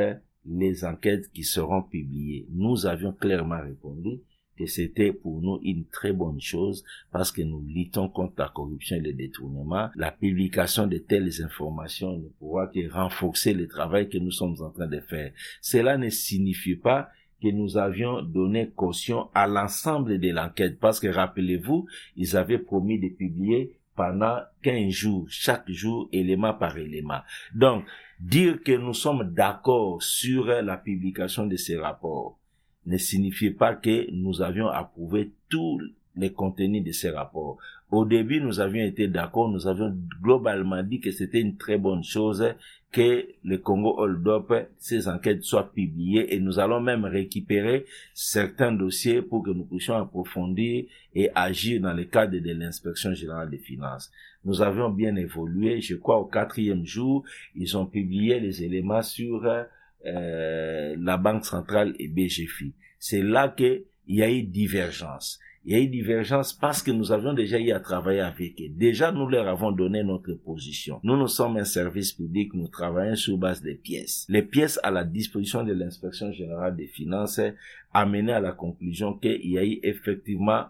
les 0.45 0.85
enquêtes 0.85 1.31
qui 1.31 1.43
seront 1.43 1.83
publiées. 1.83 2.47
Nous 2.51 2.85
avions 2.85 3.13
clairement 3.13 3.61
répondu 3.61 4.21
que 4.57 4.65
c'était 4.65 5.13
pour 5.13 5.41
nous 5.41 5.59
une 5.63 5.85
très 5.85 6.13
bonne 6.13 6.39
chose 6.39 6.83
parce 7.11 7.31
que 7.31 7.41
nous 7.41 7.61
luttons 7.61 8.09
contre 8.09 8.35
la 8.37 8.49
corruption 8.49 8.97
et 8.97 9.01
le 9.01 9.13
détournement. 9.13 9.89
La 9.95 10.11
publication 10.11 10.87
de 10.87 10.97
telles 10.97 11.41
informations 11.41 12.17
ne 12.17 12.27
pourra 12.39 12.67
que 12.67 12.91
renforcer 12.91 13.53
le 13.53 13.67
travail 13.67 14.09
que 14.09 14.17
nous 14.17 14.31
sommes 14.31 14.55
en 14.61 14.69
train 14.69 14.87
de 14.87 14.99
faire. 14.99 15.31
Cela 15.61 15.97
ne 15.97 16.09
signifie 16.09 16.75
pas 16.75 17.09
que 17.41 17.49
nous 17.49 17.77
avions 17.77 18.21
donné 18.21 18.69
caution 18.69 19.27
à 19.33 19.47
l'ensemble 19.47 20.19
de 20.19 20.29
l'enquête 20.29 20.79
parce 20.79 20.99
que 20.99 21.07
rappelez-vous, 21.07 21.87
ils 22.15 22.37
avaient 22.37 22.59
promis 22.59 22.99
de 22.99 23.09
publier 23.09 23.77
pendant 23.95 24.39
15 24.63 24.89
jours, 24.89 25.25
chaque 25.29 25.69
jour, 25.69 26.09
élément 26.11 26.53
par 26.53 26.77
élément. 26.77 27.21
Donc, 27.53 27.85
dire 28.19 28.61
que 28.63 28.71
nous 28.71 28.93
sommes 28.93 29.33
d'accord 29.33 30.01
sur 30.01 30.45
la 30.45 30.77
publication 30.77 31.45
de 31.45 31.55
ces 31.55 31.77
rapports 31.77 32.37
ne 32.85 32.97
signifie 32.97 33.51
pas 33.51 33.75
que 33.75 34.11
nous 34.11 34.41
avions 34.41 34.67
approuvé 34.67 35.31
tous 35.49 35.79
les 36.15 36.31
contenus 36.31 36.83
de 36.83 36.91
ces 36.91 37.09
rapports. 37.09 37.57
Au 37.91 38.05
début, 38.05 38.41
nous 38.41 38.59
avions 38.59 38.83
été 38.83 39.07
d'accord, 39.07 39.49
nous 39.49 39.67
avions 39.67 39.95
globalement 40.21 40.83
dit 40.83 40.99
que 40.99 41.11
c'était 41.11 41.41
une 41.41 41.57
très 41.57 41.77
bonne 41.77 42.03
chose 42.03 42.43
que 42.93 43.27
le 43.43 43.57
Congo 43.57 43.95
Hold 43.97 44.27
Up, 44.27 44.69
ces 44.77 45.07
enquêtes 45.07 45.43
soient 45.43 45.73
publiées 45.73 46.33
et 46.33 46.39
nous 46.39 46.59
allons 46.59 46.79
même 46.79 47.05
récupérer 47.05 47.85
certains 48.13 48.71
dossiers 48.71 49.23
pour 49.23 49.43
que 49.43 49.49
nous 49.49 49.65
puissions 49.65 49.95
approfondir 49.95 50.85
et 51.15 51.29
agir 51.33 51.81
dans 51.81 51.93
le 51.93 52.05
cadre 52.05 52.37
de 52.37 52.51
l'inspection 52.53 53.13
générale 53.13 53.49
des 53.49 53.57
finances. 53.57 54.11
Nous 54.45 54.61
avions 54.61 54.89
bien 54.89 55.15
évolué, 55.15 55.81
je 55.81 55.95
crois 55.95 56.19
au 56.19 56.25
quatrième 56.25 56.85
jour, 56.85 57.23
ils 57.55 57.75
ont 57.75 57.87
publié 57.87 58.39
les 58.39 58.63
éléments 58.63 59.01
sur 59.01 59.43
euh, 60.05 60.95
la 60.99 61.17
Banque 61.17 61.45
centrale 61.45 61.95
et 61.97 62.07
BGFI. 62.07 62.73
C'est 62.99 63.23
là 63.23 63.49
qu'il 63.49 63.85
y 64.07 64.21
a 64.21 64.31
eu 64.31 64.43
divergence 64.43 65.39
il 65.65 65.73
y 65.73 65.75
a 65.75 65.81
eu 65.81 65.87
divergence 65.87 66.51
parce 66.53 66.83
que 66.83 66.91
nous 66.91 67.11
avions 67.11 67.33
déjà 67.33 67.57
eu 67.57 67.71
à 67.71 67.79
travailler 67.79 68.19
avec 68.19 68.59
eux. 68.61 68.69
Déjà, 68.69 69.11
nous 69.11 69.27
leur 69.27 69.47
avons 69.47 69.71
donné 69.71 70.03
notre 70.03 70.33
position. 70.33 70.99
Nous, 71.03 71.15
nous 71.15 71.27
sommes 71.27 71.57
un 71.57 71.63
service 71.63 72.11
public, 72.11 72.53
nous 72.53 72.67
travaillons 72.67 73.15
sur 73.15 73.37
base 73.37 73.61
des 73.61 73.75
pièces. 73.75 74.25
Les 74.27 74.41
pièces 74.41 74.79
à 74.83 74.91
la 74.91 75.03
disposition 75.03 75.63
de 75.63 75.73
l'inspection 75.73 76.31
générale 76.31 76.75
des 76.75 76.87
finances 76.87 77.39
amenaient 77.93 78.33
à 78.33 78.41
la 78.41 78.51
conclusion 78.51 79.13
qu'il 79.13 79.45
y 79.45 79.57
a 79.57 79.63
eu 79.63 79.79
effectivement 79.83 80.65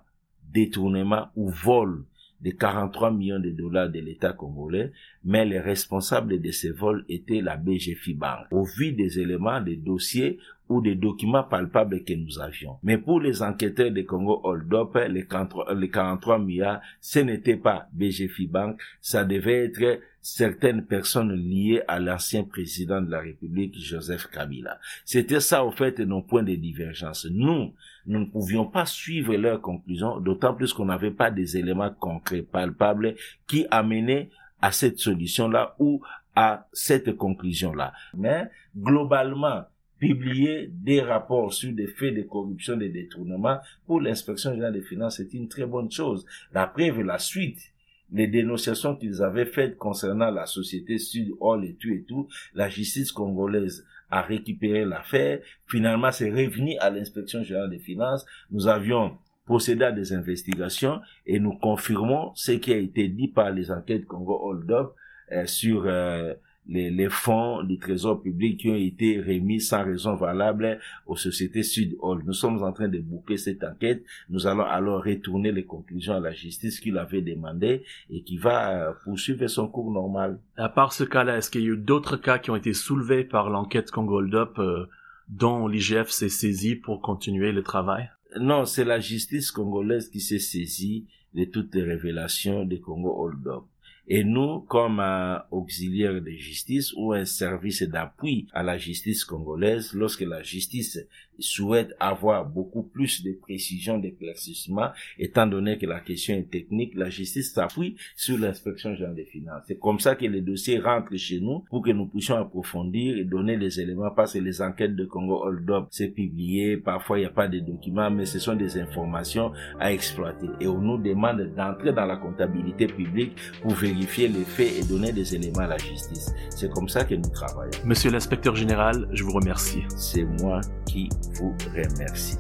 détournement 0.52 1.30
ou 1.36 1.50
vol 1.50 2.06
de 2.44 2.52
43 2.52 3.12
millions 3.12 3.40
de 3.40 3.52
dollars 3.52 3.90
de 3.90 4.00
l'État 4.00 4.34
congolais, 4.34 4.92
mais 5.24 5.46
les 5.46 5.60
responsables 5.60 6.42
de 6.42 6.52
ces 6.52 6.72
vols 6.72 7.06
étaient 7.08 7.42
la 7.42 7.56
BGFI 7.56 8.14
Bank. 8.14 8.48
Au 8.52 8.64
vu 8.64 8.92
des 8.92 9.20
éléments, 9.20 9.62
des 9.62 9.78
dossiers 9.78 10.40
ou 10.70 10.82
des 10.82 10.96
documents 10.96 11.44
palpables 11.44 12.04
que 12.04 12.14
nous 12.14 12.40
avions. 12.40 12.78
Mais 12.84 12.98
pour 12.98 13.20
les 13.20 13.42
enquêteurs 13.42 13.92
de 13.92 14.02
Congo 14.02 14.42
Hold 14.44 14.74
Up, 14.74 14.98
les 15.10 15.26
43 15.26 16.40
milliards, 16.40 16.82
ce 17.00 17.20
n'était 17.20 17.58
pas 17.58 17.88
BGFI 17.94 18.48
Bank, 18.48 18.82
ça 19.00 19.24
devait 19.24 19.66
être 19.66 20.00
certaines 20.24 20.86
personnes 20.86 21.34
liées 21.34 21.82
à 21.88 22.00
l'ancien 22.00 22.46
président 22.46 23.02
de 23.02 23.12
la 23.12 23.20
République, 23.20 23.78
Joseph 23.78 24.28
Kabila. 24.28 24.80
C'était 25.04 25.42
ça, 25.42 25.66
au 25.66 25.72
fait, 25.72 26.00
nos 26.00 26.22
points 26.22 26.44
de 26.44 26.56
divergence. 26.56 27.28
Nous, 27.30 27.74
nous 28.08 28.20
ne 28.20 28.26
pouvions 28.26 28.66
pas 28.66 28.86
suivre 28.86 29.36
leurs 29.36 29.60
conclusions, 29.62 30.22
d'autant 30.22 30.54
plus 30.56 30.72
qu'on 30.72 30.86
n'avait 30.86 31.12
pas 31.12 31.30
des 31.30 31.58
éléments 31.58 31.92
concrets, 31.92 32.42
palpables, 32.42 33.16
qui 33.48 33.66
amenaient 33.70 34.30
à 34.62 34.72
cette 34.72 34.98
solution-là 34.98 35.76
ou 35.78 36.02
à 36.36 36.68
cette 36.72 37.18
conclusion-là. 37.18 37.92
Mais, 38.16 38.50
globalement, 38.76 39.66
publier 40.00 40.70
des 40.72 41.02
rapports 41.02 41.52
sur 41.54 41.74
des 41.74 41.88
faits 41.88 42.16
de 42.16 42.22
corruption, 42.22 42.78
de 42.78 42.88
détournement 42.88 43.60
pour 43.86 44.00
l'inspection 44.00 44.52
générale 44.52 44.74
des 44.74 44.82
finances, 44.82 45.18
c'est 45.18 45.34
une 45.34 45.50
très 45.50 45.66
bonne 45.66 45.92
chose. 45.92 46.26
La 46.54 46.66
preuve, 46.66 47.02
la 47.02 47.20
suite, 47.20 47.73
les 48.14 48.28
dénonciations 48.28 48.96
qu'ils 48.96 49.22
avaient 49.22 49.46
faites 49.46 49.78
concernant 49.78 50.30
la 50.30 50.46
société 50.46 50.98
Sud 51.00 51.32
Hall 51.40 51.66
et 51.66 51.76
tout 51.76 51.90
et 51.90 52.04
tout, 52.08 52.28
la 52.54 52.70
justice 52.70 53.12
congolaise 53.12 53.86
a 54.10 54.22
récupéré 54.22 54.86
l'affaire. 54.86 55.40
Finalement, 55.68 56.12
c'est 56.12 56.30
revenu 56.30 56.78
à 56.80 56.92
l'inspection 56.92 57.44
générale 57.44 57.72
des 57.72 57.80
finances. 57.80 58.26
Nous 58.52 58.68
avions 58.68 59.18
procédé 59.46 59.84
à 59.86 59.92
des 59.92 60.14
investigations 60.14 61.02
et 61.26 61.40
nous 61.40 61.58
confirmons 61.58 62.32
ce 62.36 62.54
qui 62.54 62.72
a 62.72 62.78
été 62.78 63.10
dit 63.10 63.28
par 63.28 63.52
les 63.52 63.72
enquêtes 63.72 64.06
Congo 64.06 64.40
Hold 64.42 64.72
Up 64.72 64.92
euh, 65.32 65.46
sur 65.48 65.84
euh, 65.86 66.34
les, 66.68 66.90
les, 66.90 67.10
fonds 67.10 67.64
du 67.64 67.78
trésor 67.78 68.22
public 68.22 68.60
qui 68.60 68.70
ont 68.70 68.76
été 68.76 69.20
remis 69.20 69.60
sans 69.60 69.84
raison 69.84 70.16
valable 70.16 70.80
aux 71.06 71.16
sociétés 71.16 71.64
sud 71.64 71.96
-Hall. 72.02 72.22
Nous 72.26 72.34
sommes 72.34 72.64
en 72.64 72.72
train 72.72 72.88
de 72.88 73.00
boucler 73.00 73.38
cette 73.38 73.64
enquête. 73.64 74.04
Nous 74.30 74.48
allons 74.48 74.64
alors 74.64 75.04
retourner 75.04 75.52
les 75.52 75.66
conclusions 75.66 76.16
à 76.16 76.20
la 76.20 76.34
justice 76.34 76.80
qui 76.80 76.92
l'avait 76.92 77.22
demandé 77.22 77.84
et 78.10 78.22
qui 78.22 78.38
va 78.38 78.90
euh, 78.90 78.94
poursuivre 79.04 79.48
son 79.48 79.68
cours 79.68 79.92
normal. 79.92 80.40
À 80.58 80.70
part 80.70 80.94
ce 80.94 81.04
cas-là, 81.04 81.38
est-ce 81.38 81.50
qu'il 81.50 81.62
y 81.62 81.66
a 81.66 81.74
eu 81.74 81.78
d'autres 81.78 82.18
cas 82.18 82.40
qui 82.40 82.52
ont 82.52 82.56
été 82.56 82.74
soulevés 82.74 83.24
par 83.24 83.50
l'enquête 83.50 83.92
Congold 83.92 84.34
Up 84.34 84.60
euh, 84.60 84.86
dont 85.30 85.68
l'IGF 85.68 86.10
s'est 86.10 86.30
saisi 86.30 86.76
pour 86.76 87.02
continuer 87.02 87.52
le 87.52 87.64
travail? 87.64 88.10
Non, 88.40 88.66
c'est 88.66 88.86
la 88.86 89.00
justice 89.00 89.52
congolaise 89.52 90.10
qui 90.10 90.20
s'est 90.20 90.40
saisie 90.40 91.06
de 91.34 91.46
toutes 91.46 91.74
les 91.76 91.84
révélations 91.84 92.66
de 92.66 92.78
Congo 92.78 93.14
Hold 93.16 93.48
Up. 93.48 93.64
Et 94.08 94.24
nous, 94.26 94.60
comme 94.62 95.00
un 95.00 95.44
auxiliaire 95.50 96.22
de 96.22 96.32
justice 96.32 96.94
ou 96.98 97.14
un 97.14 97.24
service 97.24 97.84
d'appui 97.84 98.48
à 98.54 98.62
la 98.62 98.78
justice 98.78 99.24
congolaise, 99.24 99.94
lorsque 99.94 100.22
la 100.22 100.44
justice 100.44 101.00
souhaite 101.40 101.94
avoir 102.00 102.46
beaucoup 102.46 102.84
plus 102.84 103.24
de 103.24 103.32
précision, 103.34 103.98
d'éclaircissement, 103.98 104.90
étant 105.18 105.48
donné 105.48 105.78
que 105.78 105.86
la 105.86 106.00
question 106.00 106.36
est 106.36 106.50
technique, 106.50 106.94
la 106.96 107.10
justice 107.10 107.54
s'appuie 107.54 107.96
sur 108.16 108.38
l'inspection 108.38 108.94
générale 108.94 109.16
des 109.16 109.26
finances. 109.26 109.64
C'est 109.68 109.80
comme 109.80 110.00
ça 110.00 110.16
que 110.16 110.26
les 110.26 110.42
dossiers 110.42 110.80
rentrent 110.80 111.16
chez 111.16 111.40
nous 111.40 111.60
pour 111.70 111.82
que 111.82 111.92
nous 111.92 112.06
puissions 112.06 112.36
approfondir 112.36 113.18
et 113.18 113.24
donner 113.24 113.58
les 113.58 113.80
éléments 113.80 114.12
parce 114.12 114.34
que 114.34 114.40
les 114.40 114.62
enquêtes 114.62 114.96
de 114.96 115.06
Congo 115.06 115.44
Hold 115.46 115.70
Up, 115.72 115.88
c'est 115.92 116.10
publié, 116.10 116.78
parfois 116.78 117.18
il 117.18 117.22
n'y 117.22 117.28
a 117.28 117.32
pas 117.32 117.48
de 117.48 117.60
documents, 117.60 118.12
mais 118.12 118.26
ce 118.26 118.40
sont 118.40 118.56
des 118.56 118.78
informations 118.78 119.52
à 119.80 119.92
exploiter. 119.92 120.48
Et 120.60 120.68
on 120.68 120.80
nous 120.80 120.98
demande 120.98 121.42
d'entrer 121.56 121.94
dans 121.94 122.06
la 122.06 122.18
comptabilité 122.18 122.88
publique 122.88 123.36
pour 123.62 123.74
vérifier 123.94 124.28
les 124.28 124.44
faits 124.44 124.74
et 124.80 124.84
donner 124.84 125.12
des 125.12 125.36
éléments 125.36 125.62
à 125.62 125.68
la 125.68 125.78
justice. 125.78 126.34
C'est 126.50 126.72
comme 126.72 126.90
ça 126.90 127.04
que 127.04 127.16
nous 127.16 127.30
travaillons. 127.30 127.72
Monsieur 127.86 128.12
l'inspecteur 128.12 128.56
général, 128.56 129.08
je 129.12 129.24
vous 129.24 129.34
remercie. 129.34 129.84
C'est 129.96 130.24
moi 130.24 130.62
qui 130.86 131.10
vous 131.36 131.56
remercie. 131.74 132.38